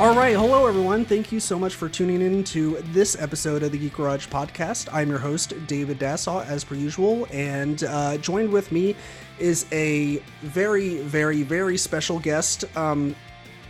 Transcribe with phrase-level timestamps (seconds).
[0.00, 1.04] All right, hello everyone.
[1.04, 4.88] Thank you so much for tuning in to this episode of the Geek Garage podcast.
[4.94, 8.96] I'm your host, David Dassaw, as per usual, and uh, joined with me
[9.38, 12.64] is a very, very, very special guest.
[12.78, 13.14] Um,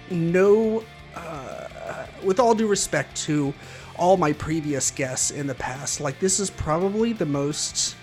[0.09, 0.85] no,
[1.16, 3.52] uh, with all due respect to
[3.97, 7.97] all my previous guests in the past, like this is probably the most,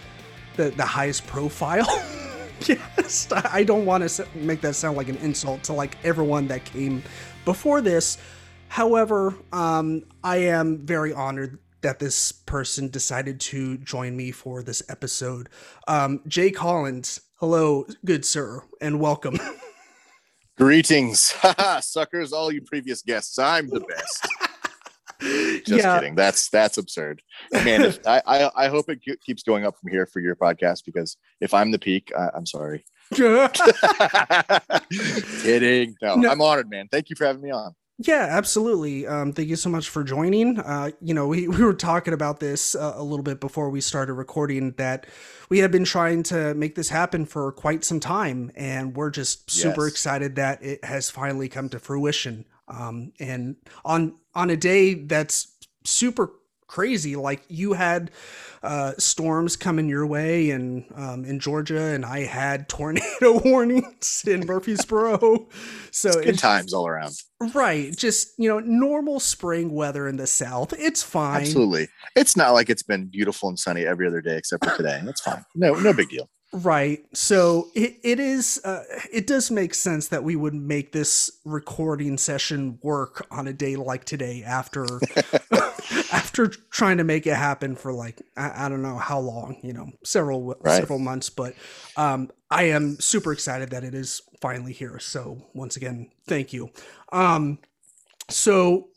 [0.58, 1.88] the, the highest profile.
[2.68, 6.66] yes, I don't want to make that sound like an insult to like everyone that
[6.66, 7.04] came
[7.48, 8.18] before this.
[8.68, 14.84] However, um, I am very honored that this person decided to join me for this
[14.90, 15.48] episode.
[15.88, 19.40] Um, Jay Collins, hello, good sir, and welcome.
[20.58, 21.34] Greetings,
[21.80, 22.34] suckers!
[22.34, 24.28] All you previous guests, I'm the best.
[25.66, 25.98] Just Yeah.
[25.98, 26.16] kidding.
[26.16, 27.22] That's that's absurd,
[27.54, 27.84] man.
[27.86, 31.16] If, I, I I hope it keeps going up from here for your podcast because
[31.40, 32.84] if I'm the peak, I, I'm sorry.
[35.42, 35.96] Kidding.
[36.02, 36.30] No, No.
[36.32, 36.88] I'm honored, man.
[36.92, 37.74] Thank you for having me on.
[38.00, 39.08] Yeah, absolutely.
[39.08, 40.60] Um, thank you so much for joining.
[40.60, 43.82] Uh, you know, we, we were talking about this uh, a little bit before we
[43.82, 45.08] started recording that
[45.50, 49.50] we have been trying to make this happen for quite some time, and we're just
[49.50, 49.94] super Yes.
[49.94, 52.46] excited that it has finally come to fruition.
[52.68, 55.48] Um, and on on a day that's
[55.86, 56.34] super
[56.68, 58.12] crazy, like you had
[58.64, 64.46] uh, storms coming your way and um, in Georgia, and I had tornado warnings in
[64.46, 65.48] Murfreesboro.
[65.92, 67.14] So Good it's times all around.
[67.54, 67.96] Right.
[67.96, 70.74] Just, you know, normal spring weather in the South.
[70.74, 71.42] It's fine.
[71.42, 71.88] Absolutely.
[72.16, 75.02] It's not like it's been beautiful and sunny every other day except for today.
[75.04, 75.44] That's fine.
[75.56, 76.30] No, no big deal.
[76.54, 77.06] Right.
[77.14, 82.18] So it, it is, uh, it does make sense that we would make this recording
[82.18, 85.02] session work on a day like today after,
[86.12, 89.74] after trying to make it happen for like, I, I don't know how long, you
[89.74, 90.78] know, several, Right.
[90.78, 91.54] several months, but,
[91.98, 95.00] um, I am super excited that it is finally here.
[95.00, 96.72] So once again, thank you.
[97.12, 97.60] Um,
[98.30, 98.88] so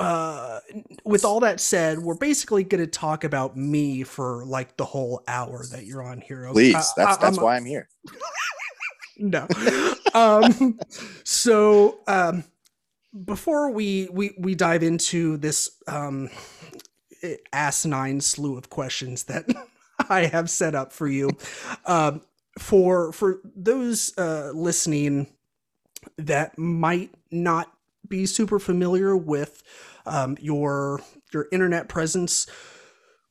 [0.00, 0.60] uh
[1.04, 5.22] with all that said we're basically going to talk about me for like the whole
[5.28, 6.48] hour that you're on here?
[6.52, 6.74] Please.
[6.74, 7.88] I- That's I- that's I'm- why I'm here.
[9.18, 9.46] no
[10.14, 10.78] um
[11.24, 12.42] so um
[13.26, 16.30] before we we we dive into this um
[17.52, 19.44] asinine slew of questions that
[20.08, 21.28] i have set up for you
[21.84, 22.22] um
[22.58, 25.26] for for those uh listening
[26.16, 27.70] that might not
[28.10, 29.62] be super familiar with
[30.04, 31.00] um, your
[31.32, 32.46] your internet presence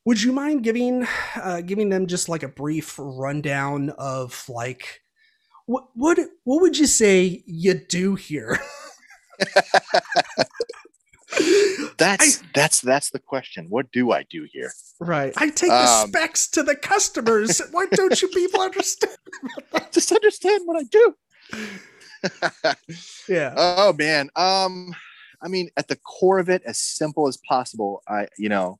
[0.06, 5.02] would you mind giving uh, giving them just like a brief rundown of like
[5.68, 8.58] what what what would you say you do here
[11.98, 13.68] That's that's that's the question.
[13.70, 14.72] What do I do here?
[15.00, 19.16] right i take the Um, specs to the customers why don't you people understand
[19.92, 21.16] Just understand what I do.
[23.28, 24.30] yeah oh man.
[24.36, 24.96] Um,
[25.42, 28.04] I mean, at the core of it, as simple as possible.
[28.08, 28.80] I, you know,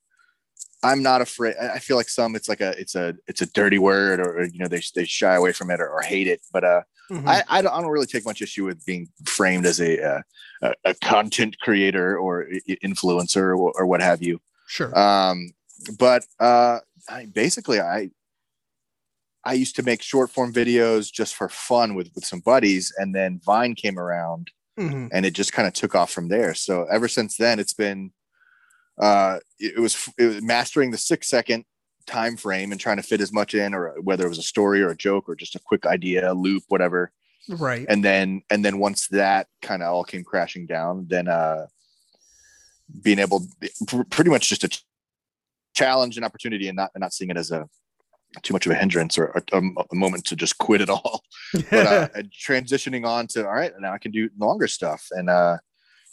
[0.84, 1.56] I'm not afraid.
[1.58, 4.44] I feel like some it's like a it's a it's a dirty word, or, or,
[4.46, 6.42] you know they they shy away from it or, or hate it.
[6.52, 7.28] But uh, Mhm.
[7.28, 10.24] I I don't, I don't really take much issue with being framed as a
[10.62, 12.48] a, a content creator or
[12.84, 14.40] influencer or, or what have you.
[14.68, 15.54] sure Um,
[15.98, 16.80] but uh,
[17.10, 18.12] I basically I
[19.46, 23.16] I used to make short form videos just for fun with with some buddies, and
[23.16, 25.10] then Vine came around, Mhm.
[25.12, 26.54] and it just kind of took off from there.
[26.54, 28.12] So ever since then, it's been
[28.98, 31.64] uh, it, it was it was mastering the six second
[32.06, 34.82] time frame and trying to fit as much in, or whether it was a story
[34.82, 37.12] or a joke or just a quick idea, loop, whatever
[37.58, 41.66] right and then and then once that kind of all came crashing down then uh
[43.02, 43.44] being able
[43.88, 44.84] pr- pretty much just a ch-
[45.74, 47.68] challenge and opportunity and not and not seeing it as a
[48.44, 51.24] too much of a hindrance or a, a moment to just quit it all
[51.72, 52.08] but uh
[52.48, 55.58] transitioning on to all right now i can do longer stuff and uh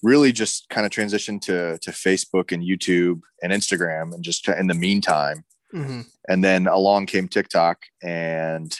[0.02, 4.66] really just kind of transition to to facebook and youtube and instagram and just in
[4.66, 5.44] the meantime
[5.74, 6.06] Mhm.
[6.28, 8.72] and then along came TikTok, and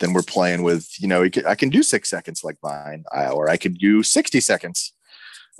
[0.00, 3.58] then we're playing with you know I can do six seconds like mine, or I
[3.58, 4.94] could do sixty seconds.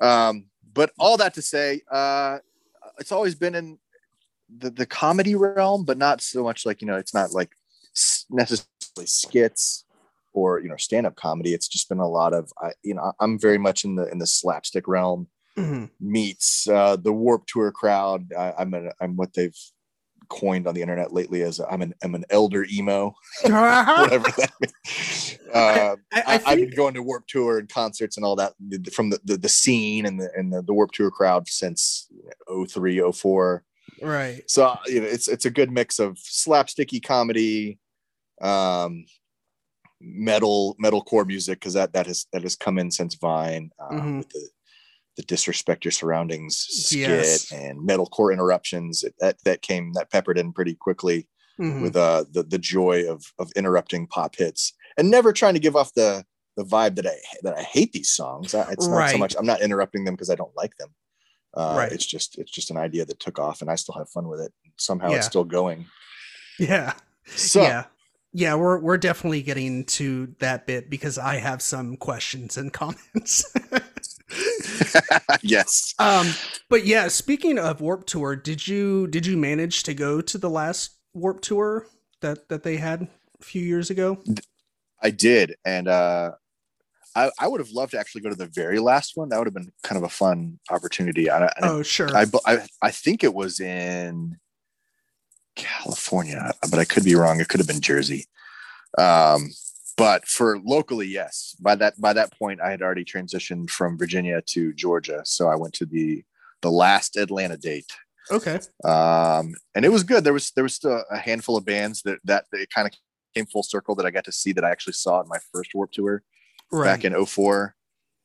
[0.01, 2.39] Um, but all that to say, uh,
[2.99, 3.79] it's always been in
[4.49, 7.51] the the comedy realm, but not so much like you know it's not like
[8.31, 9.85] necessarily skits
[10.33, 11.55] or you know stand up comedy.
[11.55, 14.19] It's just been a lot of I you know I'm very much in the in
[14.19, 15.91] the slapstick realm Mhm.
[16.01, 18.33] meets uh, the Warped Tour crowd.
[18.37, 19.57] I, I'm a, I'm what they've
[20.29, 25.39] coined on the internet lately as I'm an I'm an elder emo, whatever that means.
[25.53, 28.55] Uh, I, I've been going to Warped Tour and concerts and all that
[28.93, 32.09] from the, the, the scene and the and the, the Warped Tour crowd since
[32.69, 33.63] 03, 04.
[34.03, 34.43] Right.
[34.49, 37.79] So you know, it's it's a good mix of slapsticky comedy,
[38.41, 39.05] um,
[40.01, 43.93] metal metal core music because that that has that has come in since Vine uh,
[43.95, 44.19] Mhm.
[44.19, 44.49] with the
[45.17, 47.53] the disrespect your surroundings skit Yes.
[47.53, 51.29] and metalcore interruptions that that came that peppered in pretty quickly
[51.61, 51.83] Mhm.
[51.83, 55.77] with uh the the joy of of interrupting pop hits and never trying to give
[55.77, 56.25] off the
[56.57, 58.55] the vibe that I that I hate these songs.
[58.55, 59.11] I, it's not Right.
[59.11, 60.89] so much I'm not interrupting them because I don't like them.
[61.57, 61.93] Uh, Right.
[61.93, 64.41] It's just it's just an idea that took off, and I still have fun with
[64.41, 64.53] it.
[64.77, 65.17] Somehow Yeah.
[65.19, 65.87] it's still going.
[66.59, 66.95] yeah.
[67.27, 67.85] So yeah.
[68.37, 73.45] Yeah, we're we're definitely getting to that bit because I have some questions and comments.
[75.43, 76.27] yes, um
[76.69, 80.51] but yeah, speaking of Warped Tour, did you did you manage to go to the
[80.51, 81.87] last Warped Tour
[82.21, 83.03] that that they had
[83.41, 84.19] a few years ago?
[85.03, 86.33] I did, and uh,
[87.15, 89.29] I I would have loved to actually go to the very last one.
[89.29, 91.31] That would have been kind of a fun opportunity.
[91.31, 92.15] I, I, Oh, sure.
[92.15, 94.37] I, I I think it was in
[95.57, 97.41] California, but I could be wrong.
[97.41, 98.27] It could have been Jersey.
[98.99, 99.51] Um,
[99.97, 101.57] but for locally, yes.
[101.61, 105.57] By that by that point, I had already transitioned from Virginia to Georgia, so I
[105.57, 106.25] went to the
[106.63, 107.93] the last Atlanta date,
[108.31, 108.59] okay.
[108.85, 110.25] um, and it was good.
[110.25, 112.95] There was there was still a handful of bands that that it kind of
[113.35, 115.75] came full circle that I got to see that I actually saw in my first
[115.75, 116.23] Warped Tour
[116.75, 116.87] Right.
[116.87, 117.75] back in 04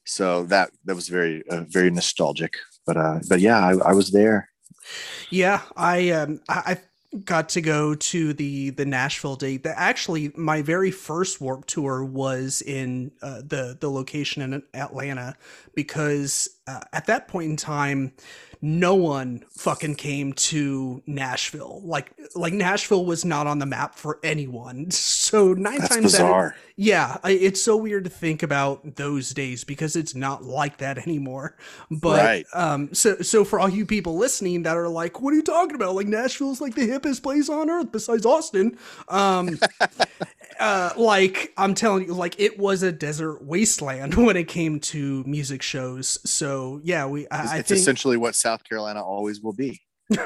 [0.05, 4.11] so that that was very uh, very nostalgic but uh but yeah I, I was
[4.11, 4.49] there
[5.29, 6.77] Yeah, I um I, I
[7.25, 9.63] got to go to the the Nashville date.
[9.63, 15.35] That actually my very first Warped Tour was in uh, the the location in Atlanta
[15.75, 18.13] because uh, at that point in time
[18.61, 21.81] no one fucking came to Nashville.
[21.83, 24.87] Like like Nashville was not on the map for anyone.
[25.29, 28.95] So nine that's times out of- bizarre yeah, I, it's so weird to think about
[28.95, 31.57] those days because it's not like that anymore.
[31.91, 32.45] But Right.
[32.53, 35.75] um, so so for all you people listening that are like, "What are you talking
[35.75, 35.93] about?
[35.95, 38.77] Like Nashville's like the hippest place on earth besides Austin."
[39.09, 39.59] Um,
[40.59, 45.23] uh, like I'm telling you, like it was a desert wasteland when it came to
[45.25, 46.19] music shows.
[46.29, 49.81] So yeah, we it's, I, I it's think essentially what south carolina always will be.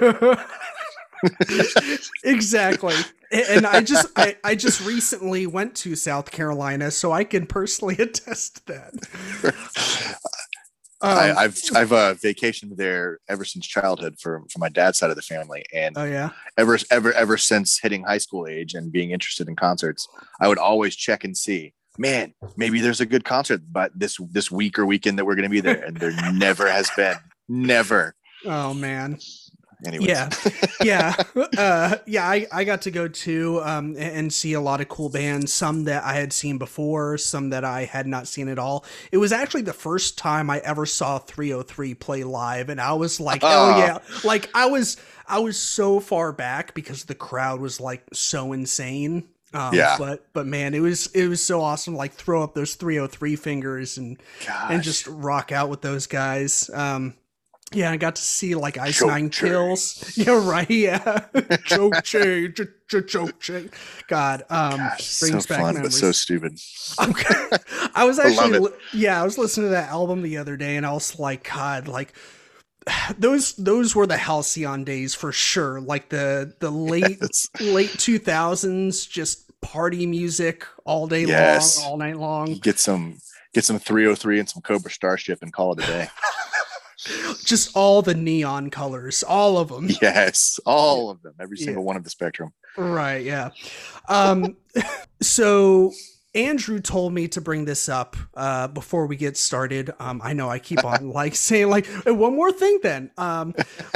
[2.24, 2.95] Exactly.
[3.31, 7.95] And i just I, I just recently went to south carolina so i can personally
[8.00, 8.94] attest that
[11.03, 15.09] um, I, i've i've uh vacationed there ever since childhood for for my dad's side
[15.09, 15.63] of the family.
[15.73, 16.29] And oh yeah?
[16.57, 20.07] ever ever ever since hitting high school age and being interested in concerts
[20.39, 24.50] i would always check and see man maybe there's a good concert but this this
[24.50, 25.83] week or weekend that we're going to be there.
[25.83, 27.15] And there never has been.
[27.47, 28.15] Never.
[28.45, 29.19] Oh man
[29.85, 30.07] Anyways.
[30.07, 30.30] yeah
[30.83, 31.15] yeah
[31.57, 35.09] uh yeah I, I got to go to um and, see a lot of cool
[35.09, 38.85] bands some that i had seen before some that i had not seen at all
[39.12, 43.19] it was actually the first time i ever saw 3OH!3 play live and i was
[43.19, 43.77] like oh Ah.
[43.77, 44.97] yeah like i was
[45.27, 49.97] i was so far back because the crowd was like so insane um, Yeah.
[50.00, 53.97] but but man it was it was so awesome like throw up those 3OH!3 fingers
[53.97, 54.18] and
[54.69, 56.69] and just rock out with those guys.
[56.74, 57.13] Um,
[57.73, 59.49] yeah, I got to see like Ice Choke Nine chain.
[59.49, 60.13] Kills.
[60.17, 60.69] Yeah, right.
[60.69, 61.25] Yeah,
[61.65, 63.69] choke chain, ch- ch- choke chain.
[64.07, 66.59] God, um, Gosh, so back fun, but so stupid.
[67.01, 67.57] Okay.
[67.95, 68.73] I was I actually, it.
[68.93, 71.87] yeah, I was listening to that album the other day, and I was like, God,
[71.87, 72.13] like
[73.17, 75.79] those those were the Halcyon days for sure.
[75.81, 81.79] Like the the late It's- late two thousands, just party music all day Yes.
[81.79, 82.53] long, all night long.
[82.55, 83.17] get some
[83.53, 86.07] get some 3OH!3 and some Cobra Starship and call it a day.
[87.43, 89.89] Just all the neon colors, all of them.
[90.01, 91.65] yes, all of them, every Yeah.
[91.65, 92.53] single one of the spectrum.
[92.77, 93.50] Right, yeah.
[94.07, 94.57] Um
[95.21, 95.91] so
[96.35, 99.91] Andrew told me to bring this up uh before we get started.
[100.00, 103.12] Um I know I keep on like saying like one more thing then.
[103.17, 103.53] Um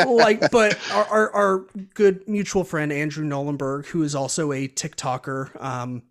[0.07, 5.59] like but our, our our good mutual friend Andrew Nolenberg who is also a TikToker
[5.63, 6.03] um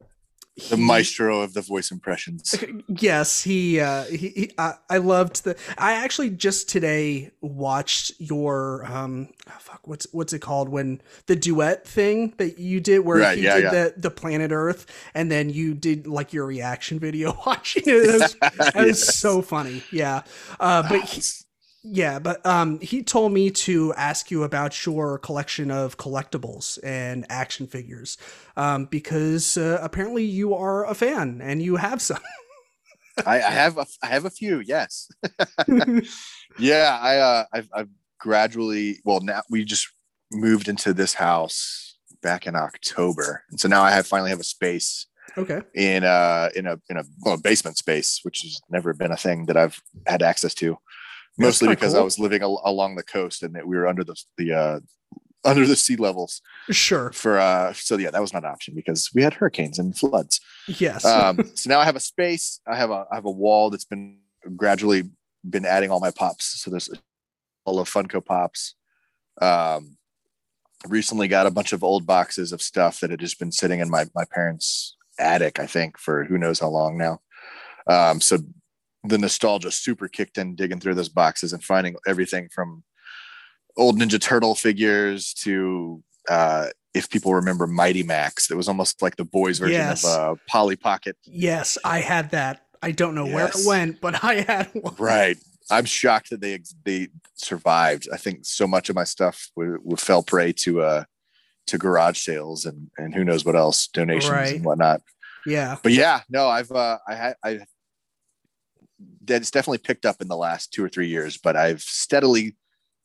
[0.71, 2.55] The maestro of the voice impressions.
[2.89, 3.79] Yes, he.
[3.79, 5.55] Uh, he, he I, I loved the.
[5.77, 9.29] I actually just today watched your um.
[9.49, 13.37] oh, fuck, what's what's it called when the duet thing that you did where Right,
[13.37, 13.71] he yeah, did yeah.
[13.71, 17.89] the the planet Earth and then you did like your reaction video watching it.
[17.89, 19.15] It was, that was Yes.
[19.19, 19.83] so funny.
[19.93, 20.23] Yeah.
[20.59, 21.21] Uh, but he,
[21.89, 27.27] yeah, but um, he told me to ask you about your collection of collectibles and
[27.29, 28.19] action figures,
[28.57, 32.19] um, because uh, apparently you are a fan and you have some.
[33.27, 34.61] I, I have a, I have a few.
[34.61, 35.09] Yes.
[36.59, 37.89] Yeah, I uh, I've, I've
[38.19, 39.01] gradually.
[39.05, 39.89] Well, now we just
[40.33, 44.45] moved into this house back in October, and so now I have finally have a
[44.45, 45.61] space okay.
[45.75, 49.47] in uh in a in a well, basement space, which has never been a thing
[49.47, 50.79] that I've had access to.
[51.39, 52.01] Mostly because cool.
[52.03, 54.81] I was living al- along the coast and that we were under the the uh,
[55.45, 56.41] under the sea levels
[56.71, 57.13] Sure.
[57.13, 60.41] for uh so yeah that was not an option because we had hurricanes and floods
[60.67, 61.05] Yes.
[61.05, 63.85] um so now i have a space i have a i have a wall that's
[63.85, 64.19] been
[64.57, 65.05] gradually
[65.49, 66.61] been adding all my pops.
[66.61, 66.91] So there's
[67.65, 68.75] all of Funko Pops.
[69.41, 69.97] Um,
[70.89, 73.91] recently got a bunch of old boxes of stuff that had just been sitting in
[73.91, 77.21] my my parents' attic, I think, for who knows how long now.
[77.89, 78.39] Um, so
[79.09, 82.83] the nostalgia super kicked in digging through those boxes and finding everything from
[83.77, 89.17] old Ninja Turtle figures to uh, if people remember Mighty Max, it was almost like
[89.17, 90.05] the boys version Yes.
[90.05, 91.17] of uh, Polly Pocket.
[91.25, 92.63] Yes, I had that.
[92.83, 94.95] I don't know where it went, but I had one.
[94.99, 95.37] Right.
[95.71, 98.09] I'm shocked that they they survived.
[98.13, 101.05] I think so much of my stuff w- w- fell prey to uh
[101.67, 104.55] to garage sales and and who knows what else donations Right.
[104.57, 105.03] and whatnot.
[105.45, 105.77] Yeah.
[105.83, 107.59] But yeah, no, I've uh I had I
[109.25, 112.57] that's definitely picked up in the last two or three years, but I've steadily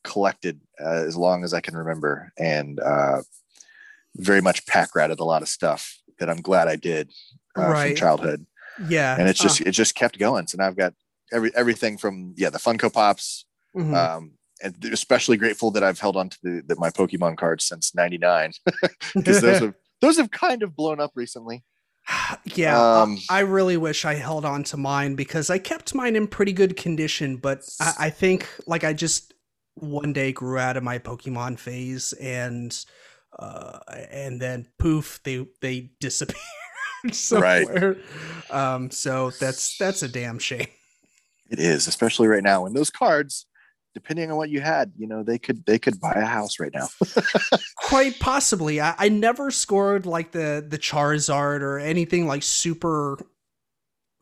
[0.04, 3.22] collected uh, as long as I can remember and uh
[4.16, 7.12] very much pack ratted a lot of stuff that I'm glad I did
[7.56, 8.46] uh, from childhood
[8.90, 9.16] Yeah.
[9.18, 10.48] and it's just it just kept going.
[10.48, 10.94] So now I've got
[11.32, 13.46] every everything from yeah the Funko Pops,
[13.76, 13.96] mhm.
[13.96, 14.32] um,
[14.64, 18.52] and especially grateful that I've held on to the, the my Pokemon cards since '99
[19.16, 21.64] because those have those have kind of blown up recently.
[22.56, 23.02] yeah.
[23.02, 26.54] um, I really wish I held on to mine because I kept mine in pretty
[26.54, 29.34] good condition, but I, I think like I just
[29.76, 32.78] one day grew out of my Pokemon phase and
[33.40, 33.80] uh
[34.12, 36.38] and then poof they they disappeared
[37.12, 37.98] somewhere.
[38.50, 40.68] Um so that's that's a damn shame.
[41.50, 43.46] It is, especially right now, and those cards,
[43.94, 46.72] depending on what you had, you know, they could they could buy a house right
[46.74, 46.88] now.
[47.76, 48.80] Quite possibly.
[48.80, 53.18] I, I never scored like the the Charizard or anything like super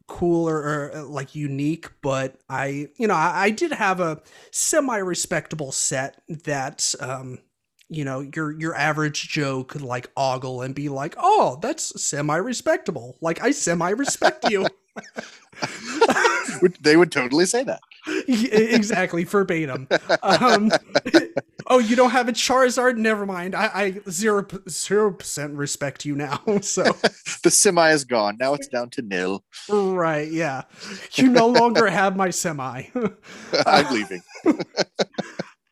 [0.07, 4.21] cool or, or uh, like unique, but I you know I, I did have a
[4.51, 7.39] semi respectable set that um
[7.89, 12.37] you know your your average Joe could like ogle and be like, oh, that's semi
[12.37, 13.17] respectable.
[13.21, 14.65] Like I semi respect you.
[16.81, 17.79] They would totally say that.
[18.27, 19.87] Exactly verbatim.
[20.23, 20.71] Um,
[21.67, 22.97] oh, you don't have a Charizard?
[22.97, 23.55] Never mind.
[23.55, 26.41] I, I zero zero percent respect you now.
[26.61, 26.83] So
[27.43, 28.37] The semi is gone.
[28.39, 29.43] Now it's down to nil.
[29.69, 30.63] right, yeah,
[31.13, 32.83] you no longer have my semi.
[33.65, 34.21] I'm leaving.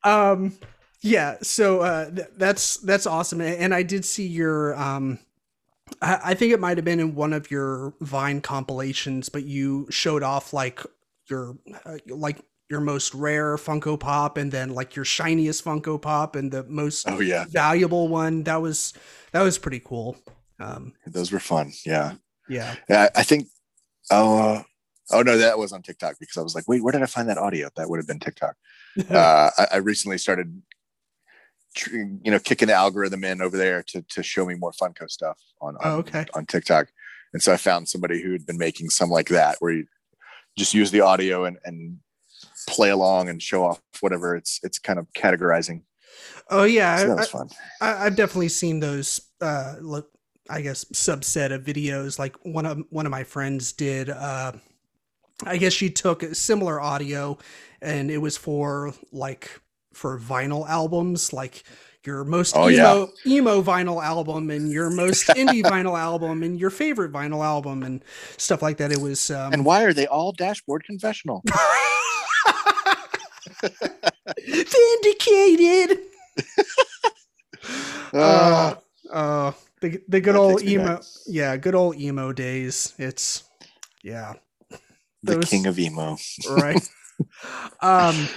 [0.04, 0.54] um,
[1.02, 1.38] yeah.
[1.42, 5.20] So uh, th- that's that's awesome, and I did see your um.
[6.02, 9.88] I I think it might have been in one of your Vine compilations, but you
[9.90, 10.82] showed off like
[11.30, 16.36] your uh, like your most rare Funko Pop, and then like your shiniest Funko Pop,
[16.36, 18.44] and the most Oh yeah, valuable one.
[18.44, 18.94] That was
[19.32, 20.18] that was pretty cool.
[20.60, 21.72] Um, those were fun.
[21.86, 22.14] Yeah.
[22.50, 23.48] yeah, Yeah, I think.
[24.10, 24.64] Oh, uh,
[25.12, 27.30] oh no, that was on TikTok because I was like, wait, where did I find
[27.30, 27.70] that audio?
[27.76, 28.56] That would have been TikTok.
[29.12, 30.62] uh, I, I recently started,
[31.92, 35.38] you know, kicking the algorithm in over there to to show me more Funko stuff
[35.62, 36.26] on on, Oh, okay.
[36.34, 36.88] on TikTok,
[37.34, 39.86] and so I found somebody who had been making some like that where you
[40.58, 41.98] just use the audio and and
[42.68, 45.82] play along and show off whatever it's it's kind of categorizing.
[46.50, 47.50] oh yeah, So that was fun.
[47.82, 49.22] I, I've definitely seen those.
[49.40, 50.10] Uh, look,
[50.50, 52.20] I guess subset of videos.
[52.20, 54.10] Like one of one of my friends did.
[54.10, 54.54] Uh,
[55.46, 57.38] I guess she took similar audio,
[57.82, 59.62] and it was for like
[59.94, 61.64] for vinyl albums, like
[62.08, 66.70] your most Oh, emo emo vinyl album and your most indie vinyl album and your
[66.72, 68.02] favorite vinyl album and
[68.38, 68.92] stuff like that.
[68.94, 71.44] It was um, And why are they all dashboard confessional?
[74.44, 76.00] vindicated.
[78.14, 78.74] Uh,
[79.10, 81.04] Uh, uh, the the good old emo, back.
[81.28, 82.94] yeah, good old emo days.
[82.98, 83.44] It's
[84.04, 84.34] yeah,
[85.24, 86.16] the those- king of emo.
[86.50, 86.90] right.
[87.82, 88.28] um,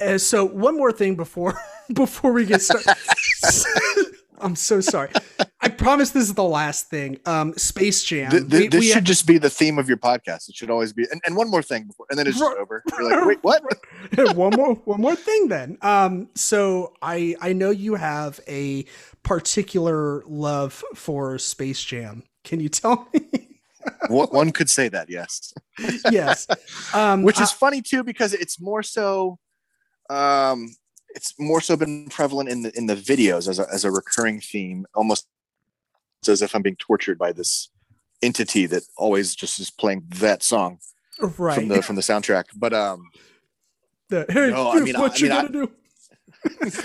[0.00, 1.54] uh, so one more thing before
[1.94, 2.94] before we get started.
[4.40, 5.10] I'm so sorry.
[5.60, 7.20] I promise this is the last thing.
[7.26, 8.28] Um, Space Jam.
[8.32, 10.48] Th- th- We- this we should had- just be the theme of your podcast.
[10.48, 11.06] It should always be.
[11.12, 12.82] And, and one more thing, before, and then it's just over.
[12.98, 13.62] You're like, wait, what?
[14.36, 18.84] one more one more thing then um so i i know you have a
[19.22, 23.48] particular love for space jam can you tell me
[24.08, 25.52] one, one could say that, yes.
[26.10, 26.46] yes
[26.94, 29.38] um Which is funny too, because it's more so,
[30.12, 30.74] um,
[31.14, 34.40] it's more so been prevalent in the in the videos as a as a recurring
[34.40, 35.26] theme, almost
[36.28, 37.70] as if I'm being tortured by this
[38.22, 40.78] entity that always just is playing that song
[41.22, 42.44] uh, right from the from the soundtrack.
[42.54, 43.10] But um,
[44.08, 45.72] The- hey, No, I mean, what I- I you mean, gonna do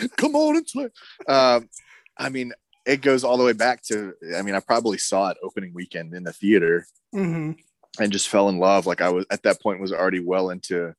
[0.17, 0.89] come on and slay.
[1.27, 1.69] Um,
[2.17, 2.53] I mean,
[2.85, 4.13] it goes all the way back to.
[4.35, 7.51] I mean, I probably saw it opening weekend in the theater hmm
[7.99, 8.85] and just fell in love.
[8.85, 10.93] Like I was at that point was already well into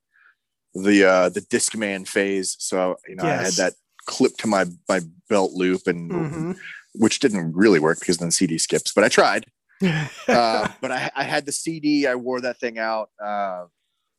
[0.75, 2.57] the uh the Discman phase.
[2.59, 3.75] So you know, I had that
[4.07, 6.53] clipped to my my belt loop and hmm
[6.95, 9.47] which didn't really work because then CD skips, but I tried.
[10.29, 13.09] Uh, but I, I had the CD, I wore that thing out.
[13.19, 13.65] Uh,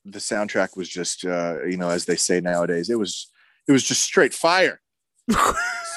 [0.05, 3.27] the soundtrack was just uh, you know as they say nowadays, it was
[3.67, 4.81] it was just straight fire.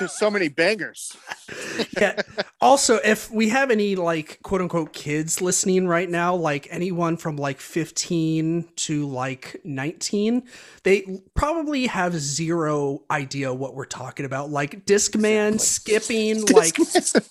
[0.08, 1.16] so so many bangers.
[2.00, 2.20] yeah.
[2.60, 7.36] Also, if we have any like quote unquote kids listening right now, like anyone from
[7.36, 10.44] like 15 to like 19,
[10.84, 14.50] they probably have zero idea what we're talking about.
[14.50, 16.76] Like Discman, skipping, like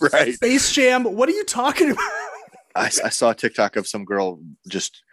[0.13, 0.33] right.
[0.33, 1.03] Space Jam.
[1.03, 2.11] What are you talking about?
[2.75, 5.03] I, I saw a TikTok of some girl just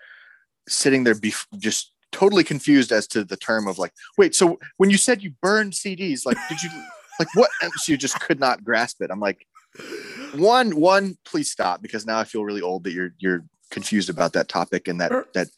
[0.68, 4.90] sitting there, bef- just totally confused as to the term of like, wait, so when
[4.90, 6.70] you said you burned CDs, like, did you
[7.18, 7.50] like what?
[7.82, 9.10] She just could not grasp it.
[9.10, 9.46] I'm like,
[10.34, 14.32] one, one, please stop because now I feel really old that you're you're confused about
[14.32, 15.48] that topic and that Er- that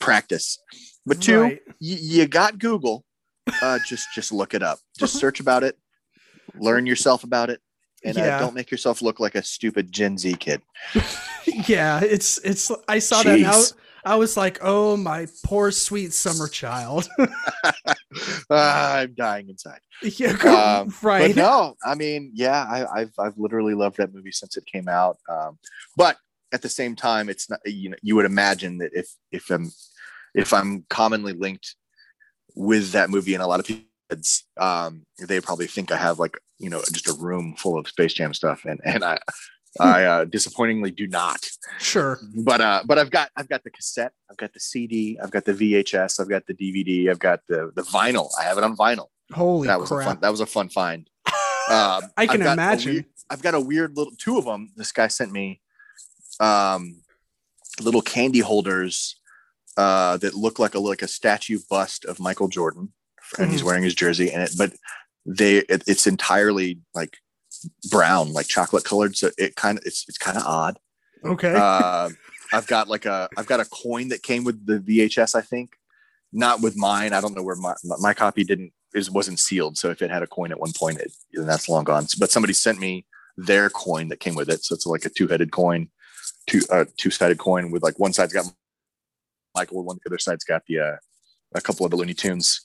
[0.00, 0.58] practice.
[1.06, 1.60] But two, Right.
[1.66, 3.04] y- you got Google.
[3.62, 4.78] Uh, just just look it up.
[4.98, 5.76] Just search about it.
[6.54, 7.60] Learn yourself about it.
[8.04, 8.36] And Yeah.
[8.36, 10.62] uh, don't make yourself look like a stupid Gen Z kid.
[11.44, 13.62] yeah, it's it's I saw that and I,
[14.04, 17.08] I was like, "Oh, my poor sweet summer child."
[18.50, 19.80] Ah, I'm dying inside.
[20.02, 21.34] yeah, Um, right.
[21.34, 24.88] But no, I mean, yeah, I, I've I've literally loved that movie since it came
[24.88, 25.18] out.
[25.28, 25.58] Um,
[25.96, 26.16] but
[26.52, 29.70] at the same time, it's not you know you would imagine that if if I'm
[30.34, 31.76] if I'm commonly linked
[32.54, 33.86] with that movie and a lot of people
[34.56, 38.12] um they probably think I have like you know just a room full of Space
[38.12, 39.18] Jam stuff and and I
[39.78, 41.48] I uh, disappointingly do not
[41.78, 42.18] Sure.
[42.34, 45.44] but uh but I've got I've got the cassette I've got the CD I've got
[45.44, 48.76] the VHS I've got the DVD I've got the the vinyl I have it on
[48.76, 50.06] vinyl Holy that was a crap.
[50.08, 51.08] fun that was a fun find
[51.70, 52.92] um, I can I've imagine.
[52.94, 54.72] weird- I've got a weird little two of them.
[54.74, 55.60] This guy sent me
[56.40, 57.02] um,
[57.80, 59.14] little candy holders
[59.76, 62.92] uh, that look like a like a statue bust of Michael Jordan,
[63.38, 63.66] and he's Mhm.
[63.66, 64.32] wearing his jersey.
[64.32, 64.72] And it, but
[65.24, 67.18] they it, it's entirely like
[67.90, 69.16] brown, like chocolate colored.
[69.16, 70.78] So it kind of it's it's kind of odd.
[71.24, 71.54] okay.
[71.54, 72.10] Uh,
[72.52, 75.34] I've got like a I've got a coin that came with the VHS.
[75.34, 75.76] I think
[76.32, 77.12] not with mine.
[77.12, 79.78] I don't know where my my copy didn't is wasn't sealed.
[79.78, 82.06] So if it had a coin at one point, it, then that's long gone.
[82.18, 84.64] But somebody sent me their coin that came with it.
[84.64, 85.88] So it's like a two headed coin,
[86.46, 88.46] two uh, two sided coin with like one side's got
[89.54, 90.96] Michael, one the other side's got the uh,
[91.54, 92.60] a couple of the Looney Tunes.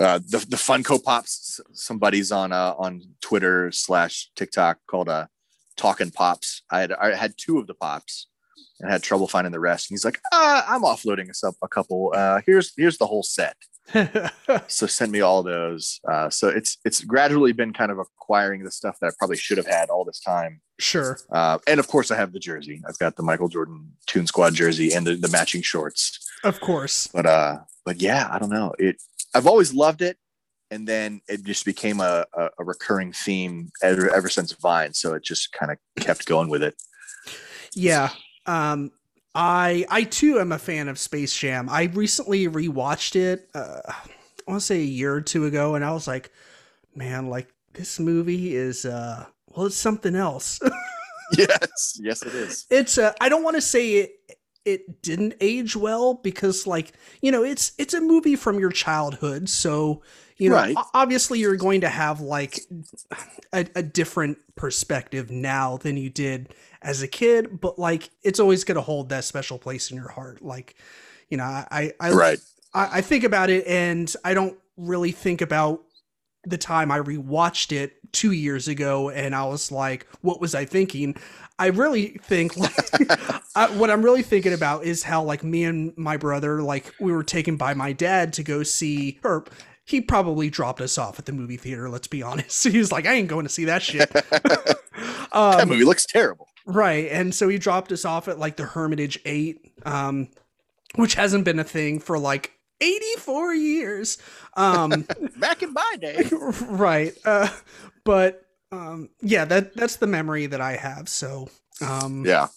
[0.00, 1.60] Uh, the the Funko Pops.
[1.72, 5.26] Some buddies on uh, on Twitter slash TikTok called uh,
[5.76, 6.62] Talking Pops.
[6.70, 8.28] I had I had two of the pops
[8.80, 9.90] and had trouble finding the rest.
[9.90, 12.12] And he's like, uh, I'm offloading us up a couple.
[12.14, 13.56] Uh, here's here's the whole set.
[14.66, 16.00] So send me all those.
[16.08, 19.58] Uh, so it's it's gradually been kind of acquiring the stuff that I probably should
[19.58, 20.60] have had all this time.
[20.78, 21.18] sure.
[21.30, 22.82] Uh, and of course, I have the jersey.
[22.88, 26.18] I've got the Michael Jordan Toon Squad jersey and the, the matching shorts.
[26.42, 27.06] Of course.
[27.06, 28.74] But uh, but yeah, I don't know.
[28.78, 28.96] It
[29.34, 30.16] I've always loved it,
[30.70, 34.94] and then it just became a a, a recurring theme ever, ever since Vine.
[34.94, 36.74] So it just kind of kept going with it.
[37.74, 38.10] Yeah.
[38.46, 38.92] Um
[39.34, 41.68] I I too am a fan of Space Jam.
[41.68, 45.84] I recently rewatched it uh I want to say a year or two ago and
[45.84, 46.32] I was like,
[46.94, 50.60] man, like this movie is uh well it's something else.
[51.36, 52.66] yes, yes, it is.
[52.70, 54.10] it's uh, I don't want to say it
[54.64, 56.92] it didn't age well because like,
[57.22, 60.02] you know, it's it's a movie from your childhood, so
[60.38, 60.76] you know, Right.
[60.94, 62.60] obviously you're going to have like
[63.52, 68.64] a, a different perspective now than you did as a kid, but like it's always
[68.64, 70.42] going to hold that special place in your heart.
[70.42, 70.76] Like,
[71.28, 72.40] you know, I I Right.
[72.74, 75.82] I, I think about it and I don't really think about
[76.44, 80.64] the time I rewatched it two years ago and I was like, what was I
[80.64, 81.16] thinking?
[81.60, 82.74] I really think like
[83.54, 87.12] I, what I'm really thinking about is how like me and my brother like we
[87.12, 89.44] were taken by my dad to go see or
[89.84, 93.06] he probably dropped us off at the movie theater let's be honest he was like
[93.06, 94.78] i ain't going to see that shit that
[95.32, 96.48] um, movie looks terrible.
[96.64, 100.28] right and so he dropped us off at like the hermitage 8 um,
[100.94, 104.18] which hasn't been a thing for like 84 years
[104.56, 106.24] um, Back in my day.
[106.68, 107.48] right uh,
[108.10, 108.42] but
[108.72, 111.48] um, yeah that that's the memory that i have so
[111.80, 112.48] um, Yeah.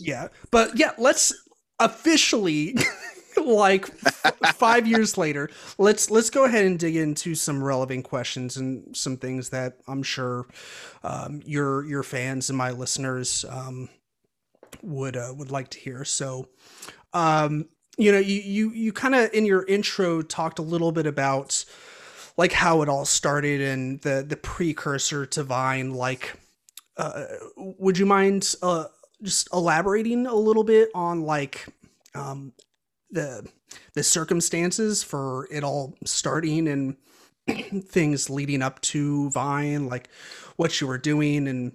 [0.00, 1.32] yeah but yeah let's
[1.78, 2.74] officially
[3.36, 8.56] like f- five years later let's let's go ahead and dig into some relevant questions
[8.56, 10.46] and some things that i'm sure
[11.02, 13.88] um, your your fans and my listeners um,
[14.82, 16.48] would uh, would like to hear so
[17.12, 17.66] um,
[17.98, 21.64] you know you you, you kind of in your intro talked a little bit about
[22.36, 26.34] like how it all started and the the precursor to vine like
[26.96, 27.24] uh,
[27.56, 28.84] would you mind uh,
[29.22, 31.66] just elaborating a little bit on like
[32.14, 32.52] um,
[33.10, 33.48] the
[33.94, 36.96] the circumstances for it all starting and
[37.84, 40.08] things leading up to Vine, like
[40.56, 41.72] what you were doing and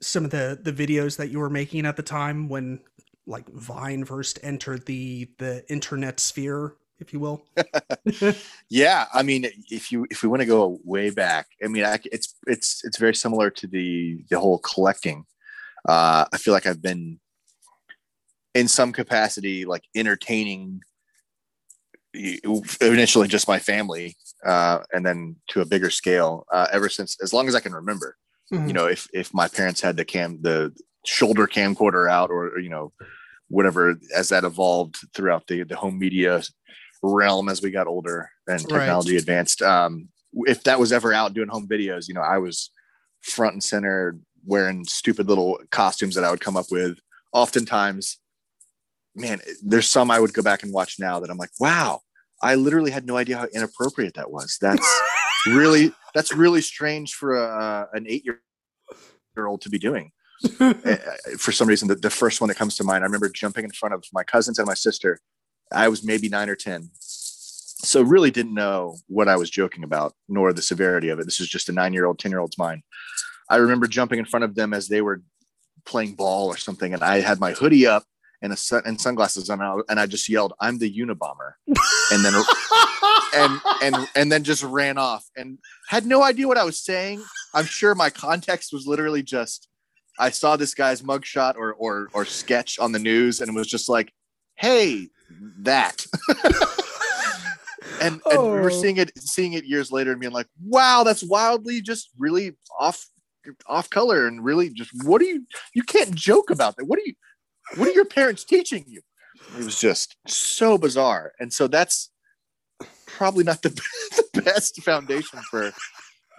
[0.00, 2.80] some of the the videos that you were making at the time when
[3.26, 7.44] like Vine first entered the the internet sphere, if you will.
[8.68, 11.98] yeah, I mean, if you if we want to go way back, I mean, I,
[12.04, 15.24] it's it's it's very similar to the the whole collecting.
[15.88, 17.20] Uh, I feel like I've been
[18.54, 20.80] in some capacity like entertaining
[22.80, 27.32] initially just my family uh, and then to a bigger scale uh, ever since as
[27.32, 28.16] long as i can remember
[28.52, 28.66] mm-hmm.
[28.66, 32.68] you know if if my parents had the cam the shoulder camcorder out or you
[32.68, 32.92] know
[33.48, 36.42] whatever as that evolved throughout the the home media
[37.02, 39.20] realm as we got older and technology right.
[39.20, 40.08] advanced um
[40.46, 42.70] if that was ever out doing home videos you know i was
[43.20, 46.98] front and center wearing stupid little costumes that i would come up with
[47.32, 48.18] oftentimes
[49.14, 52.00] man there's some i would go back and watch now that i'm like wow
[52.42, 55.00] i literally had no idea how inappropriate that was that's
[55.46, 58.40] really that's really strange for a, an eight year
[59.46, 60.10] old to be doing
[60.60, 60.96] Eh, eh,
[61.36, 63.70] for some reason, the, the first one that comes to mind, I remember jumping in
[63.70, 65.20] front of my cousins and my sister.
[65.72, 66.90] I was maybe nine or 10.
[67.80, 71.24] So really didn't know what I was joking about, nor the severity of it.
[71.24, 72.82] This is just a nine year old, 10 year old's mind.
[73.48, 75.22] I remember jumping in front of them as they were
[75.86, 76.92] playing ball or something.
[76.92, 78.04] And I had my hoodie up
[78.42, 81.54] and a sun and sunglasses on, and I just yelled, "I'm the Unabomber,"
[82.12, 82.34] and then
[83.34, 87.22] and and and then just ran off and had no idea what I was saying.
[87.54, 89.68] I'm sure my context was literally just
[90.18, 93.68] I saw this guy's mugshot or or or sketch on the news and it was
[93.68, 94.12] just like,
[94.56, 95.08] hey,
[95.58, 96.04] that.
[98.00, 98.30] and, oh.
[98.30, 102.10] and we're seeing it seeing it years later and being like, wow, that's wildly just
[102.18, 103.06] really off
[103.66, 106.84] off color and really just what are you you can't joke about that.
[106.84, 107.14] What are you
[107.76, 109.00] what are your parents teaching you?
[109.58, 111.32] It was just so bizarre.
[111.38, 112.10] And so that's
[113.06, 113.70] probably not the,
[114.32, 115.72] the best foundation for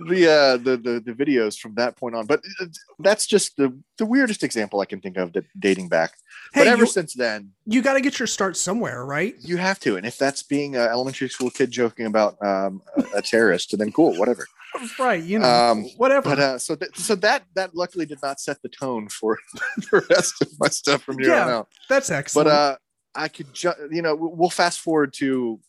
[0.08, 2.66] the uh the, the the videos from that point on but uh,
[3.00, 6.14] that's just the the weirdest example i can think of that dating back.
[6.54, 9.36] Hey, but ever you, since then you got to get your start somewhere right?
[9.40, 13.18] You have to and if that's being an elementary school kid joking about um, a,
[13.18, 14.46] a terrorist then cool whatever.
[15.00, 16.30] Right you know um, whatever.
[16.30, 19.38] but uh so that so that that luckily did not set the tone for
[19.78, 21.68] the rest of my stuff from here yeah, on out.
[21.90, 22.46] that's excellent.
[22.46, 22.76] but uh
[23.16, 25.60] i could ju- you know we'll fast forward to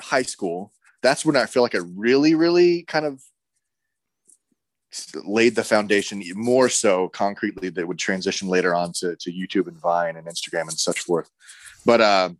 [0.00, 0.72] high school.
[1.02, 3.20] That's when i feel like i really really kind of
[5.24, 9.80] laid the foundation more so concretely that would transition later on to, to YouTube and
[9.80, 11.30] Vine and Instagram and such forth.
[11.86, 12.30] But uh,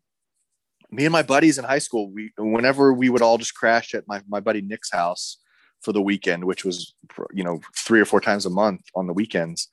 [0.90, 4.06] me and my buddies in high school, we whenever we would all just crash at
[4.08, 5.38] my, my buddy Nick's house
[5.80, 6.94] for the weekend, which was
[7.32, 9.68] you know three or four times a month on the weekends,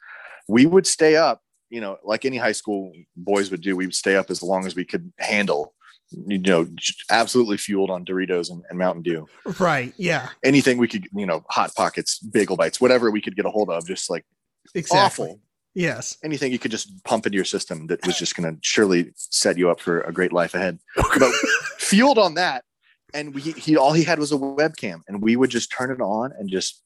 [0.48, 1.42] we would stay up.
[1.70, 4.66] You know, like any high school boys would do, we would stay up as long
[4.66, 5.74] as we could handle
[6.12, 6.68] you know,
[7.10, 9.28] absolutely fueled on Doritos and, and, Mountain Dew.
[9.60, 9.94] Right.
[9.98, 10.30] Yeah.
[10.44, 13.70] Anything we could, you know, hot pockets, bagel bites, whatever we could get a hold
[13.70, 14.26] of, just like
[14.74, 15.00] exactly.
[15.30, 15.42] awful.
[15.74, 16.18] Yes.
[16.24, 19.58] Anything you could just pump into your system that was just going to surely set
[19.58, 20.80] you up for a great life ahead.
[20.96, 21.34] but
[21.78, 22.64] fueled on that,
[23.14, 26.02] and we he all he had was a webcam, and we would just turn it
[26.02, 26.84] on and just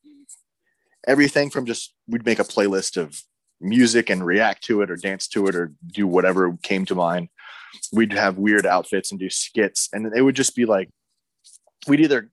[1.08, 3.24] everything from just we'd make a playlist of
[3.60, 7.30] music and react to it or dance to it or do whatever came to mind
[7.92, 10.90] we'd have weird outfits and do skits and it would just be like
[11.88, 12.30] we'd either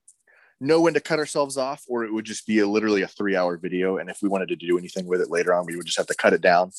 [0.61, 3.37] know when to cut ourselves off or it would just be a, literally a three
[3.37, 5.87] hour video and if we wanted to do anything with it later on we would
[5.87, 6.71] just have to cut it down.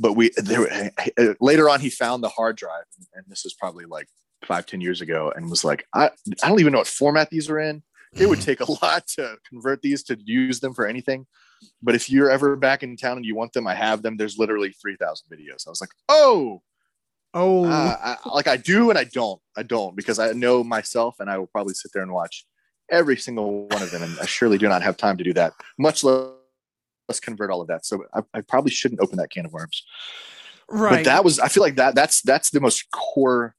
[0.00, 0.92] But we there
[1.40, 2.84] later on he found the hard drive
[3.14, 4.06] and this was probably like
[4.44, 6.08] five ten years ago and was like i,
[6.42, 7.82] I don't even know what format these are in.
[8.14, 11.26] It would take a lot to convert these to use them for anything.
[11.82, 14.16] But if you're ever back in town and you want them i have them.
[14.16, 15.66] There's literally 3000 videos.
[15.66, 16.62] I was like oh
[17.34, 19.40] Oh, uh, I, like I do and I don't.
[19.56, 22.46] I don't because I know myself and I will probably sit there and watch
[22.90, 24.02] every single one of them.
[24.02, 27.68] And I surely do not have time to do that, much less convert all of
[27.68, 27.84] that.
[27.84, 29.84] So I, I probably shouldn't open that can of worms.
[30.70, 30.96] Right.
[30.96, 33.54] But that was, I feel like that that's, that's the most core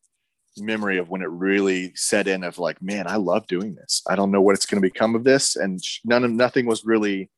[0.58, 4.02] memory of when it really set in of like, man, I love doing this.
[4.10, 5.56] I don't know what it's going to become of this.
[5.56, 7.30] And none of, nothing was really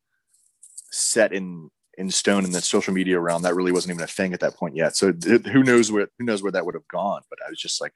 [0.92, 3.42] set in in stone in the social media realm.
[3.42, 4.96] That really wasn't even a thing at that point yet.
[4.96, 7.22] So th- who knows where who knows where that would have gone?
[7.30, 7.94] But I was just like,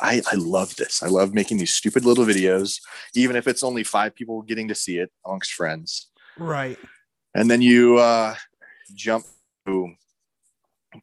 [0.00, 1.02] I I love this.
[1.02, 2.80] I love making these stupid little videos,
[3.14, 6.10] even if it's only five people getting to see it amongst friends.
[6.38, 6.78] Right.
[7.34, 8.34] And then you uh,
[8.94, 9.24] jump
[9.66, 9.94] to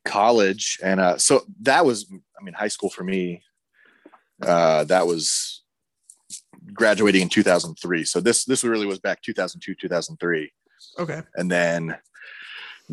[0.04, 3.44] college, and uh, so that was, I mean, high school for me.
[4.42, 5.63] Uh, that was
[6.74, 8.04] graduating in 2003.
[8.04, 10.52] So this this really was back 2002 2003.
[11.00, 11.22] Okay.
[11.36, 11.98] And then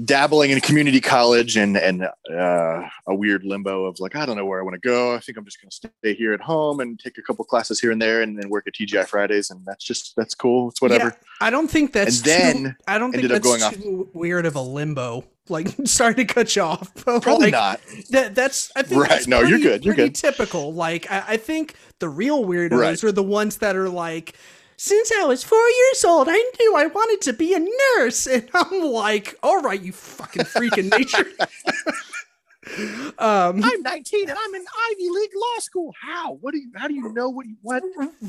[0.03, 4.45] dabbling in community college and and uh, a weird limbo of like I don't know
[4.45, 5.15] where I want to go.
[5.15, 7.81] I think I'm just going to stay here at home and take a couple classes
[7.81, 10.71] here and there, and then work at TGI Fridays, and that's just that's cool.
[10.71, 11.07] It's whatever.
[11.07, 14.15] Yeah, I don't think that's and then too, I don't think that's going too off.
[14.15, 15.25] weird of a limbo.
[15.49, 16.91] Like, sorry to cut you off.
[17.05, 17.81] But Probably like, not.
[18.11, 19.11] That that's I think Right.
[19.11, 19.85] that's No, you're good.
[19.85, 20.15] You're pretty good.
[20.17, 20.73] Typical.
[20.73, 23.05] Like I, I think the real weirdos Right.
[23.05, 24.35] are the ones that are like.
[24.77, 27.61] Since I was four years old, I knew I wanted to be a
[27.97, 31.27] nurse, and I'm like, "All right, you fucking freak of nature."
[33.19, 35.95] um, I'm 19 and I'm in Ivy League law school.
[36.01, 36.35] How?
[36.41, 36.71] What do you?
[36.75, 37.47] How do you know what?
[37.47, 37.83] You, what?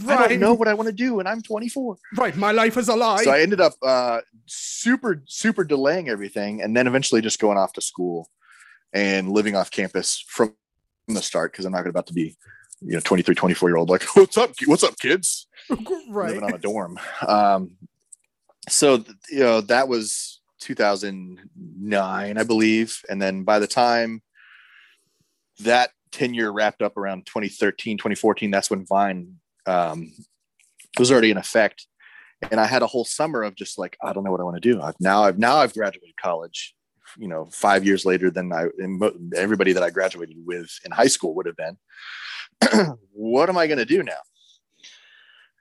[0.08, 1.98] I don't know what I want to do, and I'm 24.
[2.18, 2.36] right.
[2.36, 3.24] My life is a lie.
[3.24, 7.74] So I ended up uh, super, super delaying everything, and then eventually just going off
[7.74, 8.30] to school
[8.94, 10.54] and living off campus from
[11.08, 12.36] the start because I'm not about to be,
[12.82, 14.52] you know, 23, 24 year old like, what's up?
[14.66, 15.48] What's up, kids?
[16.10, 16.30] right.
[16.30, 17.00] living on a dorm.
[17.26, 17.72] Um,
[18.68, 24.22] so you know that was 2009, I believe, and then by the time
[25.60, 29.36] that tenure wrapped up around 2013, 2014, that's when Vine
[29.66, 30.12] um,
[30.98, 31.88] was already in effect,
[32.52, 34.62] and I had a whole summer of just like I don't know what I want
[34.62, 34.82] to do.
[34.82, 36.75] I've now I've now I've graduated college.
[37.17, 38.67] You know, five years later than I
[39.36, 41.78] everybody that I graduated with in high school would have been.
[43.12, 44.13] what am I going to do now?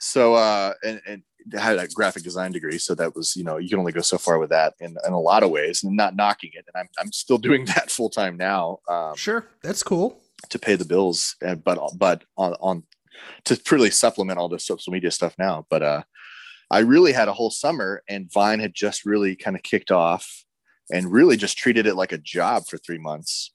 [0.01, 1.23] so uh and, and
[1.57, 4.01] I had a graphic design degree so that was you know you can only go
[4.01, 6.81] so far with that in, in a lot of ways and not knocking it and
[6.81, 10.21] i'm, I'm still doing that full time now um, Sure, that's cool.
[10.51, 12.83] to pay the bills and but but on on
[13.45, 16.03] to really supplement all the social media stuff now but uh
[16.71, 20.44] i really had a whole summer and vine had just really kind of kicked off
[20.93, 23.53] and really just treated it like a job for three months.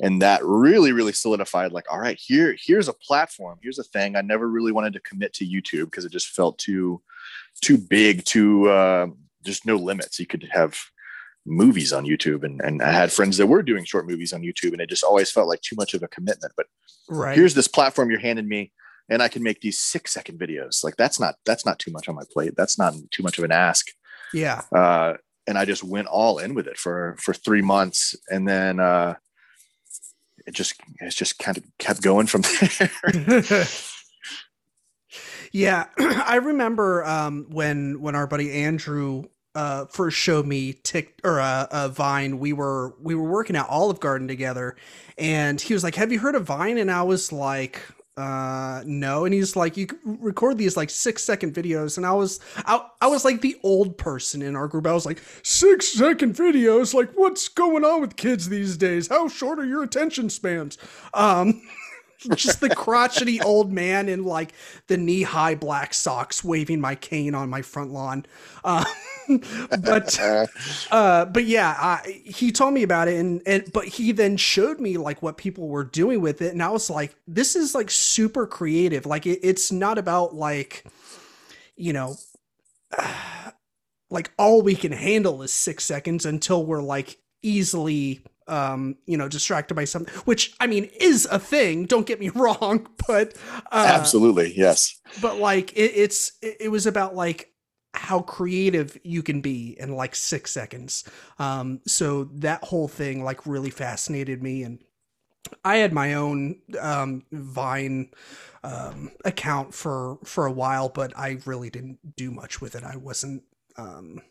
[0.00, 3.58] And that really really solidified like all right here here's a platform.
[3.62, 4.16] Here's a thing.
[4.16, 7.00] I never really wanted to commit to youtube because it just felt too
[7.60, 9.06] too big too uh,
[9.44, 10.18] just no limits.
[10.18, 10.76] You could have
[11.46, 12.42] movies on youtube.
[12.44, 15.04] And, and i had friends that were doing short movies on youtube and it just
[15.04, 16.52] always felt like too much of a commitment.
[16.56, 16.66] But
[17.08, 17.36] Right.
[17.36, 18.72] here's this platform you're handing me
[19.08, 20.82] and i can make these six second videos.
[20.82, 22.54] Like that's not that's not too much on my plate.
[22.56, 23.86] That's not too much of an ask.
[24.32, 24.62] Yeah.
[24.74, 25.14] uh,
[25.46, 29.14] and I just went all in with it for for three months, and then uh,
[30.46, 32.42] it just it's just kind of kept going from
[32.78, 33.64] there.
[35.52, 39.24] yeah, I remember um, when when our buddy Andrew
[39.54, 42.38] uh, first showed me Tik or uh, uh, Vine.
[42.38, 44.76] We were we were working at Olive Garden together,
[45.18, 47.80] and he was like, "Have you heard of Vine?" And I was like.
[48.16, 49.24] Uh no.
[49.24, 51.96] And he's like you record these like six second videos.
[51.96, 54.86] And i was I, I was like the old person in our group.
[54.86, 56.94] I was like six second videos?
[56.94, 59.08] Like what's going on with kids these days?
[59.08, 60.78] How short are your attention spans?
[61.14, 61.62] Um
[62.36, 64.52] just the crotchety old man in like
[64.86, 68.24] the knee high black socks waving my cane on my front lawn.
[68.64, 68.84] Uh,
[69.82, 70.18] but
[70.90, 74.80] Uh, but yeah, I, he told me about it, and, and but he then showed
[74.80, 77.90] me like what people were doing with it, and I was like, this is like
[77.90, 79.06] super creative.
[79.06, 80.84] Like it, it's not about like,
[81.76, 82.16] you know.
[84.10, 89.28] like all we can handle is six seconds until we're like easily um you know
[89.28, 93.34] distracted by something which i mean is a thing don't get me wrong but
[93.70, 95.00] uh absolutely, yes.
[95.20, 97.51] but like it, it's it, it was about like
[97.94, 101.04] how creative you can be in like six seconds.
[101.38, 104.78] Um so that whole thing like really fascinated me and
[105.64, 108.08] i had my own um vine
[108.62, 112.84] um account for for a while but i really didn't do much with it.
[112.84, 113.42] I wasn't
[113.76, 114.22] um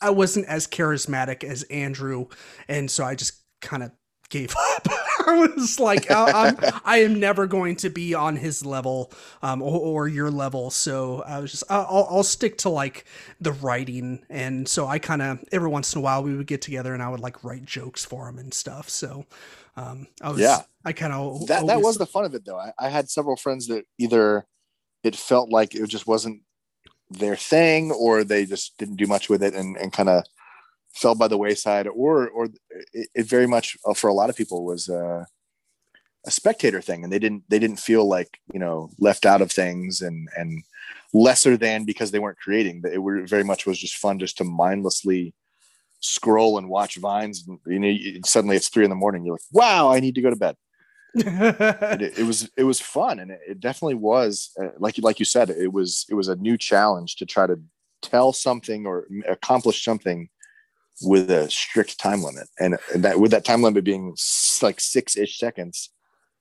[0.00, 2.26] i wasn't as charismatic as andrew
[2.68, 3.92] and so i just kind of
[4.28, 4.86] gave up
[5.26, 9.12] i was like I, I'm, I am never going to be on his level
[9.42, 10.70] um, or, or your level.
[10.70, 13.04] So I was just, I'll, I'll stick to like
[13.40, 14.24] the writing.
[14.28, 17.02] And so I kind of, every once in a while we would get together and
[17.02, 18.88] I would like write jokes for him and stuff.
[18.88, 19.26] So
[19.76, 20.62] um, I was, Yeah.
[20.84, 22.58] I kind of, That that was the fun of it, though.
[22.58, 24.46] I, I had several friends that either
[25.02, 26.42] it felt like it just wasn't
[27.10, 30.24] their thing, or they just didn't do much with it, and and kind of
[30.96, 32.46] fell by the wayside, or or
[32.92, 35.24] it, it very much uh, for a lot of people was uh,
[36.26, 39.52] a spectator thing, and they didn't they didn't feel like you know left out of
[39.52, 40.64] things and and
[41.12, 42.82] lesser than because they weren't creating.
[42.90, 45.34] It were, very much was just fun just to mindlessly
[46.00, 47.46] scroll and watch vines.
[47.46, 49.24] And, you know, suddenly it's three in the morning.
[49.24, 50.56] You're like, wow, I need to go to bed.
[51.14, 55.24] It, it was it was fun, and it, it definitely was uh, like like you
[55.24, 57.58] said, it was it was a new challenge to try to
[58.02, 60.28] tell something or accomplish something
[61.02, 64.16] with a strict time limit, and, and that with that time limit being
[64.62, 65.90] like six ish seconds,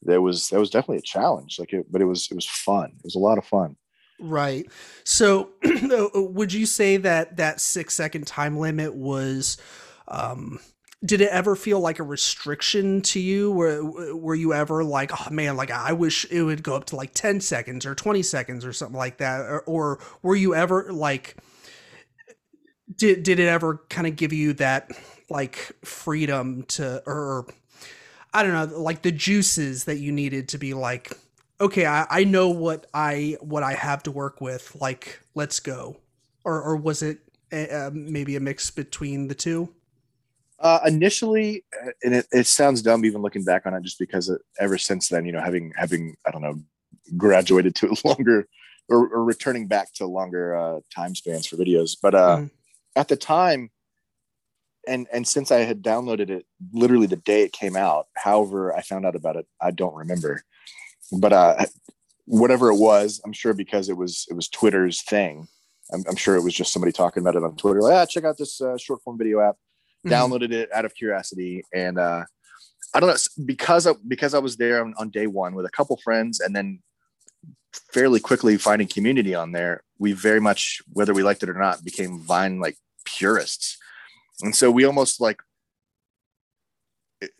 [0.01, 1.57] there was that was definitely a challenge.
[1.59, 2.91] Like, it, but it was it was fun.
[2.97, 3.75] It was a lot of fun.
[4.19, 4.65] Right.
[5.03, 9.57] So, uh, would you say that that six second time limit was,
[10.07, 10.59] um,
[11.03, 13.51] did it ever feel like a restriction to you?
[13.51, 16.95] Were Were you ever like, oh man, like I wish it would go up to
[16.95, 20.91] like ten seconds or twenty seconds or something like that, or, or were you ever
[20.93, 21.35] like,
[22.93, 24.91] did did it ever kind of give you that
[25.29, 27.47] like freedom to or
[28.35, 31.17] I don't know, like the juices that you needed to be like,
[31.61, 34.75] okay, I, I know what I what I have to work with.
[34.75, 35.97] Like, let's go.
[36.43, 37.19] Or or was it
[37.53, 39.73] a, maybe a mix between the two?
[40.59, 44.29] Uh, initially, uh, and it, it sounds dumb even looking back on it, just because
[44.29, 46.59] it, ever since then, you know, having having I don't know,
[47.15, 48.49] graduated to longer
[48.89, 51.95] or, or returning back to longer uh, time spans for videos.
[52.01, 52.51] But uh, mm.
[52.95, 53.71] At the time,
[54.87, 58.81] and and since I had downloaded it literally the day it came out, however I
[58.81, 60.43] found out about it, I don't remember.
[61.11, 61.65] But uh,
[62.25, 65.47] whatever it was, I'm sure because it was it was Twitter's thing.
[65.93, 67.81] I'm, I'm sure it was just somebody talking about it on Twitter.
[67.81, 69.55] Like, ah, check out this uh, short form video app.
[70.05, 70.13] Mm-hmm.
[70.13, 72.23] Downloaded it out of curiosity, and uh,
[72.93, 75.71] I don't know because I, because I was there on, on day one with a
[75.71, 76.79] couple friends, and then
[77.91, 79.83] fairly quickly finding community on there.
[79.99, 82.77] We very much, whether we liked it or not, became Vine like
[83.15, 83.77] purists.
[84.41, 85.39] And so we almost like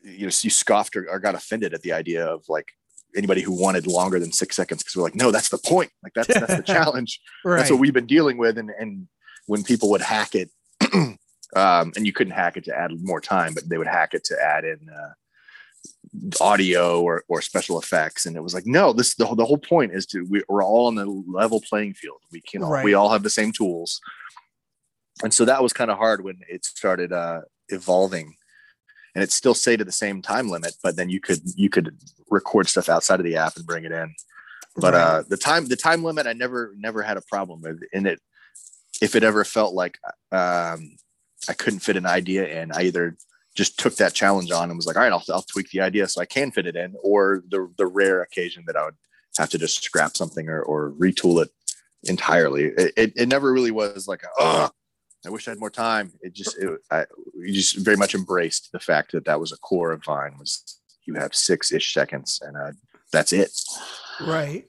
[0.04, 2.72] you know you scoffed or, or got offended at the idea of like
[3.16, 5.92] anybody who wanted longer than six seconds because we're like no that's the point.
[6.04, 7.20] Like that's that's the challenge.
[7.44, 7.58] Right.
[7.58, 9.08] that's what we've been dealing with and and
[9.48, 10.50] when people would hack it
[10.94, 11.18] um,
[11.96, 14.36] and you couldn't hack it to add more time but they would hack it to
[14.42, 15.14] add in uh,
[16.42, 19.94] audio or, or special effects and it was like no this the, the whole point
[19.94, 22.20] is to we, are all on the level playing field.
[22.32, 22.84] We can all, right.
[22.84, 24.02] we all have the same tools
[25.26, 28.36] and so that was kind of hard when it started uh, evolving.
[29.16, 31.98] And it still stayed to the same time limit but then you could you could
[32.30, 34.14] record stuff outside of the app and bring it in.
[34.76, 35.02] But right.
[35.02, 37.82] uh the time the time limit i never never had a problem with.
[37.94, 38.20] In it
[39.02, 39.98] if it ever felt like
[40.34, 40.98] um
[41.48, 43.16] i couldn't fit an idea in i either
[43.56, 46.10] just took that challenge on and was like all right i'll, I'll tweak the idea
[46.10, 48.96] so i can fit it in or the the rare occasion that i would
[49.38, 51.52] have to just scrap something or, or retool it
[52.06, 52.66] entirely.
[52.66, 54.70] It, it, it never really was like oh
[55.26, 56.12] I wish I had more time.
[56.22, 59.58] It just, it, I, you just very much embraced the fact that that was a
[59.58, 62.72] core of Vine was you have six ish seconds and uh,
[63.12, 63.52] that's it.
[64.22, 64.68] Right.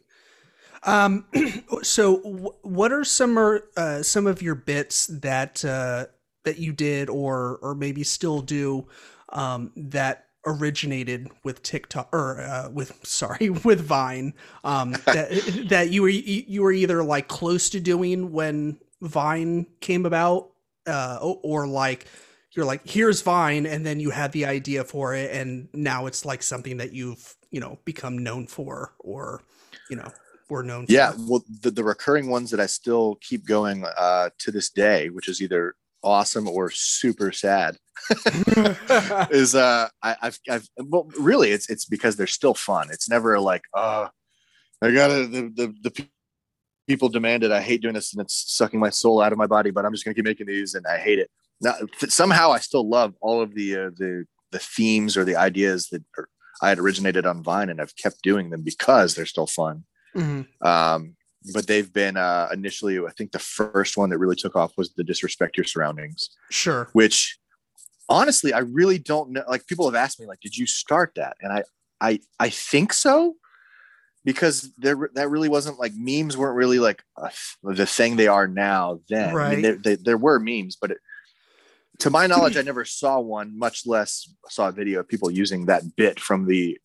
[0.83, 1.27] Um,
[1.83, 6.07] so w- what are some, uh, some of your bits that, uh,
[6.45, 8.87] that you did or, or maybe still do,
[9.31, 14.33] um, that originated with TikTok or uh, with sorry with Vine
[14.64, 20.07] um, that that you were you were either like close to doing when Vine came
[20.07, 20.51] about,
[20.87, 22.07] uh, or like
[22.53, 26.25] you're like, here's Vine, and then you had the idea for it, and now it's
[26.25, 29.43] like something that you've you know become known for, or
[29.91, 30.11] you know,
[30.49, 30.87] were known.
[30.89, 31.21] Yeah, for.
[31.29, 35.29] well, the, the recurring ones that I still keep going uh, to this day, which
[35.29, 37.77] is either awesome or super sad,
[39.31, 42.89] is uh, I, have I've well, really, it's it's because they're still fun.
[42.91, 44.09] It's never like, uh,
[44.83, 46.07] I gotta the the the
[46.87, 49.70] people demanded I hate doing this and it's sucking my soul out of my body,
[49.70, 51.31] but I'm just going to keep making these and I hate it.
[51.61, 51.75] Now,
[52.09, 56.05] somehow I still love all of the, uh, the, the themes or the ideas that
[56.18, 56.29] are,
[56.62, 59.85] I had originated on Vine and I've kept doing them because they're still fun.
[60.14, 60.66] Mm-hmm.
[60.66, 61.16] Um,
[61.53, 64.92] but they've been uh, initially, I think the first one that really took off was
[64.94, 66.31] the disrespect your surroundings.
[66.51, 66.88] Sure.
[66.92, 67.38] Which
[68.09, 69.44] honestly, I really don't know.
[69.49, 71.37] Like people have asked me, like, did you start that?
[71.40, 71.62] And I,
[72.01, 73.35] I, I think so
[74.27, 77.31] because there that really wasn't like memes weren't really like uh,
[77.62, 79.33] the thing they are now then.
[79.33, 79.47] Right.
[79.47, 80.99] I mean, there, they, there were memes but it,
[82.01, 85.67] to my knowledge i never saw one much less saw a video of people using
[85.67, 86.79] that bit from the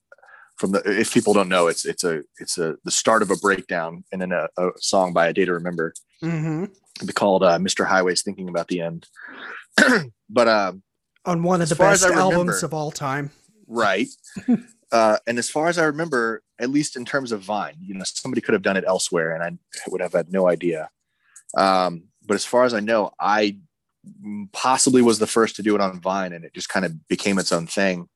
[0.56, 3.36] from the if people don't know it's it's a it's a the start of a
[3.38, 5.94] breakdown and then a, a song by a day to remember.
[6.24, 6.66] Mm-hmm.
[7.16, 9.08] called uh, mr highway's thinking about the end.
[10.34, 10.84] But um
[11.26, 13.32] on one of the best albums remember, of all time.
[13.68, 14.08] Right.
[14.92, 18.04] Uh, and as far as I remember, at least in terms of Vine, you know,
[18.06, 19.58] somebody could have done it elsewhere, and I
[19.90, 20.90] would have had no idea.
[21.58, 23.58] Um, but as far as I know, I
[24.54, 27.40] possibly was the first to do it on Vine, and it just kind of became
[27.40, 28.08] its own thing.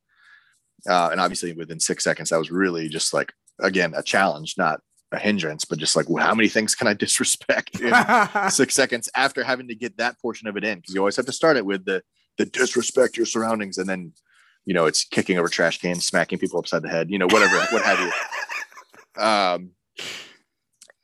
[0.88, 4.80] Uh, and obviously, within six seconds, that was really just like again a challenge, not
[5.12, 7.94] a hindrance, but just like well, how many things can I disrespect in
[8.50, 10.80] six seconds after having to get that portion of it in?
[10.80, 12.04] Because you always have to start it with the
[12.38, 14.14] the disrespect your surroundings, and then
[14.66, 17.58] you know, it's kicking over trash cans, smacking people upside the head, you know, whatever,
[17.72, 18.12] what have you.
[19.18, 19.72] Um,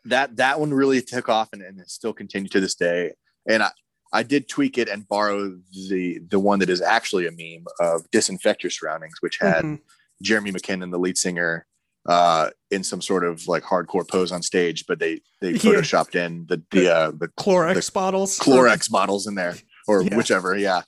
[0.04, 3.14] that that one really took off and, and still continued to this day.
[3.48, 3.72] And I,
[4.12, 5.58] I did tweak it and borrow
[5.90, 9.76] the the one that is actually a meme of disinfect your surroundings, which had mm-hmm.
[10.22, 11.66] Jeremy McKinnon, the lead singer,
[12.08, 16.26] uh, in some sort of like hardcore pose on stage, but they they photoshopped yeah.
[16.26, 19.56] in the the uh, the Clorox the bottles, Clorox bottles in there,
[19.88, 20.16] or yeah.
[20.16, 20.82] whichever, yeah,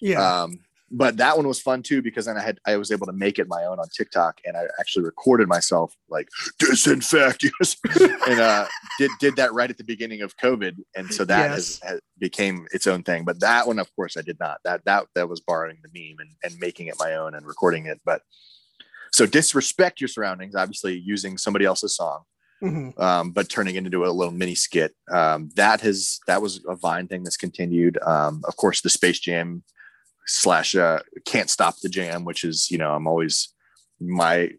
[0.00, 0.42] yeah.
[0.42, 0.58] Um,
[0.90, 3.38] but that one was fun too because then I had I was able to make
[3.38, 6.28] it my own on TikTok and I actually recorded myself like
[6.58, 7.44] disinfect
[8.28, 8.66] and uh,
[8.98, 11.80] did did that right at the beginning of COVID and so that yes.
[11.80, 13.24] has, has, became its own thing.
[13.24, 14.58] But that one, of course, I did not.
[14.64, 17.86] That that that was borrowing the meme and, and making it my own and recording
[17.86, 18.00] it.
[18.04, 18.22] But
[19.12, 22.22] so disrespect your surroundings, obviously using somebody else's song.
[22.62, 23.00] Mm-hmm.
[23.00, 26.76] Um, but turning it into a little mini skit um, that has that was a
[26.76, 27.98] Vine thing that's continued.
[28.02, 29.64] Um, of course, the Space Jam
[30.26, 33.54] slash uh, can't stop the jam, which is you know I'm always
[34.00, 34.50] my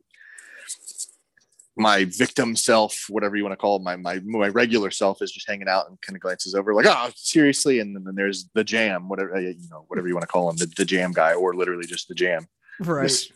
[1.77, 5.31] my victim self, whatever you want to call it, my my my regular self is
[5.31, 8.49] just hanging out and kind of glances over like, oh, seriously, and then, then there's
[8.53, 11.11] the jam, whatever uh, you know, whatever you want to call him, the, the jam
[11.11, 12.47] guy, or literally just the jam.
[12.79, 13.03] Right.
[13.03, 13.31] This,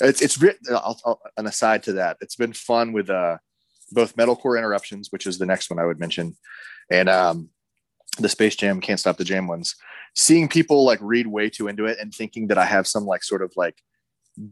[0.00, 2.16] it's it's I'll, I'll, an aside to that.
[2.20, 3.38] It's been fun with uh
[3.92, 6.36] both metalcore interruptions, which is the next one I would mention,
[6.90, 7.50] and um
[8.22, 9.74] the Space Jam Can't Stop the Jam ones
[10.18, 13.22] seeing people like read way too into it and thinking that I have some like
[13.22, 13.82] sort of like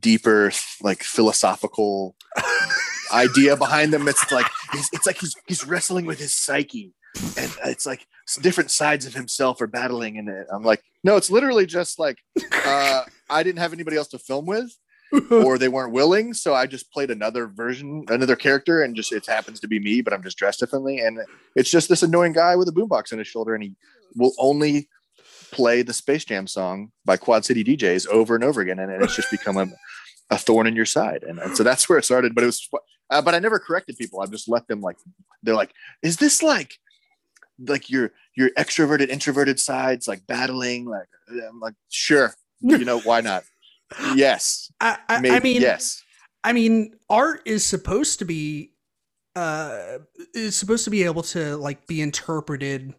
[0.00, 2.14] deeper like philosophical
[3.12, 4.08] idea behind them.
[4.08, 6.94] It's like it's, it's like he's he's wrestling with his psyche,
[7.36, 8.06] and it's like
[8.40, 10.46] different sides of himself are battling in it.
[10.52, 12.18] I'm like, no, it's literally just like
[12.64, 14.76] uh, I didn't have anybody else to film with.
[15.30, 19.24] Or they weren't willing so i just played another version another character and just it
[19.24, 21.20] happens to be me but i'm just dressed differently and
[21.54, 23.72] it's just this annoying guy with a boombox on his shoulder and he
[24.16, 24.88] will only
[25.50, 29.16] play the Space Jam song by Quad City DJs over and over again, and, it's
[29.16, 29.66] just become a,
[30.30, 31.22] a thorn in your side.
[31.22, 32.34] And, and so that's where it started.
[32.34, 32.68] But it was,
[33.10, 34.20] uh, but I never corrected people.
[34.20, 34.96] I've just let them like,
[35.42, 36.74] they're like, is this like,
[37.58, 40.84] like your your extroverted introverted sides like battling?
[40.84, 43.44] Like, I'm like, sure, you know, why not?
[44.14, 46.02] Yes, I, I, Maybe, I mean, yes.
[46.42, 48.72] I mean, art is supposed to be
[49.34, 49.98] uh
[50.34, 52.94] is supposed to be able to like be interpreted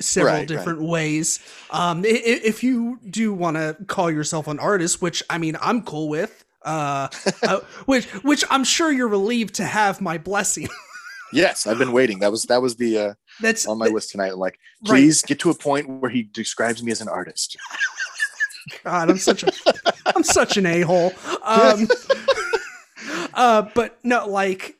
[0.00, 0.88] several right, different right.
[0.88, 1.40] ways.
[1.70, 6.08] Um, if you do want to call yourself an artist, which I mean, I'm cool
[6.08, 7.08] with, uh,
[7.42, 10.68] uh, which which I'm sure you're relieved to have my blessing.
[11.32, 12.20] yes, I've been waiting.
[12.20, 14.36] That was that was the uh, that's on my list tonight.
[14.36, 15.28] Like, please right.
[15.28, 17.56] get to a point where he describes me as an artist.
[18.82, 19.52] God, I'm such a
[20.06, 21.12] I'm such an a hole.
[21.42, 21.88] Um,
[23.34, 24.76] uh, but no, like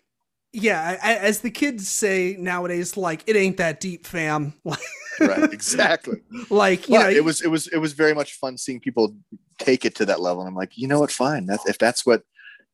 [0.54, 4.54] yeah, as the kids say nowadays, like it ain't that deep, fam.
[5.20, 6.22] right, exactly.
[6.48, 9.16] like you know, it was it was it was very much fun seeing people
[9.58, 10.42] take it to that level.
[10.42, 11.46] And I'm like, you know what, fine.
[11.46, 12.22] That's if that's what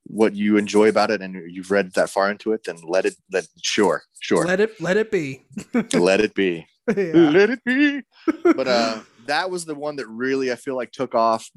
[0.05, 3.15] what you enjoy about it and you've read that far into it, then let it
[3.33, 4.45] let sure, sure.
[4.45, 5.43] Let it let it be.
[5.95, 6.67] let it be.
[6.97, 7.13] Yeah.
[7.13, 8.03] Let it be.
[8.43, 9.01] But uh
[9.31, 11.49] that was the one that really I feel like took off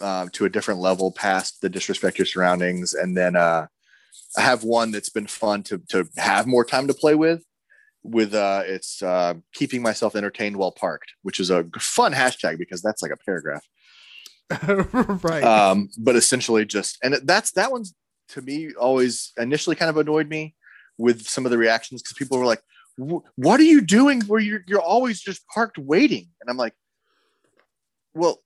[0.00, 3.66] uh, to a different level past the disrespect your surroundings and then uh
[4.36, 7.44] I have one that's been fun to to have more time to play with.
[8.02, 12.82] With uh, it's uh, keeping myself entertained while parked, which is a fun hashtag because
[12.82, 13.64] that's like a paragraph.
[15.24, 15.42] right.
[15.42, 17.94] Um, but essentially just and that's that one's
[18.30, 20.54] to me always initially kind of annoyed me
[20.98, 22.62] with some of the reactions because people were like,
[22.96, 24.20] "What are you doing?
[24.22, 26.74] Where you're you're always just parked waiting?" And I'm like,
[28.14, 28.40] "Well,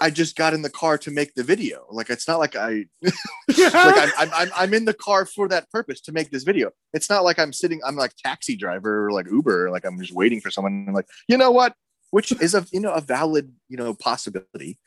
[0.00, 1.84] I just got in the car to make the video.
[1.90, 3.12] Like it's not like I like
[3.58, 6.70] I'm, I'm, I'm I'm in the car for that purpose to make this video.
[6.94, 7.80] It's not like I'm sitting.
[7.84, 9.70] I'm like taxi driver or like Uber.
[9.70, 10.86] Like I'm just waiting for someone.
[10.88, 11.74] I'm like you know what,
[12.10, 14.78] which is a you know a valid you know possibility.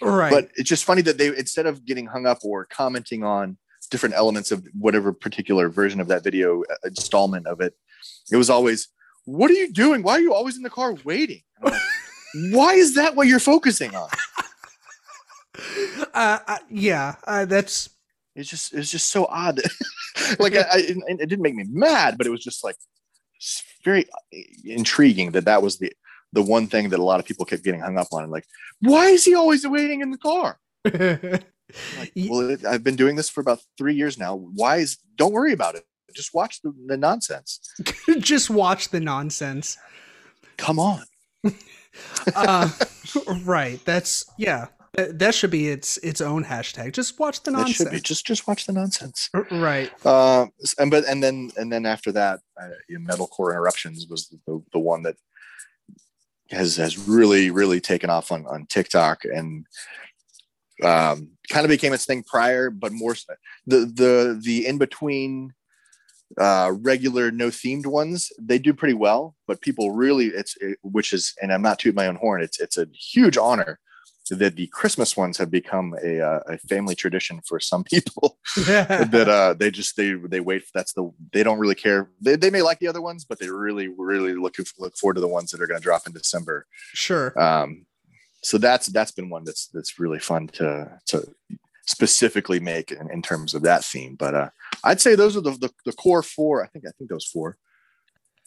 [0.00, 0.30] Right.
[0.30, 3.58] But it's just funny that they instead of getting hung up or commenting on
[3.90, 7.74] different elements of whatever particular version of that video uh, installment of it,
[8.32, 8.88] it was always,
[9.26, 10.02] "What are you doing?
[10.02, 11.42] Why are you always in the car waiting?"
[12.34, 14.08] Why is that what you're focusing on?
[16.14, 17.90] Uh, uh, yeah, uh, that's.
[18.36, 19.60] It's just it's just so odd.
[20.38, 20.76] like I, I,
[21.08, 22.76] it didn't make me mad, but it was just like
[23.84, 24.06] very
[24.64, 25.92] intriguing that that was the
[26.32, 28.30] the one thing that a lot of people kept getting hung up on.
[28.30, 28.44] Like,
[28.80, 30.58] why is he always waiting in the car?
[30.84, 34.36] like, well, it, I've been doing this for about three years now.
[34.36, 34.98] Why is?
[35.16, 35.84] Don't worry about it.
[36.14, 37.60] Just watch the, the nonsense.
[38.18, 39.76] just watch the nonsense.
[40.56, 41.02] Come on
[42.34, 42.70] uh,
[43.44, 43.80] right.
[43.84, 44.66] That's yeah.
[44.94, 46.92] That should be its its own hashtag.
[46.92, 47.76] Just watch the nonsense.
[47.76, 49.30] should be just just watch the nonsense.
[49.50, 49.90] Right.
[50.04, 50.46] Uh,
[50.78, 55.02] and but and then and then after that, uh, metalcore interruptions was the, the one
[55.04, 55.16] that
[56.50, 59.64] has has really really taken off on on TikTok and
[60.82, 63.14] um, kind of became its thing prior, but more
[63.66, 65.52] the the the in between
[66.38, 71.12] uh, regular no themed ones they do pretty well but people really it's it, which
[71.12, 73.80] is and i'm not tooting my own horn it's it's a huge honor
[74.36, 78.38] that the christmas ones have become a, uh, a family tradition for some people.
[78.56, 82.10] That uh they just they they wait that's the they don't really care.
[82.20, 85.20] They, they may like the other ones but they really really look look forward to
[85.20, 86.66] the ones that are going to drop in december.
[86.94, 87.38] Sure.
[87.40, 87.86] Um
[88.42, 91.26] so that's that's been one that's that's really fun to to
[91.90, 94.14] specifically make in, in terms of that theme.
[94.14, 94.50] But uh,
[94.84, 96.62] I'd say those are the, the, the core four.
[96.62, 97.56] I think I think those four.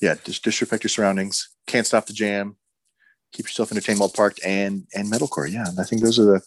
[0.01, 1.49] Yeah, just disrespect your surroundings.
[1.67, 2.57] Can't stop the jam.
[3.33, 5.51] Keep yourself entertained while parked, and and metalcore.
[5.51, 6.41] Yeah, and I think those are the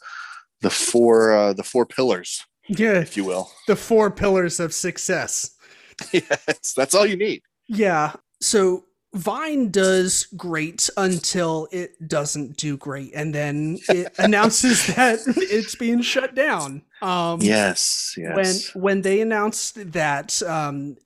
[0.63, 3.51] the four uh, the four pillars, Yeah, if you will.
[3.67, 5.51] the four pillars of success.
[6.13, 7.43] yes, that's all you need.
[7.69, 8.13] Yeah.
[8.41, 8.85] So
[9.15, 16.03] Vine does great until it doesn't do great, and then it announces that it's being
[16.03, 16.83] shut down.
[17.03, 18.73] Um, Yes, yes.
[18.75, 20.97] When when they announced that, um,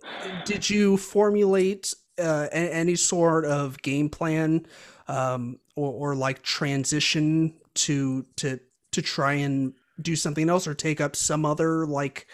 [0.45, 4.67] did you formulate uh, any sort of game plan
[5.09, 8.61] um, or, or like transition to to
[8.93, 12.27] to try and do something else or take up some other like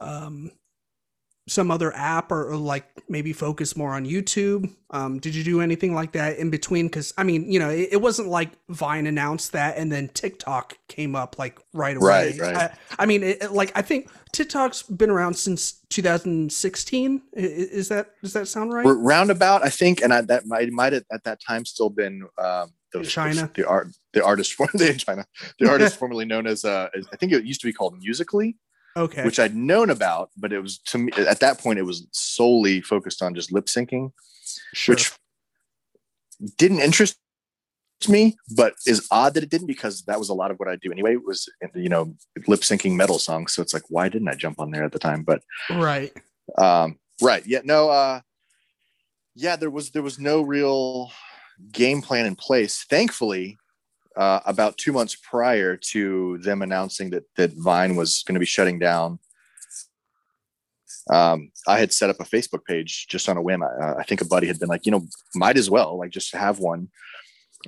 [0.00, 0.50] um,
[1.46, 4.72] some other app or, or like maybe focus more on YouTube?
[4.90, 6.86] Um, did you do anything like that in between?
[6.86, 10.78] Because I mean, you know, it, it wasn't like Vine announced that and then TikTok
[10.88, 12.36] came up like right away.
[12.38, 12.56] Right, right.
[12.56, 17.22] I, I mean, it, like I think TikTok's been around since 2016.
[17.36, 18.84] I- i- Is that does that sound right?
[18.84, 22.22] We're roundabout, I think, and I, that might might have at that time still been
[22.38, 23.50] um, those, China?
[23.54, 25.26] the art the artist in China
[25.58, 28.54] the artist formerly known as uh, as- I think it used to be called Musical.ly,
[28.96, 29.24] okay.
[29.24, 32.80] which I'd known about, but it was to me at that point it was solely
[32.80, 34.12] focused on just lip syncing,
[34.72, 34.94] sure.
[34.94, 35.12] which
[36.56, 37.16] didn't interest
[38.08, 40.76] me, but is odd that it didn't because that was a lot of what I
[40.76, 41.14] do anyway.
[41.14, 42.14] It was you know
[42.46, 44.98] lip syncing metal songs, so it's like why didn't I jump on there at the
[44.98, 45.22] time?
[45.22, 46.12] But right.
[46.58, 48.20] um right yeah no uh
[49.34, 51.10] yeah there was there was no real
[51.70, 53.56] game plan in place thankfully
[54.16, 58.46] uh about two months prior to them announcing that that vine was going to be
[58.46, 59.18] shutting down
[61.10, 64.20] um i had set up a facebook page just on a whim I, I think
[64.20, 66.88] a buddy had been like you know might as well like just have one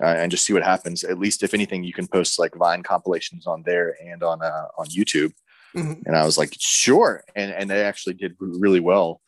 [0.03, 2.83] uh, and just see what happens at least if anything you can post like vine
[2.83, 5.33] compilations on there and on uh on youtube
[5.77, 6.07] Mhm.
[6.07, 7.23] and I was like, sure.
[7.35, 9.21] And and they actually did really well.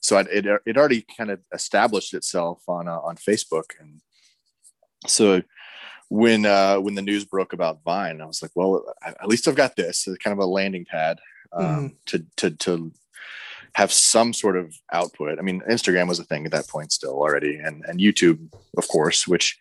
[0.00, 4.00] So it it, it already kind of established itself on uh, on Facebook, and
[5.06, 5.42] so
[6.14, 9.56] when uh, when the news broke about Vine, I was like, well, at least I've
[9.56, 11.18] got this It's kind of a landing pad
[11.52, 12.92] um, to to to
[13.74, 15.40] have some sort of output.
[15.40, 18.86] I mean, Instagram was a thing at that point still already, and and YouTube, of
[18.86, 19.58] course, which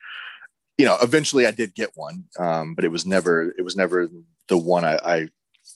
[0.77, 4.07] you know eventually I did get one, um, but it was never it was never
[4.47, 5.27] the one I, I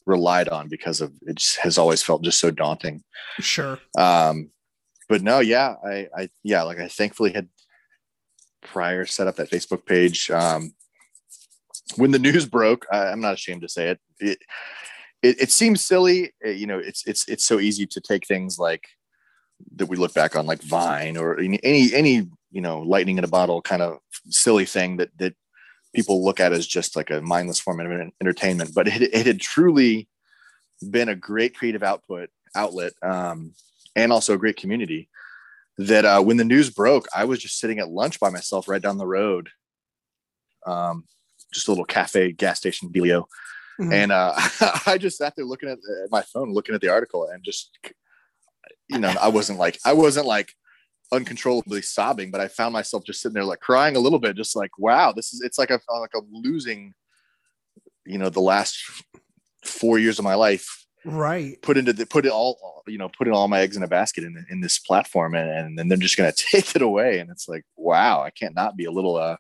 [0.06, 3.04] relied on because of it just has always felt just so daunting.
[3.40, 3.80] Sure.
[3.98, 4.52] Um,
[5.10, 7.48] but no, yeah, I, I, yeah, like I thankfully had
[8.68, 10.30] prior set up that Facebook page.
[10.30, 10.74] Um,
[11.96, 14.00] when the news broke, I, I'm not ashamed to say it.
[14.20, 14.40] It,
[15.24, 16.80] it, it seems silly, uh, you know.
[16.80, 18.88] It's it's it's so easy to take things like
[19.76, 23.24] that we look back on, like Vine or any any any you know lightning in
[23.24, 24.00] a bottle kind of
[24.30, 25.34] silly thing that that
[25.96, 28.72] people look at as just like a mindless form of entertainment.
[28.76, 30.08] But it, it had truly
[30.92, 33.54] been a great creative output outlet um,
[33.96, 35.10] and also a great community.
[35.78, 38.82] That uh, when the news broke, I was just sitting at lunch by myself right
[38.82, 39.50] down the road,
[40.66, 41.06] um,
[41.54, 43.26] just a little cafe gas station Belio,
[43.80, 43.94] Mhm.
[43.94, 44.34] and uh,
[44.88, 47.78] I just sat there looking at at my phone, looking at the article, and just
[48.90, 50.52] you know, I wasn't like I wasn't like
[51.12, 54.56] uncontrollably sobbing, but I found myself just sitting there like crying a little bit, just
[54.56, 56.94] like wow, this is it's like a like a losing,
[58.06, 58.80] you know, the last
[59.64, 61.62] four years of my life right.
[61.62, 64.24] put into the put it all you know putting all my eggs in a basket
[64.24, 67.20] in, in this platform and, and then they're just going to take it away.
[67.20, 69.38] And it's like wow i can't not be a little uh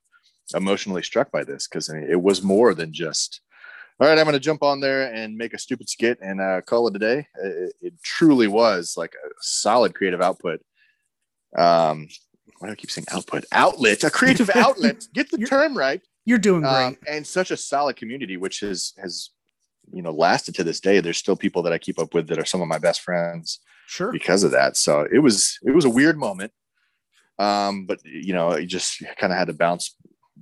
[0.55, 3.41] emotionally struck by this because it was more than just
[3.99, 6.61] all right i'm going to jump on there and make a stupid skit and uh,
[6.61, 7.27] call it a day.
[7.43, 10.61] It, it truly was like a solid creative output.
[11.57, 12.07] Um
[12.59, 13.45] why do i keep saying output?
[13.51, 15.07] Outlet a creative outlet.
[15.13, 16.01] Get the term right.
[16.25, 16.71] You're doing great.
[16.71, 19.29] um, and such a solid community which has has
[19.91, 20.99] you know lasted to this day.
[20.99, 23.59] There's still people that i keep up with that are some of my best friends
[23.87, 24.11] sure.
[24.11, 24.77] because of that.
[24.77, 26.51] So it was it was a weird moment.
[27.39, 29.95] Um but you know you just kind of had to bounce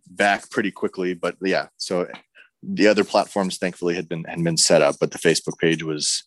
[0.09, 1.13] back pretty quickly.
[1.13, 2.07] But yeah so
[2.63, 6.23] the other platforms thankfully had been had been set up but the facebook page was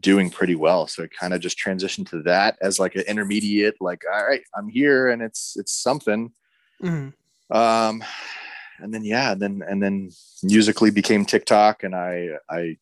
[0.00, 0.86] doing pretty well.
[0.86, 4.42] So it kind of just transitioned to that as like an intermediate like all right
[4.56, 6.32] i'm here and it's it's something.
[6.82, 7.12] Mhm.
[7.50, 8.02] um
[8.82, 10.10] and then yeah and then and then
[10.42, 12.76] musical.ly became tiktok and i i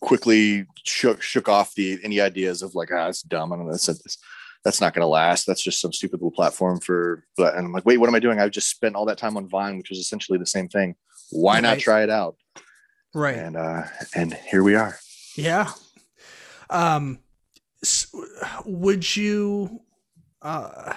[0.00, 4.18] quickly shook shook off the any ideas of like ah it's dumb and that's that's
[4.64, 7.72] that's not going to last that's just some stupid little platform for but and i'm
[7.72, 8.40] like wait what am i doing?
[8.40, 10.94] I've just spent all that time on vine which was essentially the same thing.
[11.30, 12.36] Why not try it out?
[13.14, 13.36] Right.
[13.36, 13.84] and uh
[14.14, 14.98] and here we are.
[15.36, 15.70] Yeah.
[16.70, 17.18] Um,
[18.64, 19.80] would you,
[20.42, 20.94] uh,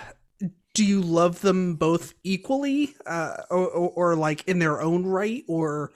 [0.77, 5.43] do you love them both equally, uh, or, or, or like in their own right,
[5.47, 5.91] or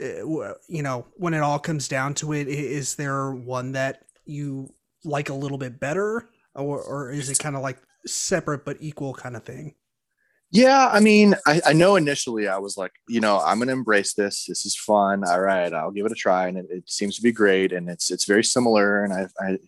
[0.00, 4.72] uh, you know, when it all comes down to it, is there one that you
[5.04, 7.76] like a little bit better, or or is it kind of like
[8.06, 9.74] separate but equal kind of thing?
[10.50, 14.14] Yeah, I mean, I, I, know initially I was like, you know, I'm gonna embrace
[14.14, 14.46] this.
[14.46, 15.24] This is fun.
[15.24, 17.90] All right, I'll give it a try, and it, it seems to be great, and
[17.90, 19.04] it's it's very similar.
[19.04, 19.58] And I, I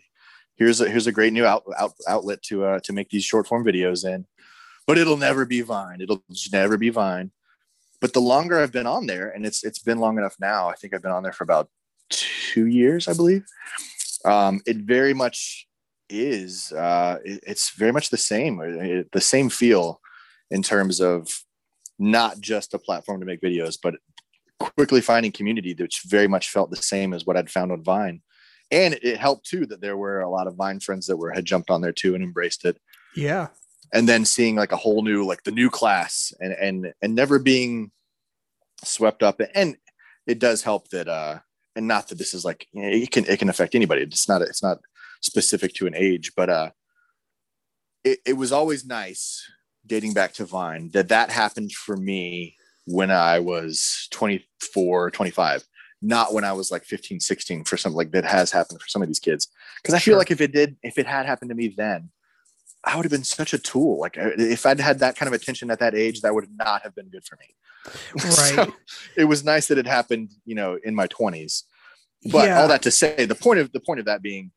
[0.56, 3.46] here's a here's a great new out, out, outlet to uh, to make these short
[3.46, 4.26] form videos in,
[4.86, 6.00] but it'll never be Vine.
[6.00, 6.22] It'll
[6.52, 7.30] never be Vine.
[8.00, 10.68] But the longer I've been on there, and it's it's been long enough now.
[10.68, 11.68] I think I've been on there for about
[12.10, 13.44] two years, I believe.
[14.24, 15.66] Um, it very much
[16.10, 16.72] is.
[16.72, 20.00] Uh, it, it's very much the same, it, the same feel
[20.50, 21.28] in terms of
[21.98, 23.94] not just a platform to make videos, but
[24.58, 28.22] quickly finding community which very much felt the same as what I'd found on Vine.
[28.70, 31.44] And it helped too that there were a lot of Vine friends that were had
[31.44, 32.78] jumped on there too and embraced it.
[33.14, 33.48] Yeah.
[33.94, 37.38] And then seeing like a whole new like the new class and and and never
[37.38, 37.92] being
[38.82, 39.76] swept up and
[40.26, 41.38] it does help that uh
[41.76, 44.02] and not that this is like you know, it can it can affect anybody.
[44.02, 44.78] It's not it's not
[45.22, 46.70] specific to an age, but uh
[48.04, 49.48] it, it was always nice
[49.86, 55.64] dating back to Vine, that that happened for me when I was 24, 25,
[56.02, 59.02] not when I was like 15, 16 for something like that has happened for some
[59.02, 59.48] of these kids.
[59.84, 62.10] Cause I feel like if it did, if it had happened to me then,
[62.86, 64.00] I would have been such a tool.
[64.00, 66.94] Like if I'd had that kind of attention at that age, that would not have
[66.94, 67.54] been good for me.
[68.14, 68.32] Right.
[68.32, 68.74] so
[69.16, 71.64] it was nice that it happened, you know, in my twenties.
[72.32, 72.60] But yeah.
[72.60, 74.52] all that to say, the point of the point of that being,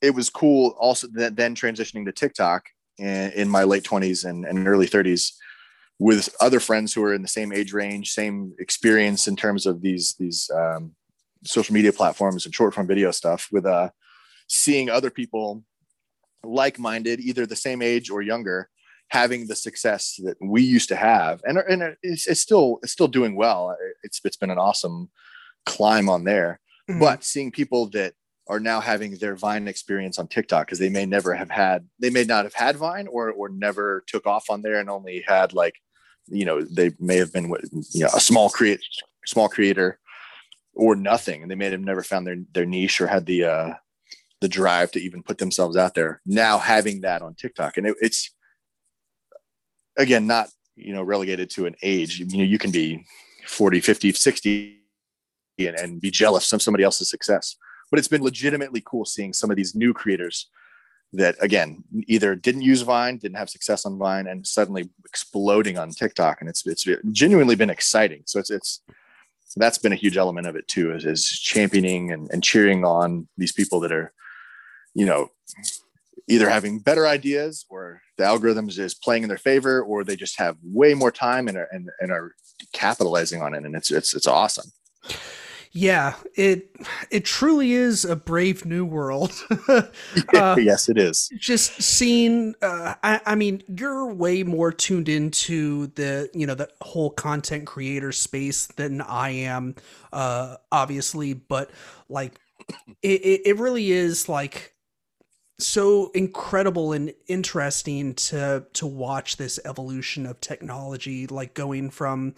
[0.00, 0.74] it was cool.
[0.78, 2.64] Also, that then transitioning to TikTok
[2.98, 5.32] in, my late 20s and, and early 30s
[5.98, 9.82] with other friends who are in the same age range, same experience in terms of
[9.82, 10.92] these these um,
[11.44, 13.48] social media platforms and short form video stuff.
[13.52, 13.90] With uh,
[14.48, 15.62] seeing other people
[16.44, 18.68] like minded, either the same age or younger,
[19.08, 23.08] having the success that we used to have, and and it's, it's still it's still
[23.08, 23.76] doing well.
[24.02, 25.10] It's it's been an awesome
[25.66, 27.00] climb on there, mm-hmm.
[27.00, 28.14] but seeing people that
[28.48, 32.10] are now having their Vine experience on TikTok because they may never have had, they
[32.10, 35.52] may not have had Vine or or never took off on there and only had
[35.52, 35.74] like,
[36.26, 37.52] you know, they may have been
[37.92, 38.80] you know a small create
[39.26, 39.98] small creator
[40.74, 43.74] or nothing, and they may have never found their their niche or had the uh,
[44.42, 46.20] the drive to even put themselves out there.
[46.26, 48.30] Now having that on TikTok, and it, it's
[49.96, 52.18] again not you know relegated to an age.
[52.18, 53.06] You know, you can be
[53.46, 54.78] 40, 50, 60
[55.58, 57.56] and, and be jealous of somebody else's success
[57.92, 60.48] but it's been legitimately cool seeing some of these new creators
[61.12, 65.90] that again either didn't use Vine, didn't have success on Vine, and suddenly exploding on
[65.90, 68.22] TikTok, and it's it's genuinely been exciting.
[68.24, 68.80] So it's it's
[69.56, 73.28] that's been a huge element of it too, is, is championing and, and cheering on
[73.36, 74.10] these people that are,
[74.94, 75.28] you know,
[76.28, 80.38] either having better ideas or the algorithms is playing in their favor, or they just
[80.38, 82.34] have way more time and are and, and are
[82.72, 84.70] capitalizing on it, and it's it's it's awesome.
[85.74, 86.76] Yeah, it
[87.10, 89.32] it truly is a brave new world.
[89.68, 91.30] uh, yes, it is.
[91.38, 96.68] Just seeing, uh, I, I, mean, you're way more tuned into the you know the
[96.82, 99.76] whole content creator space than I am,
[100.12, 101.32] uh, obviously.
[101.32, 101.70] But
[102.10, 102.38] like,
[103.00, 104.71] it, it, it really is like
[105.58, 112.34] so incredible and interesting to to watch this evolution of technology like going from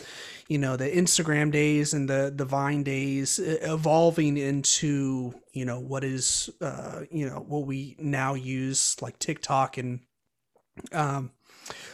[0.49, 6.05] you know the Instagram days and the the Vine days evolving into you know what
[6.05, 10.01] is uh you know what we now use like TikTok and
[10.93, 11.31] um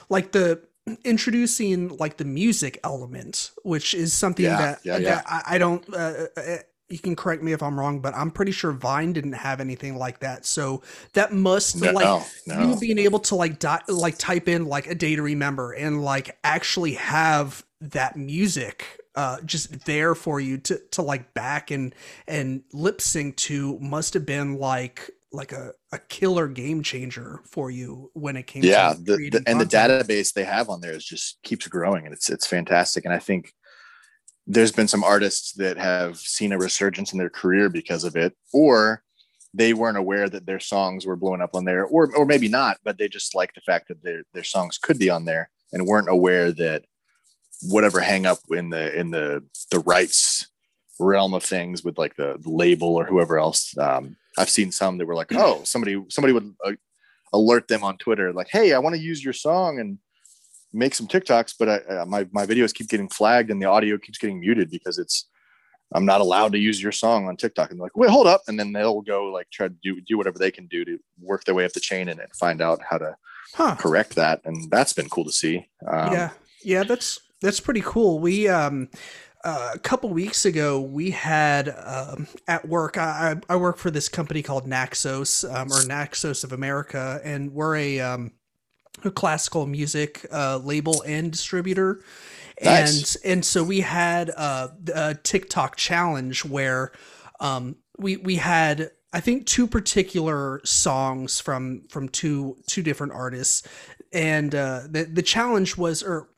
[0.08, 0.62] like the
[1.04, 5.14] introducing like the music element which is something yeah, that, yeah, yeah.
[5.16, 6.56] that I, I don't uh, uh
[6.90, 9.96] you can correct me if I'm wrong, but I'm pretty sure Vine didn't have anything
[9.96, 10.44] like that.
[10.44, 10.82] So
[11.12, 12.60] that must no, like no.
[12.60, 16.02] you being able to like di- like type in like a day to remember and
[16.02, 18.84] like actually have that music
[19.14, 21.94] uh just there for you to to like back and
[22.28, 27.70] and lip sync to must have been like like a, a killer game changer for
[27.70, 31.04] you when it came yeah the, the, and the database they have on there is
[31.04, 33.54] just keeps growing and it's it's fantastic and i think
[34.50, 38.34] there's been some artists that have seen a resurgence in their career because of it,
[38.52, 39.02] or
[39.54, 42.78] they weren't aware that their songs were blowing up on there, or or maybe not,
[42.84, 45.86] but they just like the fact that their their songs could be on there and
[45.86, 46.84] weren't aware that
[47.62, 50.48] whatever hang up in the in the the rights
[50.98, 53.76] realm of things with like the, label or whoever else.
[53.78, 56.72] Um, I've seen some that were like, oh, somebody somebody would uh,
[57.32, 59.98] alert them on Twitter like, hey, I want to use your song and
[60.72, 63.98] make some TikToks, but I, uh, my my videos keep getting flagged and the audio
[63.98, 65.28] keeps getting muted because it's
[65.92, 67.70] I'm not allowed to use your song on TikTok.
[67.70, 70.38] And like, wait, hold up, and then they'll go like try to do do whatever
[70.38, 72.98] they can do to work their way up the chain and, and find out how
[72.98, 73.16] to
[73.54, 73.74] Huh.
[73.74, 75.66] correct that, and that's been cool to see.
[75.86, 76.30] Um, yeah.
[76.62, 78.20] Yeah, that's that's pretty cool.
[78.20, 78.88] We um
[79.42, 82.98] uh, a couple weeks ago, we had um, at work.
[82.98, 87.76] I, I work for this company called Naxos um, or Naxos of America, and we're
[87.76, 88.39] a, um, a
[89.14, 92.02] classical music uh, label and distributor.
[92.62, 93.16] Nice.
[93.16, 96.92] And and so we had uh, a TikTok challenge where
[97.40, 103.66] um, we we had I think two particular songs from from two two different artists,
[104.12, 106.28] and uh, the the challenge was or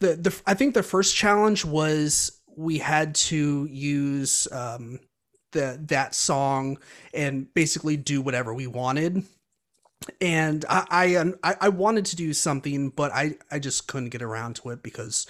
[0.00, 5.00] the the I think the first challenge was we had to use um,
[5.52, 6.78] the that song
[7.14, 9.24] and basically do whatever we wanted.
[10.20, 14.56] And I, I I wanted to do something, but I I just couldn't get around
[14.56, 15.26] to it because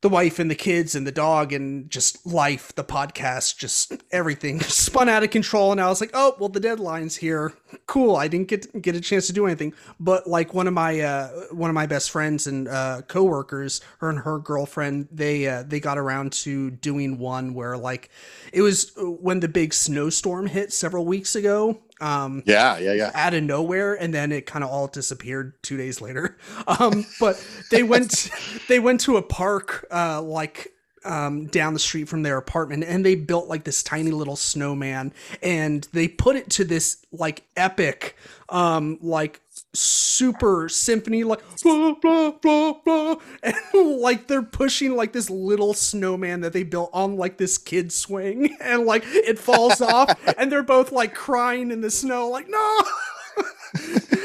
[0.00, 4.60] the wife and the kids and the dog and just life, the podcast, just everything
[4.62, 5.72] spun out of control.
[5.72, 7.52] And I was like, oh, well, the deadline's here.
[7.86, 8.14] Cool.
[8.14, 9.74] I didn't get get a chance to do anything.
[9.98, 14.08] But like one of my uh, one of my best friends and uh, coworkers, her
[14.08, 18.08] and her girlfriend, they uh, they got around to doing one where like
[18.52, 23.10] it was when the big snowstorm hit several weeks ago um yeah, yeah, yeah.
[23.14, 26.36] out of nowhere and then it kind of all disappeared two days later
[26.66, 28.30] um but they went
[28.68, 30.72] they went to a park uh like
[31.04, 35.12] um down the street from their apartment and they built like this tiny little snowman
[35.42, 38.16] and they put it to this like epic
[38.48, 39.40] um like
[39.78, 43.54] super symphony like blah blah blah blah and
[44.00, 48.56] like they're pushing like this little snowman that they built on like this kid swing
[48.60, 52.80] and like it falls off and they're both like crying in the snow like no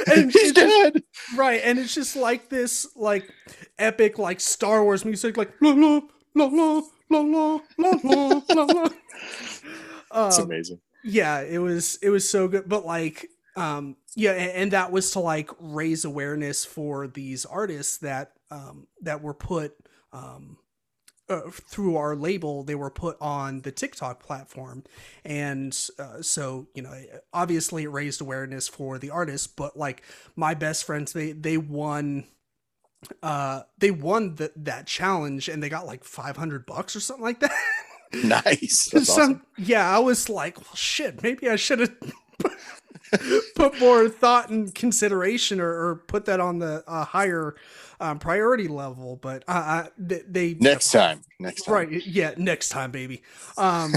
[0.07, 1.03] and He's it's just- dead.
[1.35, 3.29] right and it's just like this like
[3.77, 6.01] epic like star wars music like la la
[6.35, 8.89] la la la la la la la la
[10.27, 10.79] It's um, amazing.
[11.03, 15.11] yeah it was it was so good but like um yeah and, and that was
[15.11, 19.75] to like raise awareness for these artists that um that were put
[20.11, 20.57] um
[21.29, 24.83] uh, through our label they were put on the tiktok platform
[25.23, 26.93] and uh, so you know
[27.33, 30.03] obviously it raised awareness for the artists but like
[30.35, 32.25] my best friends they they won
[33.21, 37.39] uh they won the, that challenge and they got like 500 bucks or something like
[37.39, 37.51] that
[38.23, 38.89] Nice.
[38.91, 39.41] Some awesome.
[39.57, 41.95] yeah i was like well shit maybe i should have
[43.55, 47.55] put more thought and consideration or, or put that on the uh, higher
[47.99, 51.21] um, priority level but uh, they, they Next time.
[51.39, 51.73] Next time.
[51.73, 53.21] right yeah next time baby
[53.57, 53.93] um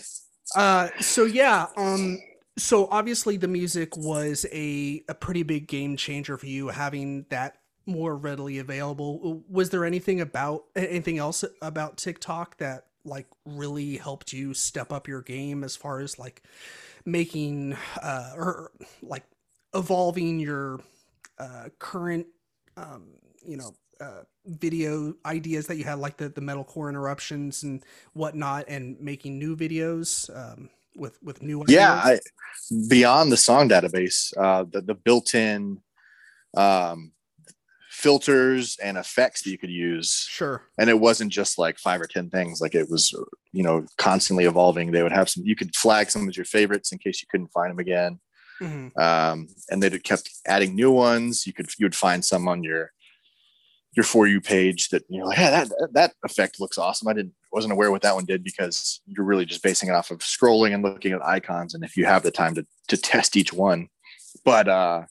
[0.56, 2.18] uh so yeah um
[2.56, 7.58] so obviously the music was a a pretty big game changer for you having that
[7.86, 14.32] more readily available was there anything about anything else about tiktok that like really helped
[14.32, 16.42] you step up your game as far as like
[17.06, 19.24] making uh or like
[19.74, 20.80] evolving your
[21.38, 22.26] uh current
[22.76, 23.08] um
[23.44, 28.64] you know uh video ideas that you had like the the metalcore interruptions and whatnot
[28.68, 31.92] and making new videos um with with new Yeah.
[31.92, 32.18] I,
[32.88, 35.80] beyond the song database, uh, the, the built-in
[36.56, 37.12] um,
[38.04, 42.06] filters and effects that you could use, sure and it wasn't just like five or
[42.06, 42.60] ten things.
[42.60, 43.04] Like it was,
[43.52, 44.92] you know, constantly evolving.
[44.92, 45.44] They would have some.
[45.50, 48.20] You could flag some as your favorites in case you couldn't find them again.
[48.62, 48.96] Mhm.
[49.06, 51.46] um, and they kept adding new ones.
[51.46, 52.92] You could you would find some on your
[53.96, 57.08] your for you page that you're like, hey, that that effect looks awesome.
[57.08, 60.10] I didn't wasn't aware what that one did because you're really just basing it off
[60.10, 61.74] of scrolling and looking at icons.
[61.74, 63.88] And if you have the time to to test each one,
[64.44, 65.02] but uh,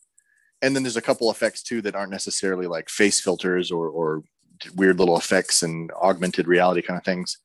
[0.64, 4.24] and then there's a couple effects too that aren't necessarily like face filters or or
[4.76, 7.38] weird little effects and augmented reality kind of things.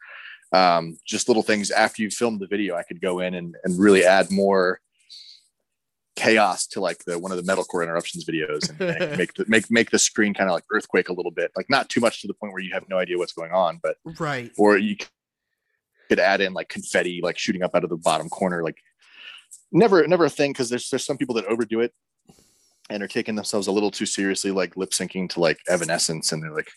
[0.53, 1.71] Um, just little things.
[1.71, 4.81] After you filmed the video, I could go in and, and really add more
[6.17, 9.91] chaos to like the one of the metalcore interruptions videos and, make the make make
[9.91, 11.51] the screen kind of like earthquake a little bit.
[11.57, 13.81] Like not too much to the point where you have no idea what's going on
[13.83, 14.51] but right.
[14.57, 14.97] or you
[16.09, 18.79] could add in like confetti like shooting up out of the bottom corner like
[19.71, 21.93] never never a thing because there's there's some people that overdo it
[22.91, 26.43] and are taking themselves a little too seriously like lip syncing to like evanescence and
[26.43, 26.71] they're like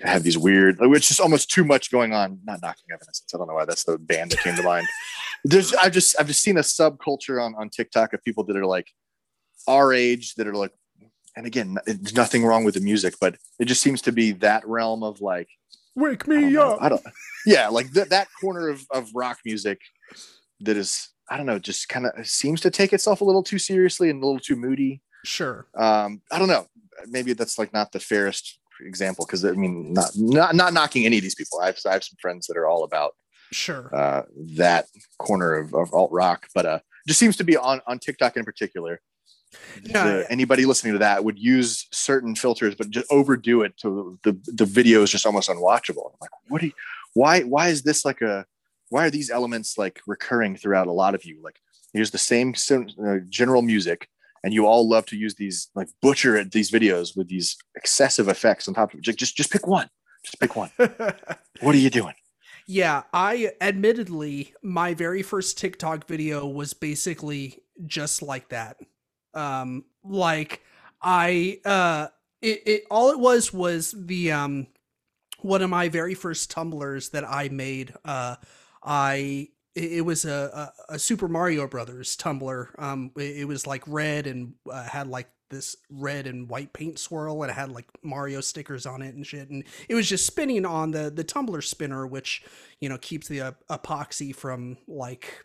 [0.00, 3.46] have these weird which is almost too much going on not knocking evanescence i don't
[3.46, 4.86] know why that's the band that came to mind
[5.44, 8.66] there's i've just i've just seen a subculture on on tiktok of people that are
[8.66, 8.88] like
[9.68, 10.72] our age that are like
[11.36, 14.66] and again there's nothing wrong with the music but it just seems to be that
[14.66, 15.48] realm of like
[15.94, 16.72] wake I me know.
[16.72, 17.02] up I don't.
[17.46, 19.80] Yeah, like th- that corner of of rock music
[20.60, 23.58] that is, I don't know, just kind of seems to take itself a little too
[23.58, 25.02] seriously and a little too moody.
[25.24, 26.66] Sure Um, I don't know.
[27.06, 31.16] Maybe that's like not the fairest example because I mean, not not not knocking any
[31.18, 31.60] of these people.
[31.60, 33.12] I have I have some friends that are all about
[33.52, 34.22] sure uh,
[34.56, 34.86] that
[35.18, 38.44] corner of, of alt rock, but uh, just seems to be on on TikTok in
[38.44, 39.00] particular.
[39.84, 44.18] Yeah, the- anybody listening to that would use certain filters, but just overdo it to
[44.22, 46.06] the the video is just almost unwatchable.
[46.12, 46.72] I'm like, what do you?
[47.14, 48.46] Why why is this like a?
[48.88, 51.40] Why are these elements like recurring throughout a lot of you?
[51.42, 51.58] Like
[51.92, 54.08] here's the same uh, general music,
[54.42, 58.28] and you all love to use these like butcher at these videos with these excessive
[58.28, 59.02] effects on top of it.
[59.02, 59.88] Just just, just pick one.
[60.24, 60.70] Just pick one.
[60.78, 62.14] what are you doing?
[62.66, 68.76] Yeah, I admittedly, my very first TikTok video was basically just like that.
[69.34, 70.62] Um, like
[71.00, 72.08] I, uh,
[72.40, 74.68] it, it all it was was the um,
[75.40, 77.94] one of my very first tumblers that I made.
[78.04, 78.36] Uh,
[78.82, 82.74] I it, it was a, a a Super Mario Brothers tumbler.
[82.78, 86.98] Um, it, it was like red and uh, had like this red and white paint
[86.98, 90.26] swirl and it had like Mario stickers on it and shit and it was just
[90.26, 92.42] spinning on the the tumbler spinner which
[92.80, 95.44] you know keeps the uh, epoxy from like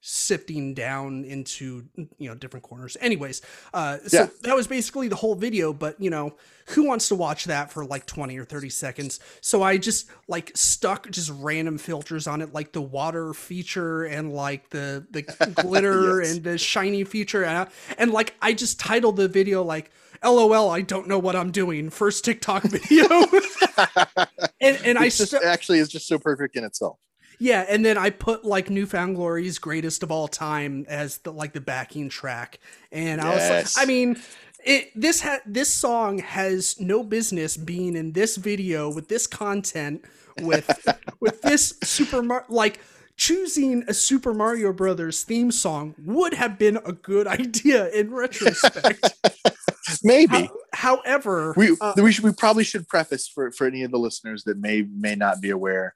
[0.00, 1.84] sifting down into
[2.18, 3.42] you know different corners anyways
[3.74, 4.28] uh so Yeah.
[4.42, 6.34] that was basically the whole video but you know
[6.68, 10.52] who wants to watch that for like 20 or 30 seconds so i just like
[10.54, 15.22] stuck just random filters on it like the water feature and like the the
[15.62, 16.34] glitter Yes.
[16.34, 17.68] and the shiny feature and,
[17.98, 19.90] and like i just titled the video like
[20.24, 23.06] lol i don't know what i'm doing first tiktok video
[24.60, 26.98] and and i It's just, actually is just so perfect in itself.
[27.38, 31.32] Yeah, and then I put like New Found Glory's greatest of all time as the
[31.32, 32.58] like the backing track,
[32.90, 34.20] and I was like, I mean,
[34.64, 40.04] it this ha- this song has no business being in this video with this content
[40.40, 40.68] with
[41.20, 42.80] with this Super Mar like
[43.16, 49.14] choosing a Super Mario Brothers theme song would have been a good idea in retrospect.
[50.02, 50.50] Maybe.
[50.72, 53.98] How- however, we uh, we should we probably should preface for for any of the
[53.98, 55.94] listeners that may may not be aware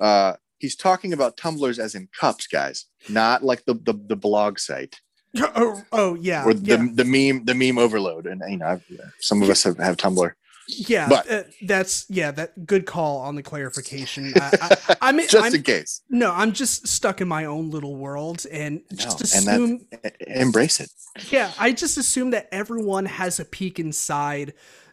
[0.00, 4.58] uh he's talking about tumblers as in cups guys not like the the, the blog
[4.58, 4.96] site
[5.40, 6.86] oh, oh yeah, or the, yeah.
[6.94, 8.84] the meme the meme overload and you know I've,
[9.18, 10.30] some of us have, have tumblr
[10.68, 14.32] Yeah, But- uh, that's yeah, that good call on the clarification.
[14.36, 17.96] I, I, I'm, just I'm in case no, I'm just stuck in my own little
[17.96, 20.44] world and just No, and that- assume.
[20.46, 20.90] Embrace it
[21.30, 24.52] yeah, I just assume that everyone has a peek inside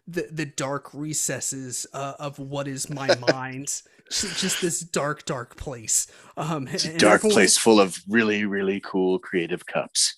[0.10, 3.82] the the dark recesses uh, of what is my mind.
[4.12, 6.07] Just, this dark, dark place.
[6.36, 10.16] Um, it's a dark everyone- place full of really really cool creative cups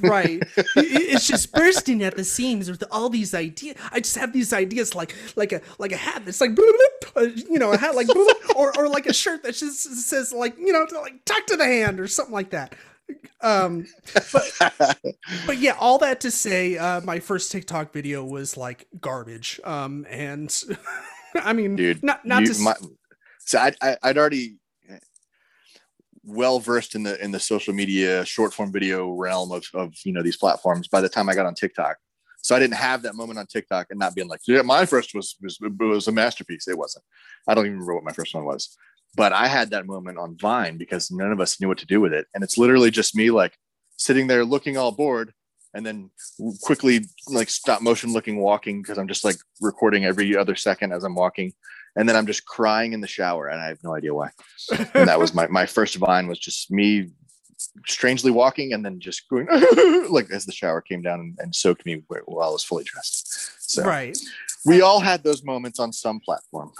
[0.00, 0.42] right
[0.76, 4.94] it's just bursting at the seams with all these ideas i just have these ideas
[4.94, 6.58] like like a like a hat that's like
[7.14, 8.08] uh, you know a hat like
[8.56, 11.64] or, or like a shirt that just says like you know like tuck to the
[11.64, 12.74] hand or something like that
[13.42, 13.86] um
[15.46, 19.60] but yeah all that to say uh my first tiktok video was like garbage.
[19.64, 20.54] Um and
[21.34, 22.76] i mean dude not not you- to my-
[23.40, 24.56] so I, I i'd already
[26.24, 30.12] well versed in the in the social media short form video realm of of you
[30.12, 31.96] know these platforms by the time i got on tiktok.
[32.40, 35.14] So i didn't have that moment on tiktok and not being like yeah my first
[35.14, 36.66] was was, was a masterpiece.
[36.68, 37.04] It wasn't.
[37.46, 38.74] I don't even remember what my first one was
[39.16, 42.00] but i had that moment on vine because none of us knew what to do
[42.00, 42.26] with it.
[42.34, 43.56] And it's literally just me like
[43.96, 45.32] sitting there looking all bored
[45.72, 46.10] and then
[46.62, 51.04] quickly like stop motion looking walking because i'm just like recording every other second as
[51.04, 51.52] i'm walking.
[51.96, 54.30] And then i'm just crying in the shower and i have no idea why.
[54.94, 57.10] And that was my my first vine was just me
[57.86, 59.46] strangely walking and then just going
[60.10, 63.70] like as the shower came down and, and soaked me while i was fully dressed.
[63.70, 64.16] So right.
[64.66, 66.72] we all had those moments on some platform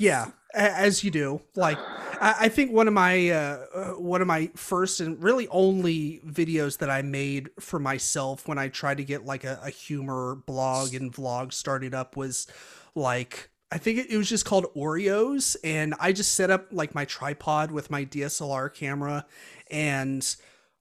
[0.00, 1.42] Yeah, as you do.
[1.54, 1.78] Like,
[2.22, 6.78] I, think one of my uh, uh, one of my first and really only videos
[6.78, 10.94] that I made for myself when I tried to get like a, a humor blog
[10.94, 12.46] and vlog started up was
[12.94, 16.94] like I think it, it was just called Oreos, and I just set up like
[16.94, 19.26] my tripod with my DSLR camera,
[19.70, 20.24] and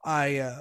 [0.03, 0.38] I.
[0.38, 0.59] Uh,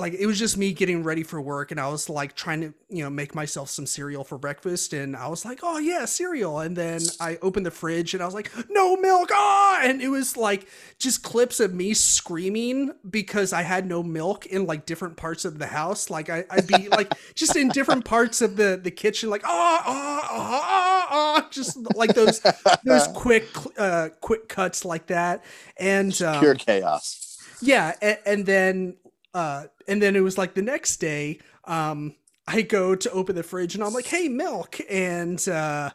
[0.00, 2.74] like it was just me getting ready for work and I was like trying to,
[2.88, 6.58] you know, make myself some cereal for breakfast and I was like, "Oh yeah, cereal."
[6.58, 9.80] And then I opened the fridge and I was like, "No milk." Ah!
[9.82, 10.66] And it was like
[10.98, 15.58] just clips of me screaming because I had no milk in like different parts of
[15.58, 16.10] the house.
[16.10, 19.82] Like I, I'd be like just in different parts of the the kitchen like, "Ah,
[19.86, 22.40] ah, ah, ah, ah," just like those
[22.84, 23.46] those quick
[23.78, 25.44] uh quick cuts like that.
[25.76, 27.26] And um, pure chaos
[27.62, 28.96] yeah and, and then
[29.34, 32.14] uh and then it was like the next day um
[32.46, 35.90] i go to open the fridge and i'm like hey milk and uh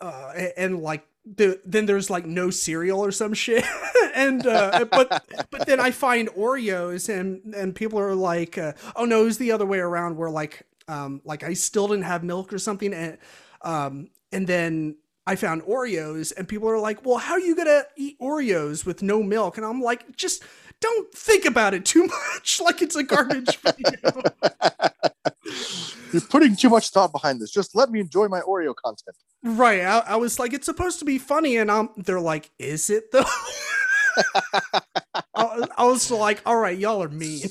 [0.00, 3.64] uh and, and like the, then there's like no cereal or some shit
[4.14, 9.04] and uh but but then i find oreos and and people are like uh, oh
[9.04, 12.24] no it was the other way around where like um like i still didn't have
[12.24, 13.18] milk or something and
[13.62, 14.96] um and then
[15.26, 18.84] I found Oreos and people are like, "Well, how are you going to eat Oreos
[18.84, 20.42] with no milk?" And I'm like, "Just
[20.82, 24.22] don't think about it too much like it's a garbage video.
[26.12, 27.50] You're putting too much thought behind this.
[27.50, 29.16] Just let me enjoy my Oreo content.
[29.42, 29.80] Right.
[29.80, 31.88] I, I was like, it's supposed to be funny, and I'm.
[31.96, 33.24] They're like, is it though?
[35.34, 37.44] I, I was like, all right, y'all are mean,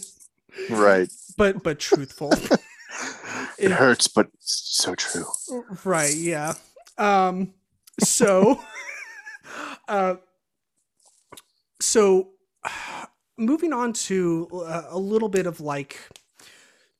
[0.69, 1.09] Right.
[1.37, 2.31] but but truthful.
[3.57, 5.25] It hurts, but so true.
[5.83, 6.13] right.
[6.15, 6.53] Yeah.
[6.97, 7.53] Um.
[8.03, 8.61] So.
[9.87, 10.15] uh.
[11.81, 12.29] So,
[13.45, 15.97] moving on to uh, a little bit of like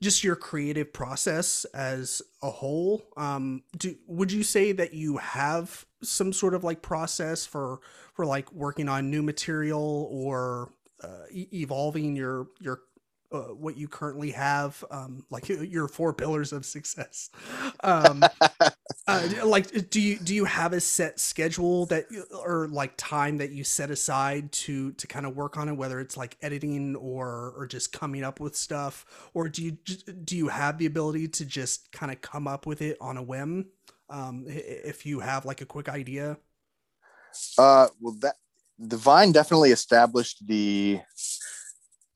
[0.02, 5.86] just your creative process as a whole um do would you say that you have
[6.02, 7.80] some sort of like process for
[8.14, 10.72] for like working on new material or
[11.04, 12.82] uh, evolving your your
[13.32, 17.30] uh, what you currently have um like your four pillars of success.
[17.84, 18.24] Um
[19.08, 22.06] uh, like do you do you have a set schedule that
[22.44, 26.00] or like time that you set aside to to kind of work on it whether
[26.00, 29.06] it's like editing or or just coming up with stuff?
[29.34, 32.82] Or do you do you have the ability to just kind of come up with
[32.82, 33.68] it on a whim?
[34.10, 36.38] Um if you have like a quick idea?
[37.58, 38.36] Uh, well, that
[38.80, 41.00] Vine definitely established the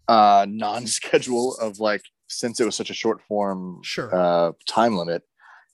[0.07, 5.23] uh non-schedule of like since it was such a short form sure uh time limit,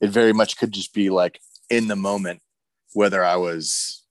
[0.00, 2.40] it very much could just be like in the moment,
[2.94, 4.04] whether I was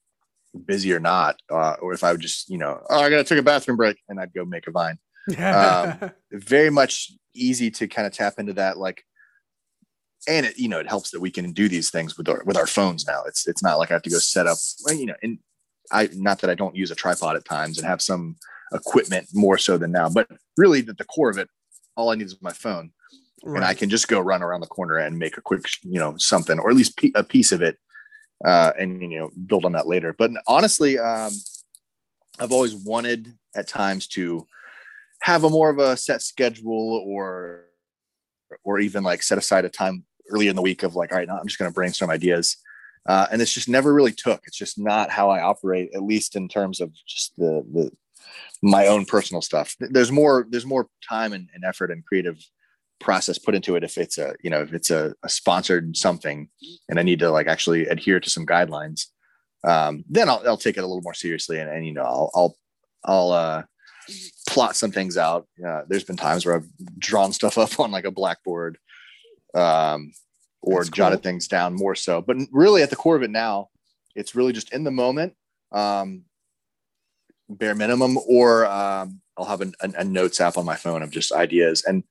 [0.66, 3.40] busy or not, uh, or if I would just you know, oh, I gotta take
[3.40, 4.98] a bathroom break, and I'd go make a Vine.
[5.38, 9.06] um, very much easy to kind of tap into that like
[10.28, 12.58] and it you know it helps that we can do these things with our with
[12.58, 15.06] our phones now it's it's not like i have to go set up well, you
[15.06, 15.40] know and
[15.92, 18.36] i not that i don't use a tripod at times and have some
[18.74, 21.50] equipment more so than now but really at the core of it
[21.96, 22.92] all i need is my phone.
[23.44, 26.16] And i can just go run around the corner and make a quick you know
[26.18, 27.78] something or at least a piece of it
[28.46, 30.14] uh and you know build on that later.
[30.18, 31.32] But honestly um
[32.40, 34.48] i've always wanted at times to
[35.24, 37.66] have a more of a set schedule or
[38.64, 41.28] or even like set aside a time early in the week of like all right
[41.28, 42.58] now i'm just going to brainstorm ideas.
[43.08, 44.42] Uh, and it's just never really took.
[44.46, 47.92] It's just not how i operate at least in terms of just the the
[48.62, 52.38] my own personal stuff there's more there's more time and, and effort and creative
[53.00, 56.48] process put into it if it's a you know if it's a, a sponsored something
[56.90, 59.08] and i need to like actually adhere to some guidelines
[59.64, 62.32] um, then I'll, I'll take it a little more seriously and, and you know i'll
[62.34, 62.58] i'll
[63.04, 63.64] i'll uh
[64.48, 65.48] plot some things out.
[65.66, 66.68] Uh, there's been times where I've
[66.98, 68.78] drawn stuff up on like a blackboard
[69.54, 70.12] um,
[70.62, 70.96] or That's cool.
[70.96, 72.22] jotted things down more so.
[72.22, 73.70] But really, at the core of it now,
[74.16, 75.34] it's really just in the moment,
[75.72, 76.24] um,
[77.58, 81.12] bare minimum, or um, I'll have an, a, a notes app on my phone of
[81.12, 81.84] just ideas.
[81.86, 82.04] And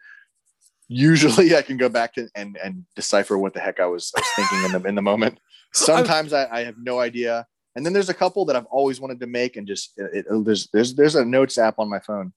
[0.89, 4.21] usually I can go back to, and, and decipher what the heck I was, I
[4.21, 5.39] was thinking in the, in the moment.
[5.73, 7.47] Sometimes I, I have no idea.
[7.77, 10.45] And then there's a couple that I've always wanted to make, and just it, it-
[10.45, 12.33] there's there's there's a notes app on my phone,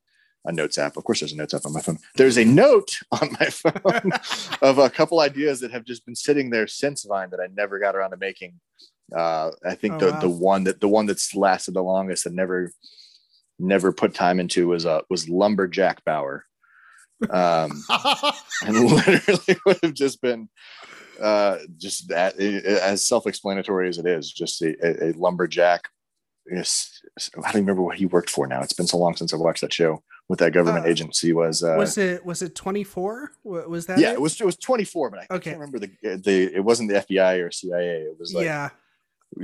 [0.45, 0.95] a notes app.
[0.95, 1.97] Of course, there's a notes app on my phone.
[2.15, 4.11] There's a note on my phone
[4.61, 7.79] of a couple ideas that have just been sitting there since Vine that I never
[7.79, 8.59] got around to making.
[9.15, 10.19] Uh, I think Oh, the wow.
[10.19, 12.71] the one that the one that's lasted the longest and never
[13.59, 16.45] never put time into was uh was lumberjack Bauer.
[17.29, 17.83] Um,
[18.65, 20.49] and literally would have just been
[21.21, 25.89] uh just that as self-explanatory as it is just a, a, lumberjack
[26.51, 26.99] yes
[27.37, 29.61] i don't remember what he worked for now it's been so long since i've watched
[29.61, 33.85] that show what that government Uh, agency was uh was it was it 24 was
[33.85, 35.51] that yeah it was it was 24 but i Okay.
[35.51, 38.71] can't remember the the it wasn't the fbi or cia it was like yeah it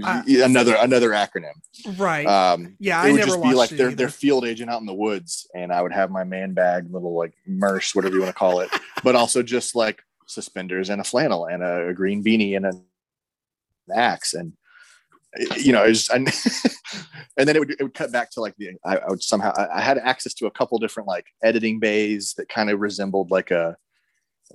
[0.04, 1.54] Uh, another another acronym
[1.98, 3.96] right um yeah it i would just be like their either.
[3.96, 7.16] their field agent out in the woods, and I would have my man bag, little
[7.16, 8.70] like merce, whatever you want to call it,
[9.04, 12.84] but also just like suspenders and a flannel and a, a green beanie and an
[13.94, 14.54] axe, and
[15.58, 16.28] you know, it's and,
[17.38, 19.54] and then it would it would cut back to like the I, I would somehow
[19.56, 23.32] I, I had access to a couple different like editing bays that kind of resembled
[23.32, 23.78] like a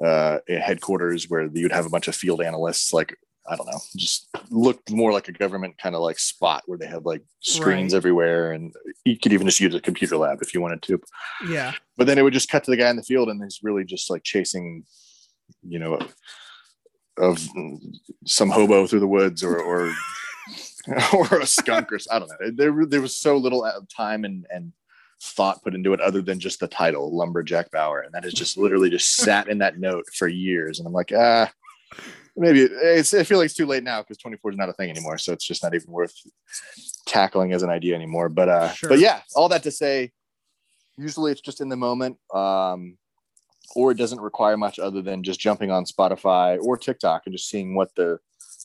[0.03, 3.17] uh, a headquarters where you'd have a bunch of field analysts like
[3.47, 6.87] I don't know, just looked more like a government kind of like spot where they
[6.87, 7.97] had like screens Right.
[7.99, 8.73] everywhere, and
[9.05, 11.01] you could even just use a computer lab if you wanted to.
[11.49, 13.61] yeah But then it would just cut to the guy in the field, and he's
[13.63, 14.85] really just like chasing,
[15.63, 15.99] you know,
[17.19, 17.47] of
[18.27, 19.93] some hobo through the woods or or
[21.15, 22.51] or a skunk or I don't know.
[22.51, 24.73] There there was so little uh, time and and
[25.23, 28.59] thought put into it other than just the title lumberjack Bauer, and that has just
[28.59, 30.79] literally just sat in that note for years.
[30.79, 31.51] And I'm like, ah,
[32.37, 33.15] maybe it's.
[33.15, 35.33] I feel like it's too late now because 24 is not a thing anymore, so
[35.33, 36.15] it's just not even worth
[37.07, 38.29] tackling as an idea anymore.
[38.29, 38.89] But uh, Sure.
[38.89, 40.13] but yeah, all that to say,
[40.97, 42.19] usually it's just in the moment.
[42.33, 42.99] Um,
[43.75, 47.49] or it doesn't require much other than just jumping on Spotify or TikTok and just
[47.49, 48.19] seeing what the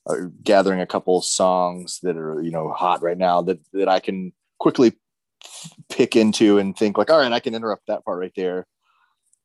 [0.07, 3.99] uh, gathering a couple songs that are you know hot right now that that I
[3.99, 4.93] can quickly
[5.89, 8.67] pick into and think like, all right, I can interrupt that part right there.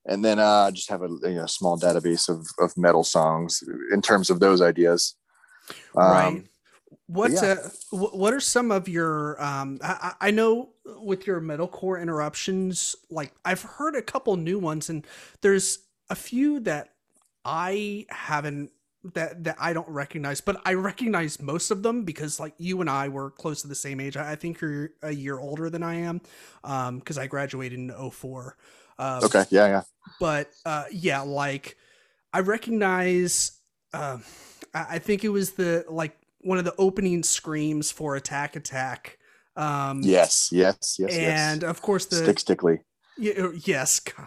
[0.06, 4.02] And then uh, just have a you know, small database of, of metal songs in
[4.02, 5.16] terms of those ideas.
[5.96, 6.44] Um, right.
[7.06, 7.56] What yeah.
[7.92, 9.42] uh, what are some of your?
[9.42, 14.88] Um, I, I know with your metalcore interruptions, like I've heard a couple new ones,
[14.88, 15.06] and
[15.42, 16.90] there's a few that
[17.44, 18.70] I haven't
[19.12, 22.88] that that I don't recognize, but I recognize most of them because like you and
[22.88, 24.16] I were close to the same age.
[24.16, 26.22] I think you're a year older than I am,
[26.62, 28.56] um, because I graduated in 04.
[28.98, 29.82] Um, okay, yeah, yeah.
[30.20, 31.76] But uh, yeah, like
[32.32, 33.60] I recognize.
[33.92, 34.18] Uh,
[34.74, 39.18] I think it was the like one of the opening screams for Attack Attack.
[39.56, 41.70] Um, yes, yes, yes, and yes.
[41.70, 42.80] of course the Stick Stickly.
[43.16, 44.26] Yeah, yes, God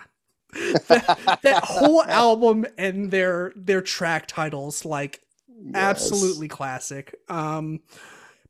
[0.53, 5.75] that, that whole album and their their track titles like yes.
[5.75, 7.79] absolutely classic um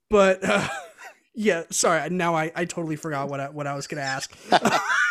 [0.10, 0.68] but uh,
[1.36, 4.36] yeah sorry now i i totally forgot what i what i was gonna ask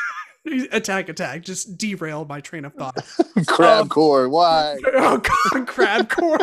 [0.72, 1.42] attack attack.
[1.42, 2.96] Just derailed my train of thought.
[3.46, 4.78] Crab um, core why?
[4.86, 6.38] Oh god crab core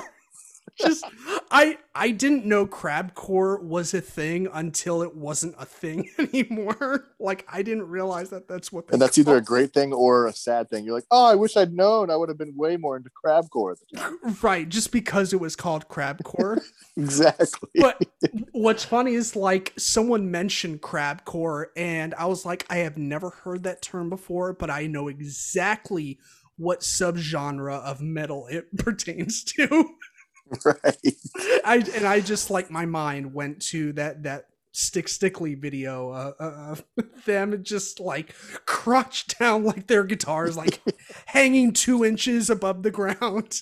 [0.80, 1.06] just
[1.52, 7.10] I I didn't know crabcore was a thing until it wasn't a thing anymore.
[7.20, 8.86] Like I didn't realize that that's what.
[8.92, 10.86] And that's either a great thing or a sad thing.
[10.86, 12.10] You're like, oh, I wish I'd known.
[12.10, 13.76] I would have been way more into crabcore.
[14.42, 16.62] Right, just because it was called crabcore.
[16.98, 17.70] exactly.
[17.76, 18.02] But
[18.52, 23.64] what's funny is like someone mentioned crabcore, and I was like, I have never heard
[23.64, 26.20] that term before, but I know exactly
[26.58, 29.90] what subgenre of metal it pertains to.
[30.66, 31.16] right.
[31.66, 36.32] I and i just like my mind went to that that stick stickly video uh,
[36.40, 36.84] uh, of
[37.26, 38.34] them just like
[38.66, 40.82] crouched down like their guitars like
[41.28, 43.62] hanging two inches above the ground.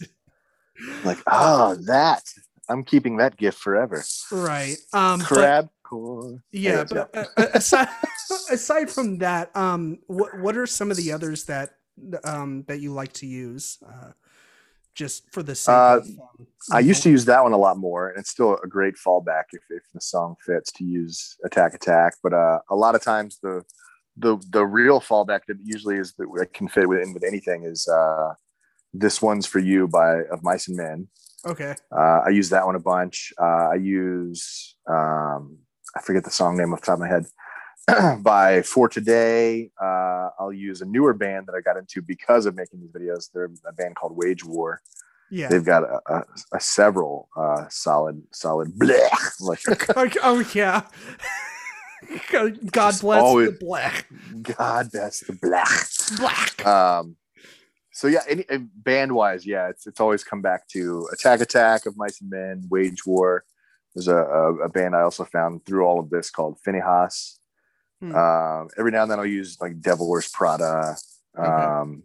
[1.03, 2.23] Like oh that.
[2.69, 4.03] I'm keeping that gift forever.
[4.31, 6.43] Right um crab but, core.
[6.51, 7.89] Yeah but uh, uh, aside
[8.49, 11.71] aside from that um what what are some of the others that
[12.23, 13.77] um that you like to use?
[13.85, 14.11] Uh
[14.93, 15.99] just for the sake uh.
[16.71, 19.45] I used to use that one a lot more, and it's still a great fallback
[19.53, 22.15] if, if the song fits to use attack attack.
[22.21, 23.63] But uh, a lot of times the
[24.17, 28.33] the the real fallback that usually is that can fit within with anything is uh,
[28.93, 31.07] this one's for you by of mice and men.
[31.45, 31.75] Okay.
[31.91, 33.33] Uh, I use that one a bunch.
[33.41, 35.57] Uh, I use um,
[35.95, 37.25] I forget the song name off the top of my head.
[38.19, 42.55] by for today, uh, I'll use a newer band that I got into because of
[42.55, 43.29] making these videos.
[43.33, 44.81] They're a band called Wage War.
[45.29, 46.23] Yeah, they've got a, a,
[46.53, 49.39] a several uh, solid, solid blech.
[49.39, 50.83] Like, oh yeah.
[52.31, 54.07] God bless always, the black.
[54.41, 55.87] God bless the black.
[56.17, 56.65] Black.
[56.65, 57.15] Um.
[57.93, 61.97] So yeah, any band wise, yeah, it's it's always come back to Attack Attack of
[61.97, 63.43] Mice and Men, Wage War.
[63.93, 67.40] There's a, a, a band I also found through all of this called Phinehas.
[68.01, 68.13] Hmm.
[68.15, 70.97] Uh, every now and then I'll use like Devil Wears Prada.
[71.37, 71.47] Okay.
[71.47, 72.03] Um,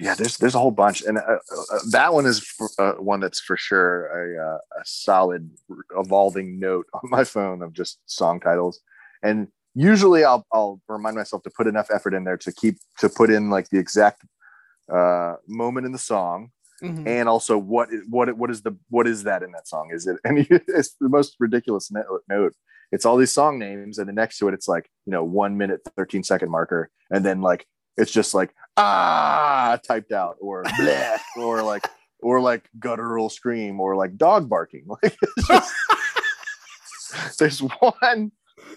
[0.00, 3.20] yeah, there's there's a whole bunch, and uh, uh, that one is for, uh, one
[3.20, 5.50] that's for sure a, uh, a solid
[5.94, 8.80] evolving note on my phone of just song titles.
[9.22, 13.10] And usually I'll I'll remind myself to put enough effort in there to keep to
[13.10, 14.22] put in like the exact
[14.90, 16.50] uh, moment in the song,
[16.82, 17.06] mm-hmm.
[17.06, 19.90] and also what is what what is the what is that in that song?
[19.92, 22.54] Is it and it's the most ridiculous note
[22.92, 25.56] it's all these song names and then next to it it's like you know one
[25.56, 27.66] minute 13 second marker and then like
[27.96, 31.86] it's just like ah typed out or bleh, or like
[32.22, 34.86] or like guttural scream or like dog barking.
[35.02, 38.32] Like just, there's one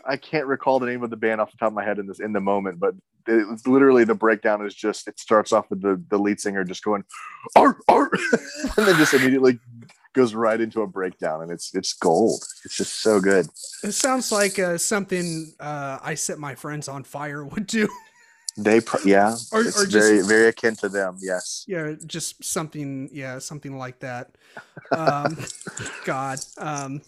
[0.05, 2.07] I can't recall the name of the band off the top of my head in
[2.07, 2.95] this in the moment, but
[3.27, 6.83] it's literally the breakdown is just it starts off with the the lead singer just
[6.83, 7.03] going
[7.55, 8.11] art art
[8.77, 9.59] and then just immediately
[10.13, 12.43] goes right into a breakdown and it's it's gold.
[12.63, 13.47] It's just so good.
[13.83, 17.87] It sounds like uh, something uh, i set my friends on fire would do.
[18.55, 19.35] They yeah.
[19.51, 21.65] Or, it's or just, very very akin to them yes.
[21.67, 24.31] Yeah just something yeah something like that.
[24.91, 25.37] Um
[26.05, 27.01] god um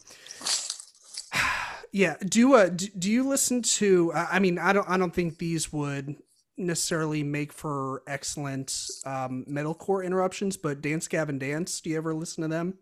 [1.91, 5.37] yeah do uh do, do you listen to i mean i don't i don't think
[5.37, 6.15] these would
[6.57, 12.41] necessarily make for excellent um, metalcore interruptions, but Dance Gavin Dance, do you ever listen
[12.43, 12.75] to them?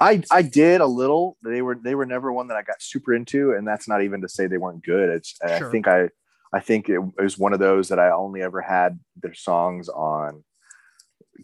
[0.00, 1.36] I I did a little.
[1.44, 4.20] They were they were never one that I got super into, and that's not even
[4.22, 5.10] to say they weren't good.
[5.10, 5.68] It's sure.
[5.68, 6.08] I think I
[6.52, 9.88] I think it, it was one of those that I only ever had their songs
[9.88, 10.44] on.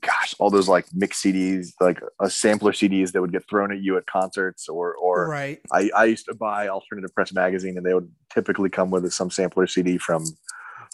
[0.00, 3.72] Gosh, all those like mix CDs, like a uh, sampler CDs that would get thrown
[3.72, 5.60] at you at concerts, or or right.
[5.72, 9.30] I I used to buy Alternative Press magazine, and they would typically come with some
[9.30, 10.24] sampler CD from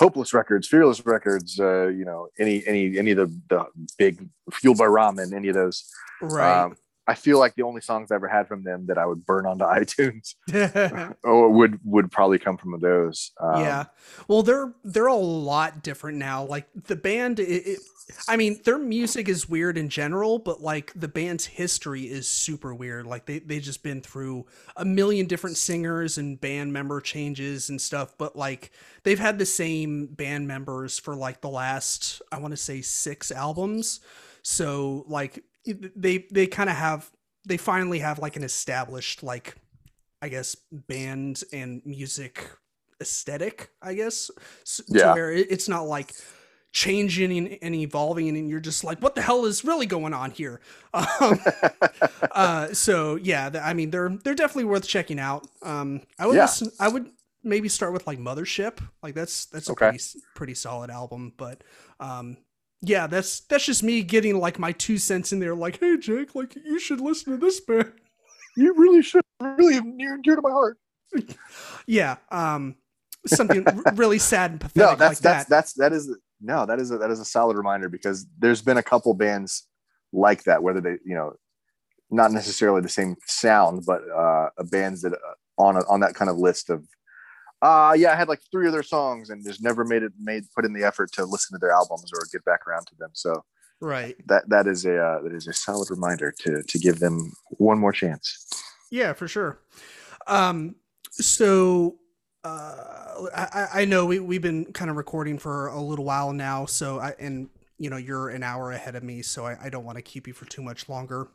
[0.00, 3.64] Hopeless Records, Fearless Records, uh, you know, any any any of the the
[3.98, 5.84] big Fueled by Ramen, any of those.
[6.20, 6.64] Right.
[6.64, 6.76] Um,
[7.06, 9.46] I feel like the only songs I ever had from them that I would burn
[9.46, 10.34] onto iTunes
[11.22, 13.32] or would would probably come from those.
[13.40, 13.84] Um, yeah,
[14.28, 16.44] well, they're they're a lot different now.
[16.44, 17.80] Like the band, it, it,
[18.28, 22.74] I mean, their music is weird in general, but like the band's history is super
[22.74, 23.06] weird.
[23.06, 27.81] Like they they just been through a million different singers and band member changes and
[27.81, 28.72] stuff, but like
[29.05, 33.31] they've had the same band members for like the last I want to say six
[33.31, 34.01] albums.
[34.43, 37.10] So like they they kind of have
[37.47, 39.55] they finally have like an established like
[40.20, 42.51] I guess band and music
[43.01, 43.70] aesthetic.
[43.82, 44.31] I guess
[44.64, 45.14] so, yeah.
[45.14, 46.14] where it's not like
[46.74, 50.60] changing and, evolving and you're just like what the hell is really going on here
[50.94, 51.38] um,
[52.32, 56.42] uh, so yeah i mean they're they're definitely worth checking out um, i would yeah.
[56.42, 57.09] listen, i would
[57.44, 60.01] maybe start with like mothership like that's that's a pretty
[60.34, 61.62] pretty solid album but
[62.01, 62.36] um,
[62.86, 65.55] yeah, that's that's just me getting like my two cents in there.
[65.55, 67.92] Like, hey, Jake, like you should listen to this band.
[68.56, 69.22] You really should.
[69.40, 70.78] Really near and dear to my heart.
[71.88, 72.76] yeah, um,
[73.26, 74.76] something really sad and pathetic.
[74.76, 75.48] No, that's like that's that.
[75.48, 78.76] that's that is no, that is a, that is a solid reminder because there's been
[78.76, 79.66] a couple bands
[80.12, 81.34] like that, whether they you know,
[82.10, 86.14] not necessarily the same sound, but uh, a bands that uh, on a, on that
[86.14, 86.84] kind of list of
[87.62, 90.42] uh yeah i had like three of their songs and just never made it made
[90.54, 93.10] put in the effort to listen to their albums or get back around to them.
[93.12, 93.44] So
[93.80, 94.16] right.
[94.26, 97.78] that that is a uh, that is a solid reminder to to give them one
[97.78, 98.46] more chance.
[98.90, 99.60] Yeah for sure.
[100.26, 100.74] Um
[101.10, 101.96] so
[102.44, 106.66] uh i i know we, we've been kind of recording for a little while now
[106.66, 107.48] so i and
[107.78, 110.26] you know you're an hour ahead of me so i, I don't want to keep
[110.26, 111.28] you for too much longer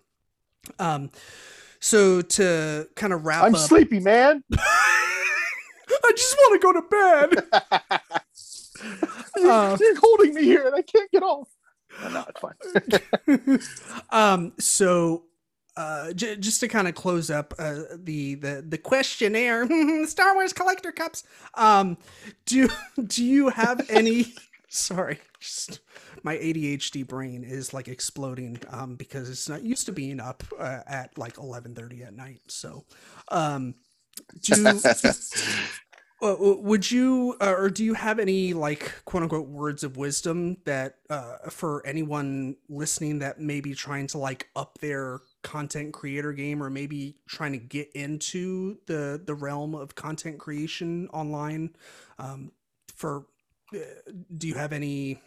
[0.77, 1.09] um
[1.79, 4.43] so to kind of wrap i'm up, sleepy man
[6.03, 7.29] I just want to go to bed.
[9.37, 11.49] you're, uh, you're, holding me here and I can't get off.
[12.03, 13.99] No, no it's fine.
[14.09, 15.23] um, so
[15.79, 19.65] uh, j- just to kind of close up uh, the the the questionnaire,
[20.07, 21.23] Star Wars collector cups.
[21.53, 21.97] Um,
[22.45, 22.69] do
[23.07, 24.33] do you have any?
[24.67, 25.79] sorry, just
[26.21, 30.81] my ADHD brain is like exploding um, because it's not used to being up uh,
[30.85, 32.41] at like eleven thirty at night.
[32.47, 32.83] So,
[33.29, 33.75] um,
[34.41, 34.81] do
[36.21, 40.57] uh, would you uh, or do you have any like quote unquote words of wisdom
[40.65, 46.33] that uh, for anyone listening that may be trying to like up their content creator
[46.33, 51.69] game or maybe trying to get into the the realm of content creation online
[52.17, 52.51] um,
[52.95, 53.25] for
[53.73, 53.77] uh,
[54.37, 55.21] do you have any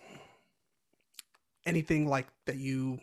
[1.64, 3.01] anything like that you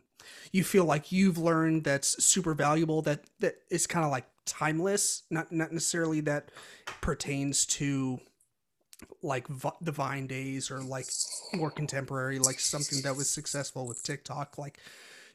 [0.52, 5.24] you feel like you've learned that's super valuable that that is kind of like timeless?
[5.30, 6.50] Not not necessarily that
[7.02, 8.20] pertains to
[9.22, 11.08] like v- the vine days or like
[11.54, 14.78] more contemporary like something that was successful with tiktok like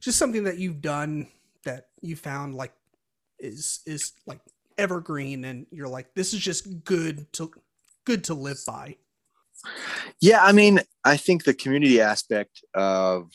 [0.00, 1.26] just something that you've done
[1.64, 2.72] that you found like
[3.38, 4.40] is is like
[4.78, 7.50] evergreen and you're like this is just good to
[8.04, 8.96] good to live by.
[10.20, 13.30] Yeah i mean i think the community aspect of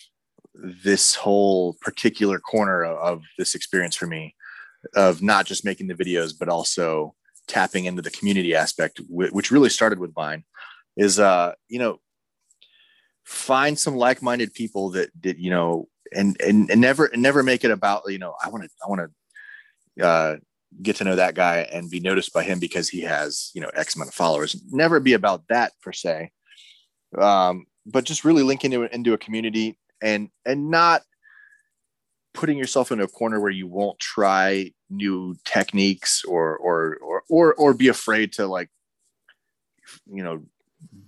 [0.53, 4.35] this whole particular corner of, of this experience for me
[4.95, 7.15] of not just making the videos, but also
[7.47, 10.43] tapping into the community aspect, which really started with Vine,
[10.97, 11.99] is uh, you know,
[13.25, 17.63] find some like-minded people that did, you know, and and, and never and never make
[17.63, 19.11] it about, you know, I want to I want
[19.97, 20.35] to uh,
[20.81, 23.69] get to know that guy and be noticed by him because he has, you know,
[23.73, 24.61] X amount of followers.
[24.71, 26.31] Never be about that per se.
[27.17, 31.01] Um, but just really linking into, into a community and and not
[32.33, 37.53] putting yourself in a corner where you won't try new techniques or or or or,
[37.55, 38.69] or be afraid to like
[40.11, 40.43] you know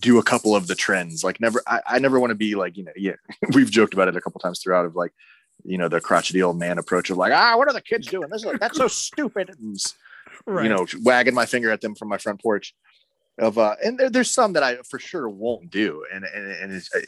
[0.02, 2.76] do a couple of the trends like never i, I never want to be like
[2.76, 3.16] you know yeah
[3.54, 5.14] we've joked about it a couple times throughout of like
[5.64, 8.28] you know the crotchety old man approach of like ah what are the kids doing?
[8.30, 9.52] This is that's so stupid.
[9.60, 9.78] And,
[10.46, 10.64] right.
[10.64, 12.74] you know wagging my finger at them from my front porch
[13.40, 16.74] of uh and there, there's some that i for sure won't do and and, and
[16.74, 17.00] it's uh,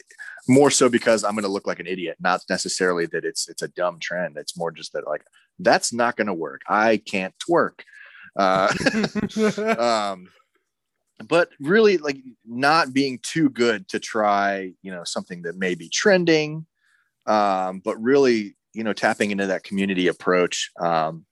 [0.48, 3.60] more so because i'm going to look like an idiot not necessarily that it's it's
[3.60, 5.22] a dumb trend it's more just that like
[5.58, 6.62] that's not going to work.
[6.68, 7.80] I can't twerk.
[8.36, 8.72] Uh
[10.12, 10.28] um
[11.28, 15.88] but really like not being too good to try you know something that may be
[15.88, 16.66] trending
[17.26, 21.24] um but really you know tapping into that community approach um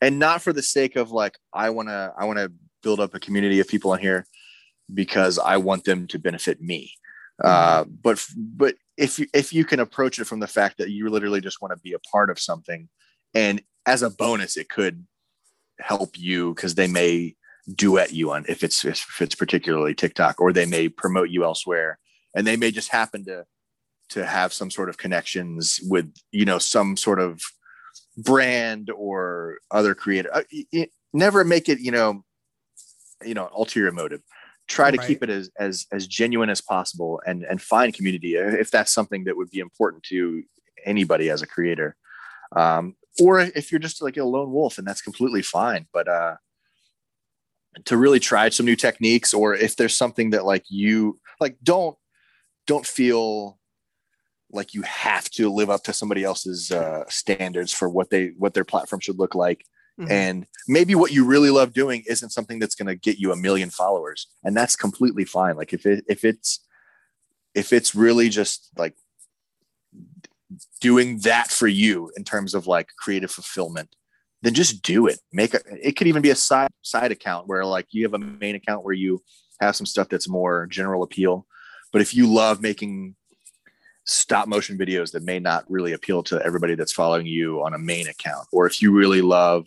[0.00, 2.50] and not for the sake of like i want to i want to
[2.82, 4.26] build up a community of people on here
[4.92, 6.92] because I want them to benefit me.
[7.42, 7.90] Uh, mm-hmm.
[8.02, 11.40] but but if you, if you can approach it from the fact that you literally
[11.40, 12.88] just want to be a part of something,
[13.34, 15.04] and as a bonus, it could
[15.78, 17.34] help you because they may
[17.74, 21.98] duet you on if it's if it's particularly TikTok, or they may promote you elsewhere,
[22.34, 23.44] and they may just happen to
[24.10, 27.40] to have some sort of connections with you know some sort of
[28.16, 30.30] brand or other creator.
[30.32, 32.22] Uh, never make it, you know,
[33.24, 34.22] you know, ulterior motive.
[34.68, 35.06] Try to Right.
[35.06, 39.24] keep it as as as genuine as possible, and and find community if that's something
[39.24, 40.42] that would be important to
[40.84, 41.96] anybody as a creator.
[42.54, 45.86] Um, or if you're just like a lone wolf, and that's completely fine.
[45.92, 46.36] But uh,
[47.84, 51.96] to really try some new techniques, or if there's something that like you like, don't
[52.66, 53.58] don't feel
[54.50, 58.54] like you have to live up to somebody else's uh, standards for what they what
[58.54, 59.64] their platform should look like
[59.98, 60.10] Mhm.
[60.10, 63.36] and maybe what you really love doing isn't something that's going to get you a
[63.36, 66.60] million followers and that's completely fine like if it if it's
[67.54, 68.94] if it's really just like
[70.82, 73.96] doing that for you in terms of like creative fulfillment
[74.42, 75.18] then just do it.
[75.32, 78.18] Make a, it could even be a side side account where like you have a
[78.18, 79.22] main account where you
[79.60, 81.46] have some stuff that's more general appeal.
[81.92, 83.16] But if you love making
[84.04, 87.78] stop motion videos that may not really appeal to everybody that's following you on a
[87.78, 89.66] main account or if you really love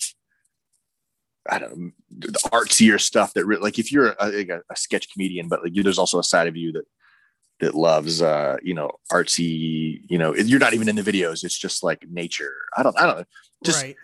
[1.49, 4.75] I don't know, the artsier stuff that really, like if you're a, like a, a
[4.75, 6.85] sketch comedian, but like you, there's also a side of you that
[7.59, 11.43] that loves uh you know artsy you know you're not even in the videos.
[11.43, 12.53] It's just like nature.
[12.77, 13.25] I don't i don't know.
[13.63, 13.95] Just right.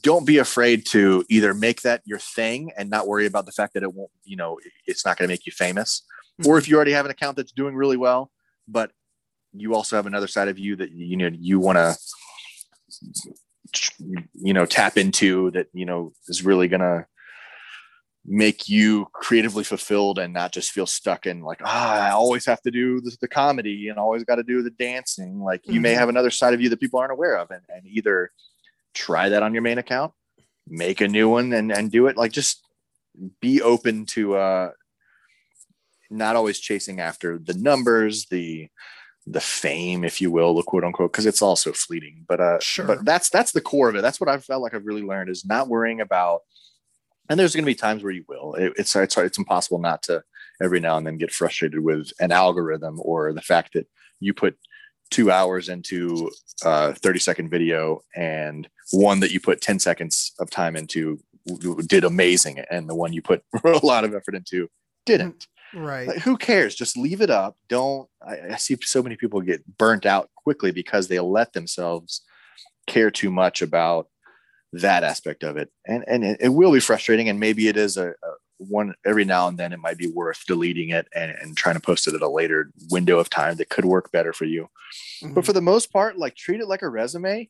[0.00, 3.74] Don't be afraid to either make that your thing and not worry about the fact
[3.74, 6.02] that it won't you know it's not going to make you famous.
[6.46, 8.30] Or if you already have an account that's doing really well
[8.68, 8.90] but
[9.52, 11.96] you also have another side of you that you know you want to
[14.34, 17.06] you know tap into that you know is really going to
[18.24, 22.60] make you creatively fulfilled and not just feel stuck in like ah i always have
[22.62, 25.40] to do the, the comedy and always got to do the dancing.
[25.40, 25.98] Like you may Mhm.
[25.98, 28.30] have another side of you that people aren't aware of and, and either
[28.94, 30.12] try that on your main account
[30.68, 32.16] make a new one and and do it.
[32.16, 32.66] Like just
[33.40, 34.70] be open to uh
[36.10, 38.68] not always chasing after the numbers the
[39.26, 42.24] the fame if you will the quote unquote because it's also fleeting.
[42.26, 42.86] But uh Sure.
[42.86, 44.02] but that's that's the core of it.
[44.02, 46.40] That's what i felt like i've really learned is not worrying about
[47.28, 48.54] and there's going to be times where you will.
[48.54, 50.22] It, it's it's it's impossible not to
[50.60, 53.86] every now and then get frustrated with an algorithm or the fact that
[54.20, 54.56] you put
[55.12, 56.30] two hours into
[56.64, 61.20] a 30 second video and one that you put 10 seconds of time into
[61.86, 62.60] did amazing.
[62.70, 64.68] And the one you put a lot of effort into
[65.06, 65.46] didn't.
[65.74, 66.08] Right.
[66.08, 66.74] like, who cares?
[66.74, 67.56] Just leave it up.
[67.68, 72.22] Don't I, I see so many people get burnt out quickly because they let themselves
[72.86, 74.08] care too much about
[74.72, 75.70] that aspect of it.
[75.86, 78.32] And and it, it will be frustrating and maybe it is a, a
[78.68, 81.80] one every now and then it might be worth deleting it and, and trying to
[81.80, 84.68] post it at a later window of time that could work better for you.
[85.22, 85.46] But Mhm.
[85.46, 87.48] for the most part like treat it like a resume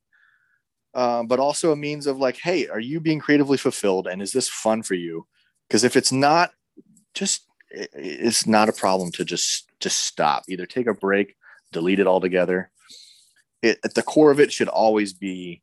[0.94, 4.32] um, but also a means of like hey are you being creatively fulfilled and is
[4.32, 5.26] this fun for you?
[5.68, 6.52] Because if it's not
[7.14, 10.44] just it's not a problem to just just stop.
[10.48, 11.34] Either take a break
[11.72, 12.70] delete it altogether.
[13.62, 15.62] It, at the core of it should always be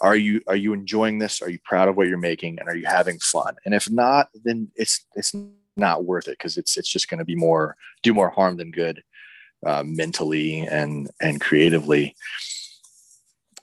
[0.00, 1.42] are you are you enjoying this?
[1.42, 2.58] Are you proud of what you're making?
[2.58, 3.56] And are you having fun?
[3.64, 5.34] And if not then it's it's
[5.76, 8.70] not worth it because it's it's just going to be more do more harm than
[8.70, 9.02] good
[9.64, 12.14] uh, mentally and and creatively.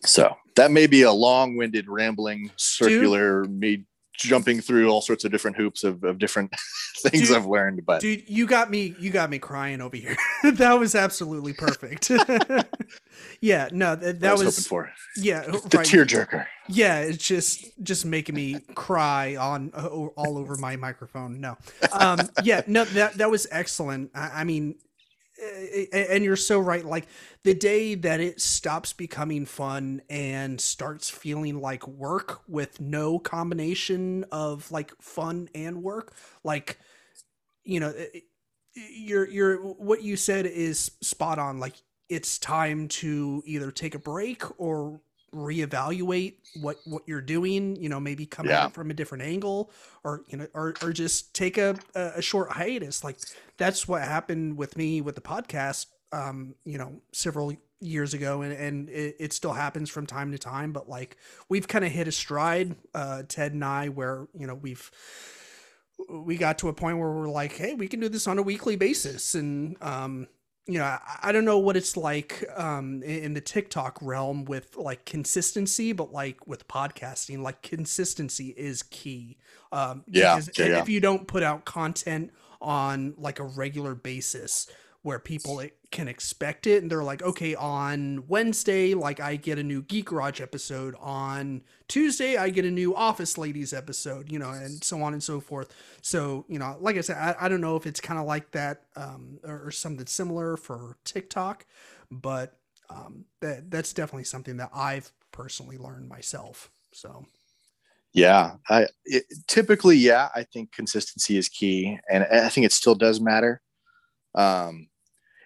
[0.06, 3.86] So that may be a long-winded rambling circular me
[4.16, 6.54] jumping through all sorts of different hoops of, of different
[6.98, 8.96] things Dude- i've learned but Dude, you got me.
[9.00, 10.16] You got me crying over here.
[10.44, 12.10] that was absolutely perfect.
[13.42, 15.88] yeah, no, that, I that was, was, hoping for yeah, the right.
[15.88, 21.40] tearjerker Yeah, it's just just making me cry on uh, all over my microphone.
[21.40, 21.58] No,
[21.94, 24.12] um, yeah, no, that that was excellent.
[24.14, 24.76] I, I mean,
[25.92, 26.86] and you're so right.
[26.86, 27.08] Like
[27.44, 34.26] the day that it stops becoming fun and starts feeling like work with no combination
[34.32, 36.80] of like fun and work, like
[37.64, 37.94] you know,
[38.74, 41.60] you're you're what you said is spot on.
[41.60, 41.76] Like
[42.10, 45.02] it's time to either take a break or
[45.34, 48.64] reevaluate what what you're doing you know maybe come Yeah.
[48.64, 49.72] at it from a different angle
[50.04, 53.18] or you know or, or just take a, a short hiatus like
[53.58, 58.54] that's what happened with me with the podcast um you know several years ago and,
[58.54, 61.18] and it, it still happens from time to time but like
[61.50, 64.92] we've kind of hit a stride uh ted and i where you know we've
[66.10, 68.42] we got to a point where we're like hey we can do this on a
[68.42, 70.28] weekly basis and um
[70.66, 74.46] you know, I, I don't know what it's like um, in, in the TikTok realm
[74.46, 79.38] with like consistency, but like with podcasting, like consistency is key.
[79.72, 80.80] Um, Yeah, yeah, yeah.
[80.80, 82.32] If you don't put out content
[82.62, 84.68] on like a regular basis
[85.04, 85.62] where people
[85.92, 90.06] can expect it and they're like, okay, on Wednesday, like I get a new Geek
[90.06, 90.96] Garage episode.
[91.00, 95.22] On Tuesday, I get a new Office Ladies episode, you know, and so on and
[95.22, 95.74] so forth.
[96.02, 98.50] So, you know, like I said, I, I don't know if it's kind of like
[98.52, 101.66] that um, or, or something similar for TikTok,
[102.10, 102.58] but
[102.90, 106.72] um, that that's definitely something that I've personally learned myself.
[106.94, 107.26] So,
[108.14, 112.96] yeah, I it, typically, yeah, I think consistency is key, and I think it still
[112.96, 113.62] does matter.
[114.36, 114.88] Um,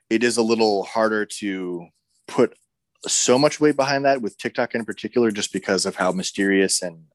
[0.10, 1.88] it is a little harder to
[2.28, 2.58] put
[3.06, 7.06] so much weight behind that with TikTok in particular, just because of how mysterious and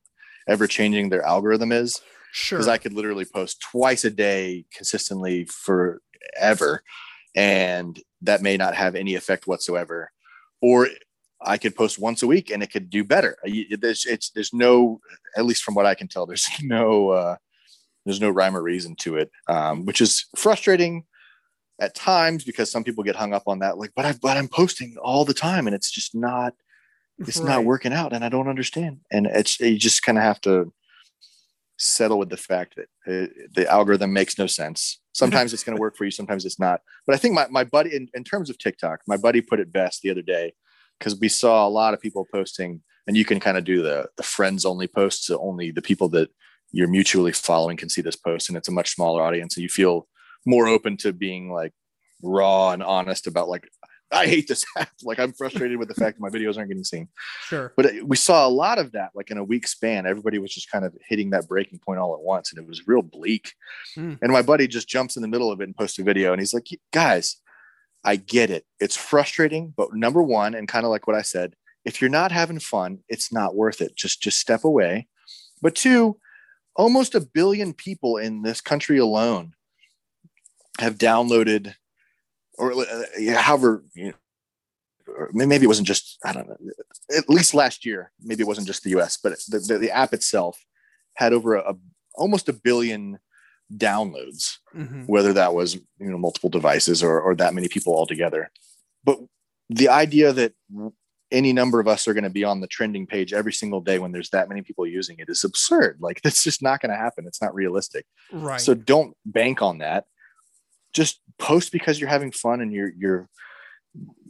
[0.48, 2.00] ever changing their algorithm is.
[2.32, 2.58] Sure.
[2.58, 6.82] Because I could literally post twice a day consistently forever,
[7.34, 10.10] and that may not have any effect whatsoever.
[10.60, 10.88] Or
[11.44, 13.36] I could post once a week and it could do better.
[13.78, 15.00] There's it's there's no,
[15.36, 17.36] at least from what I can tell, there's no uh,
[18.04, 21.04] there's no rhyme or reason to it, um, which is frustrating
[21.82, 23.76] at times because some people get hung up on that.
[23.76, 26.54] Like, but I but I'm posting all the time and it's just not
[27.18, 27.48] it's right.
[27.48, 29.00] not working out and I don't understand.
[29.10, 30.72] And it's you just kind of have to
[31.78, 35.00] settle with the fact that it, uh, the algorithm makes no sense.
[35.12, 36.80] Sometimes it's going to work for you, sometimes it's not.
[37.06, 39.70] But I think my, my buddy, in, in terms of TikTok, my buddy put it
[39.70, 40.54] best the other day
[40.98, 44.08] because we saw a lot of people posting, and you can kind of do the,
[44.16, 46.30] the friends only posts, so only the people that
[46.70, 49.54] you're mutually following can see this post, and it's a much smaller audience.
[49.54, 50.08] And you feel
[50.46, 51.72] more open to being like
[52.22, 53.68] raw and honest about like
[54.12, 54.90] I hate this app.
[55.02, 57.08] Like I'm frustrated with the fact that my videos aren't getting seen.
[57.46, 57.72] Sure.
[57.76, 60.06] But we saw a lot of that, like in a week span.
[60.06, 62.86] Everybody was just kind of hitting that breaking point all at once, and it was
[62.86, 63.54] real bleak.
[63.96, 64.18] Mm.
[64.20, 66.40] And my buddy just jumps in the middle of it and posts a video, and
[66.40, 67.36] he's like, "Guys,
[68.04, 68.64] I get it.
[68.80, 71.54] It's frustrating, but number one, and kind of like what I said,
[71.84, 73.96] if you're not having fun, it's not worth it.
[73.96, 75.08] Just just step away.
[75.60, 76.18] But two,
[76.76, 79.54] almost a billion people in this country alone
[80.82, 81.74] have downloaded
[82.58, 83.04] or uh,
[83.36, 86.56] however, you know, maybe it wasn't just I don't know.
[87.16, 90.12] At least last year, maybe it wasn't just the U.S., but the, the, the app
[90.12, 90.64] itself
[91.14, 91.74] had over a, a,
[92.14, 93.18] almost a billion
[93.74, 95.02] downloads, mm-hmm.
[95.02, 98.50] whether that was you know multiple devices or or that many people altogether.
[99.04, 99.18] But
[99.68, 100.52] the idea that
[101.30, 103.98] any number of us are going to be on the trending page every single day
[103.98, 105.96] when there's that many people using it is absurd.
[106.00, 107.26] Like that's just not going to happen.
[107.26, 108.04] It's not realistic.
[108.30, 108.60] Right.
[108.60, 110.04] So don't bank on that
[110.92, 113.28] just post because you're having fun and you're you're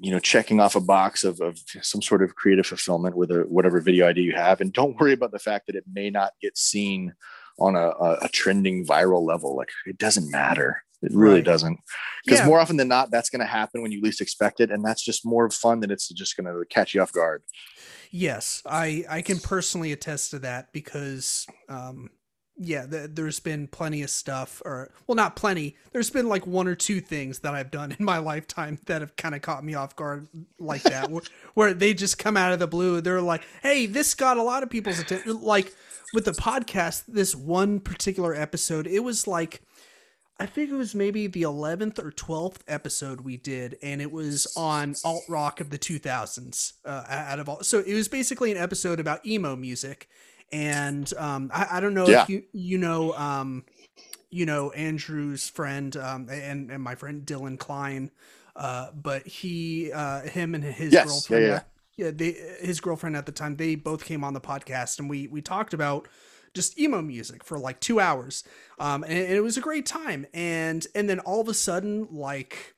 [0.01, 3.43] you know checking off a box of, of some sort of creative fulfillment with a
[3.49, 4.61] whatever video idea you have.
[4.61, 7.15] And don't worry about the fact that it may not get seen
[7.59, 9.57] on a, a, a trending viral level.
[9.57, 10.83] Like it doesn't matter.
[11.03, 11.45] It really right.
[11.45, 11.79] doesn't.
[12.25, 12.47] Because yeah.
[12.47, 14.71] more often than not that's going to happen when you least expect it.
[14.71, 17.43] And that's just more fun than it's just going to catch you off guard.
[18.15, 22.11] Yes i i can personally attest to that because um
[22.65, 25.77] yeah, the, there's been plenty of stuff, or well, not plenty.
[25.93, 29.17] There's been like one or two things that I've done in my lifetime that have
[29.17, 30.29] kind of caught me off guard
[30.59, 31.23] like that, where,
[31.55, 33.01] where, they just come out of the blue.
[33.01, 35.73] They're like, "Hey, this got a lot of people's attention." Like
[36.15, 39.63] with the podcast, this one particular episode, it was like,
[40.39, 44.53] I think it was maybe the 11th or 12th episode we did, and it was
[44.57, 46.73] on alt rock of the 2000s.
[46.85, 50.09] Uh, out of all, so it was basically an episode about emo music
[50.53, 52.23] and um, I, I, don't know yeah.
[52.23, 53.65] if you you know um,
[54.31, 58.11] you know Andrew's friend um, and and my friend Dylan Klein,
[58.55, 61.07] uh, but he uh, him and his yes.
[61.07, 61.45] girlfriend.
[61.45, 61.61] Yeah,
[61.97, 62.05] yeah.
[62.07, 65.27] yeah, they his girlfriend at the time they both came on the podcast and we
[65.27, 66.07] we talked about
[66.55, 68.45] just emo music for like two hours
[68.79, 72.07] um and, and, it was a great time and and then all of a sudden
[72.11, 72.75] like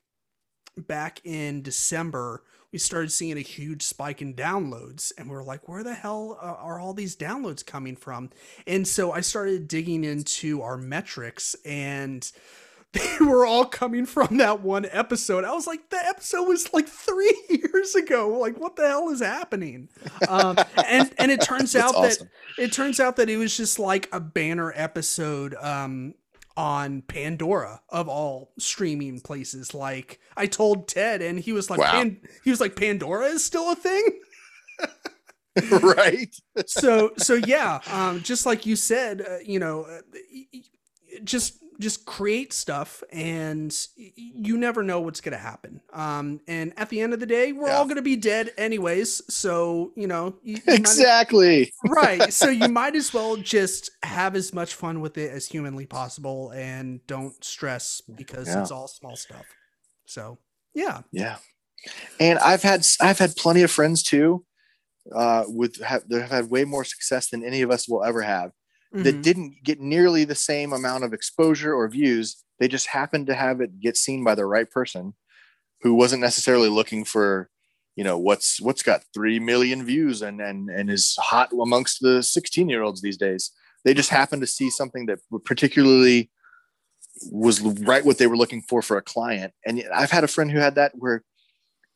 [0.76, 2.44] back in december
[2.74, 6.36] we started seeing a huge spike in downloads and we are like where the hell
[6.42, 8.28] are all these downloads coming from
[8.66, 12.32] and so i started digging into our metrics and
[12.92, 15.42] they were all coming from that one episode.
[15.42, 18.38] I was like, the episode was like three years ago.
[18.38, 19.88] Like, what the hell is happening?
[20.28, 22.30] Um, and and it turns out awesome.
[22.56, 26.14] that it turns out that it was just like a banner episode um,
[26.56, 29.74] on Pandora of all streaming places.
[29.74, 31.92] Like I told Ted, and he was like, wow.
[31.92, 34.06] Pan- he was like, Pandora is still a thing.
[35.82, 36.34] right.
[36.66, 40.00] so so yeah, um, just like you said, uh, you know, uh,
[41.22, 45.80] just just create stuff and you never know what's going to happen.
[45.92, 47.76] Um, and at the end of the day, we're yeah.
[47.76, 49.22] all going to be dead anyways.
[49.32, 51.72] So, you know, you, you exactly.
[51.86, 52.32] right.
[52.32, 56.50] So you might as well just have as much fun with it as humanly possible
[56.50, 58.60] and don't stress because yeah.
[58.60, 59.46] it's all small stuff.
[60.06, 60.38] So,
[60.74, 61.02] yeah.
[61.12, 61.36] Yeah.
[62.20, 64.44] And I've had, I've had plenty of friends too,
[65.14, 68.22] uh, with have, that have had way more success than any of us will ever
[68.22, 68.52] have
[68.94, 69.02] mm-hmm.
[69.02, 72.36] that didn't get nearly the same amount of exposure or views.
[72.58, 75.14] They just happened to have it get seen by the right person
[75.82, 77.50] who wasn't necessarily looking for,
[77.96, 82.22] you know, what's what's got three million views and and and is hot amongst the
[82.22, 83.50] 16 year olds these days.
[83.84, 86.30] They just happened to see something that particularly
[87.30, 89.52] was right what they were looking for for a client.
[89.66, 91.22] And I've had a friend who had that where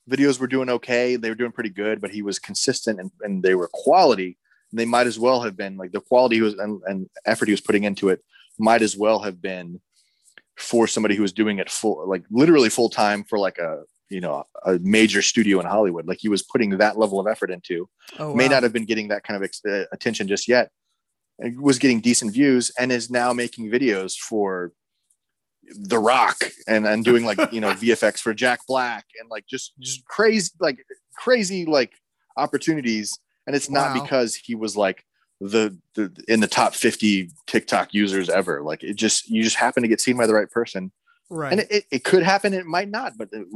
[0.08, 1.16] videos were doing okay.
[1.16, 4.38] They were doing pretty good, but he was consistent and, and they were quality.
[4.72, 7.52] They might as well have been like the quality he was and, and effort he
[7.52, 8.22] was putting into it
[8.58, 9.80] might as well have been
[10.56, 14.20] for somebody who was doing it full, like literally full time for like a you
[14.20, 16.06] know a major studio in Hollywood.
[16.06, 17.88] Like he was putting that level of effort into.
[18.18, 18.34] Oh, wow.
[18.34, 20.70] May not have been getting that kind of ex- uh, attention just yet.
[21.38, 24.72] It was getting decent views and is now making videos for
[25.74, 29.72] the Rock and and doing like you know VFX for Jack Black and like just
[29.78, 30.84] just crazy like
[31.16, 31.92] crazy like
[32.36, 33.18] opportunities.
[33.48, 34.02] And it's not wow.
[34.02, 35.04] because he was like
[35.40, 38.62] the, the in the top 50 TikTok users ever.
[38.62, 40.92] Like it just you just happen to get seen by the right person.
[41.30, 41.52] Right.
[41.52, 43.46] And it, it could happen, it might not, but it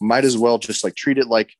[0.00, 1.54] might as well just like treat it like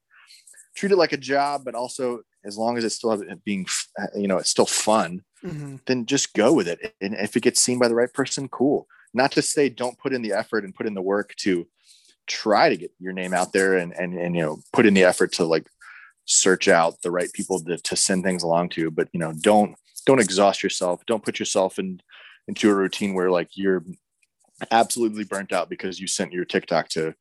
[0.74, 3.66] treat it like a job, but also as long as it's still being
[4.14, 5.76] you know it's still fun, mm-hmm.
[5.86, 6.94] then just go with it.
[7.00, 8.86] And if it gets seen by the right person, cool.
[9.12, 11.66] Not to say don't put in the effort and put in the work to
[12.26, 15.04] try to get your name out there and and and you know put in the
[15.04, 15.66] effort to like
[16.30, 19.74] search out the right people to, to send things along to but you know don't
[20.06, 21.04] don't exhaust yourself.
[21.06, 22.00] Don't put yourself in
[22.48, 23.84] into a routine where like you're
[24.70, 27.14] absolutely burnt out because you sent your tiktok to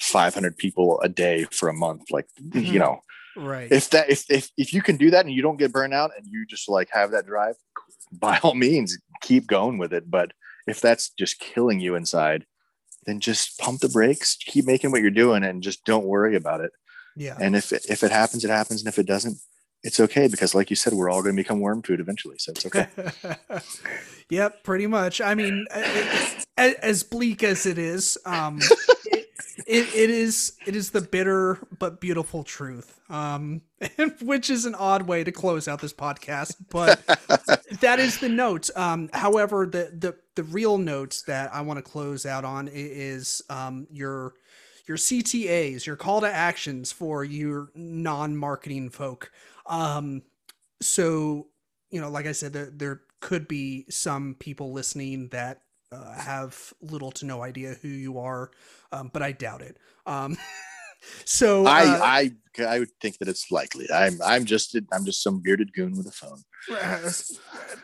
[0.00, 2.60] 500 people a day for a month like mm-hmm.
[2.60, 3.00] you know.
[3.36, 3.70] Right.
[3.70, 6.10] If that if, if if you can do that and you don't get burnt out
[6.16, 7.54] and you just like have that drive
[8.12, 10.10] by all means keep going with it.
[10.10, 10.32] But
[10.66, 12.44] if that's just killing you inside
[13.06, 16.60] then just pump the brakes keep making what you're doing and just don't worry about
[16.60, 16.72] it
[17.18, 17.36] yeah.
[17.40, 19.38] And if it, if it happens, it happens, and if it doesn't,
[19.82, 22.36] it's okay because, like you said, we're all going to become worm food eventually.
[22.38, 22.88] So it's okay.
[24.30, 25.20] yep, pretty much.
[25.20, 25.66] I mean,
[26.56, 28.58] as bleak as it is, um,
[29.06, 29.28] it,
[29.66, 32.98] it, it is it is the bitter but beautiful truth.
[33.10, 33.62] Um,
[34.20, 37.00] which is an odd way to close out this podcast, but
[37.80, 38.70] that is the note.
[38.76, 43.42] Um, however, the the the real notes that I want to close out on is
[43.48, 44.34] um your
[44.88, 49.30] your CTAs, your call to actions for your non-marketing folk.
[49.66, 50.22] Um,
[50.80, 51.48] so,
[51.90, 55.60] you know, like I said, there, there could be some people listening that
[55.92, 58.50] uh, have little to no idea who you are,
[58.90, 59.76] um, but I doubt it.
[60.06, 60.38] Um,
[61.24, 63.86] so uh, I, I, I would think that it's likely.
[63.92, 66.42] I'm, I'm just, I'm just some bearded goon with a phone.
[66.70, 67.10] Uh,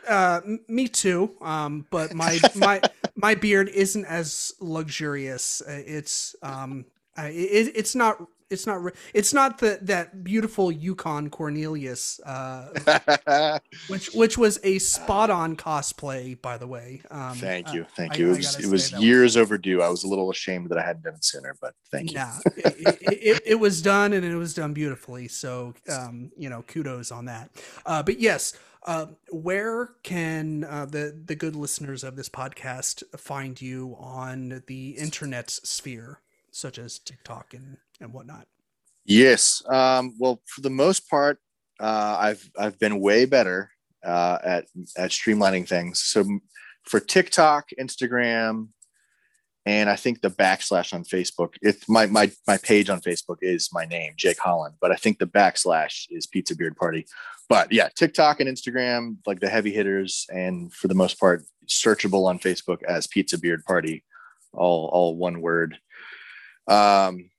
[0.07, 1.31] uh me too.
[1.41, 2.81] Um, but my, my,
[3.15, 5.61] my beard isn't as luxurious.
[5.61, 6.85] Uh, it's, um,
[7.17, 14.13] uh, it, it's not it's not it's not the that beautiful Yukon Cornelius, uh, which
[14.13, 17.01] which was a spot on cosplay, by the way.
[17.09, 18.31] Um, thank you, thank I, you.
[18.31, 19.81] it was, it was years overdue.
[19.81, 22.17] I was a little ashamed that I hadn't done it sooner, but thank you.
[22.17, 25.27] Yeah, it, it, it, was done and it was done beautifully.
[25.27, 27.49] So um, you know, kudos on that.
[27.85, 28.53] Uh, but yes.
[28.87, 34.91] Uh, where can uh, the the good listeners of this podcast find you on the
[34.91, 36.19] internet sphere?
[36.55, 38.47] Such as TikTok and, and whatnot?
[39.03, 39.61] Yes.
[39.69, 41.39] Um, well, for the most part,
[41.79, 43.69] uh, I've I've been way better
[44.03, 44.65] uh, at
[44.97, 46.01] at streamlining things.
[46.01, 46.25] So
[46.85, 48.69] for TikTok, Instagram,
[49.65, 51.55] and I think the backslash on Facebook.
[51.61, 55.19] It's my my my page on Facebook is my name, Jake Holland, but I think
[55.19, 57.05] the backslash is Pizza Beard Party.
[57.49, 62.25] But yeah, TikTok and Instagram, like the heavy hitters, and for the most part, searchable
[62.25, 64.03] on Facebook as Pizza Beard Party,
[64.53, 65.77] all all one word.
[66.67, 67.29] Um,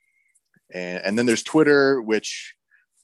[0.73, 2.55] and, and then there's Twitter, which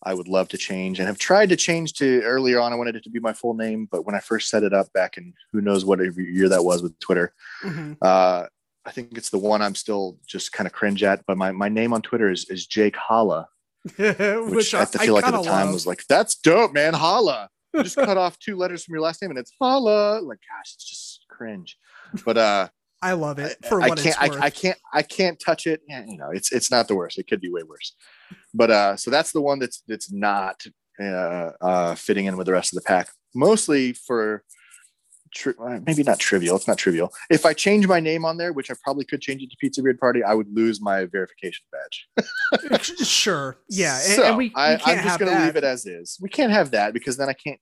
[0.03, 2.73] I would love to change and have tried to change to earlier on.
[2.73, 4.93] I wanted it to be my full name, but when I first set it up
[4.93, 7.33] back in who knows what year that was with Twitter,
[7.63, 7.95] mm-hmm.
[8.03, 8.47] uh,
[8.85, 11.25] I think it's the one I'm still just kind of cringe at.
[11.27, 13.49] But my, my name on Twitter is, is Jake Holla,
[13.97, 15.75] which, which I, I feel I like at the time love.
[15.75, 16.95] was like, that's dope, man.
[16.95, 17.49] Holla.
[17.77, 20.21] just cut off two letters from your last name and it's Holla.
[20.21, 21.79] Like, gosh, it's just cringe.
[22.25, 22.69] But uh,
[23.03, 25.83] I love it for I, what I can't, I, I, can't, I can't touch it.
[25.89, 27.19] You know, it's it's not the worst.
[27.19, 27.95] It could be way worse.
[28.55, 30.63] But uh, so that's the one that's that's not
[31.01, 33.11] uh, uh, fitting in with the rest of the pack.
[33.35, 34.45] Mostly for
[35.35, 36.57] tri- uh, maybe not trivial.
[36.57, 37.13] It's not trivial.
[37.31, 39.83] If I change my name on there, which I probably could change it to Pizza
[39.83, 42.83] Beard Party, I would lose my verification badge.
[43.05, 43.59] sure.
[43.69, 43.97] Yeah.
[43.97, 46.19] And, so and we, we I, am just going to leave it as is.
[46.21, 47.61] We can't have that because then I can't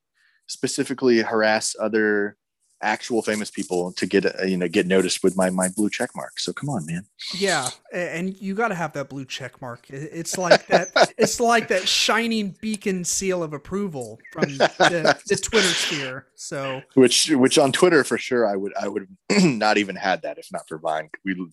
[0.49, 2.37] specifically harass other
[2.83, 6.11] actual famous people to get uh, you know get noticed with my my blue check
[6.17, 6.39] mark.
[6.39, 7.05] So come on, man.
[7.35, 9.89] Yeah, and you got to have that blue check mark.
[9.91, 11.13] It's like that.
[11.19, 16.27] it's like that shining beacon seal of approval from the, the Twitter sphere.
[16.35, 19.09] So which which on Twitter for sure I would I would
[19.43, 21.11] not even had that if not for Vine.
[21.25, 21.47] We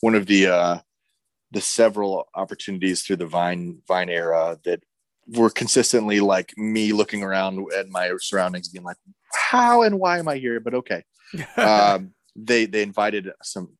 [0.00, 0.78] one of the uh
[1.50, 4.82] the several opportunities through the Vine Vine era that
[5.28, 8.96] were consistently like me looking around at my surroundings being like
[9.32, 10.60] how and why am I here?
[10.60, 11.04] But okay.
[11.56, 13.76] um, they they invited some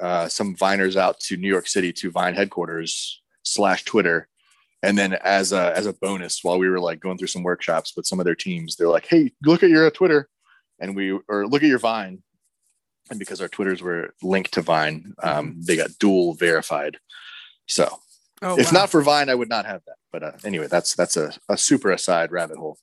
[0.00, 4.28] uh, some Viners out to New York City to Vine headquarters slash Twitter
[4.82, 7.94] And then as a as a bonus, while we were like going through some workshops
[7.96, 10.28] with some of their teams, they're like, "Hey, look at your Twitter,"
[10.78, 12.22] and we or look at your Vine,
[13.10, 16.98] and because our Twitters were linked to Vine, um, they got dual verified.
[17.66, 18.00] So
[18.42, 18.80] Oh, if wow.
[18.80, 19.95] not for Vine, I would not have that.
[20.12, 22.78] But uh, anyway, that's that's a, a super aside rabbit hole.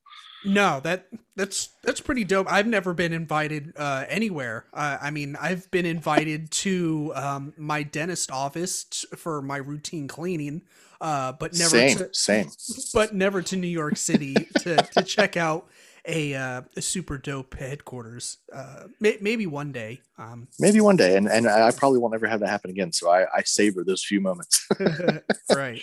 [0.45, 2.51] No, that that's that's pretty dope.
[2.51, 4.65] I've never been invited uh, anywhere.
[4.73, 10.07] Uh, I mean, I've been invited to um, my dentist office t- for my routine
[10.07, 10.63] cleaning,
[10.99, 12.49] uh, but never same, to, same.
[12.93, 15.69] but never to New York City to, to check out
[16.05, 18.37] a, uh, a super dope headquarters.
[18.53, 20.01] Uh, may, maybe one day.
[20.17, 22.91] Um, Maybe one day, and and I probably won't ever have that happen again.
[22.91, 24.67] So I, I savor those few moments,
[25.49, 25.81] right.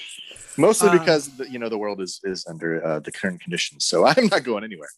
[0.57, 3.87] mostly Um, because the, you know the world is is under uh, the current conditions.
[3.87, 4.89] So I'm not going anywhere.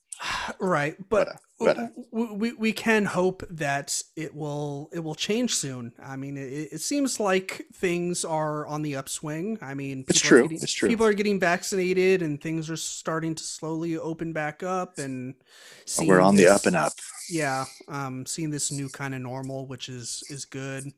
[0.60, 5.92] Right, but But, w- we we can hope that it will it will change soon.
[6.02, 9.58] I mean, it, it seems like things are on the upswing.
[9.62, 10.88] I mean, It's true, getting- it's true.
[10.88, 14.98] People are getting vaccinated, and things are starting to slowly open back up.
[14.98, 15.34] And
[15.84, 16.92] seeing We're on the up and up.
[17.30, 20.92] Yeah, um, seeing this new kind of normal, which is is good.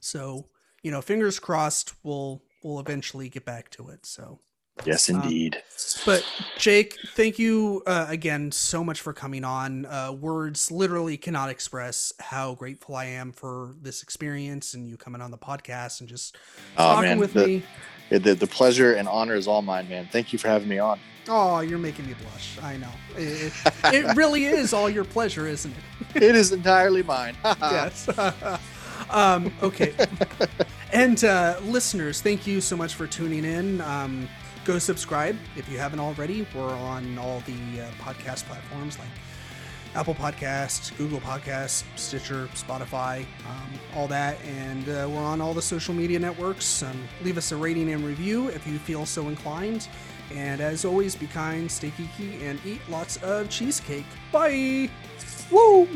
[0.00, 0.48] So
[0.82, 4.06] you know, fingers crossed, we'll we'll eventually get back to it.
[4.06, 4.40] So.
[4.84, 5.62] Yes, Um, indeed.
[6.04, 6.24] But
[6.58, 9.86] Jake, thank you uh, again so much for coming on.
[9.86, 15.20] Uh, words literally cannot express how grateful I am for this experience and you coming
[15.20, 16.36] on the podcast and just
[16.78, 17.62] oh talking man, with the, me.
[18.10, 20.08] the the pleasure and honor is all mine, man.
[20.10, 20.98] Thank you for having me on.
[21.28, 22.58] Oh, you're making me blush.
[22.62, 22.90] I know.
[23.16, 26.16] It, it, it really is all your pleasure, isn't it?
[26.22, 27.36] it is entirely mine.
[27.44, 28.08] yes.
[29.10, 29.94] um, okay.
[30.92, 33.80] and uh, listeners, thank you so much for tuning in.
[33.82, 34.28] Um,
[34.64, 36.46] go subscribe if you haven't already.
[36.54, 39.08] We're on all the uh, podcast platforms like
[39.94, 44.42] Apple Podcasts, Google Podcasts, Stitcher, Spotify, um, all that.
[44.44, 46.82] And uh, we're on all the social media networks.
[46.82, 49.88] Um, leave us a rating and review if you feel so inclined.
[50.34, 54.06] And as always, be kind, stay geeky, and eat lots of cheesecake.
[54.30, 54.88] Bye!
[55.50, 55.86] Woo!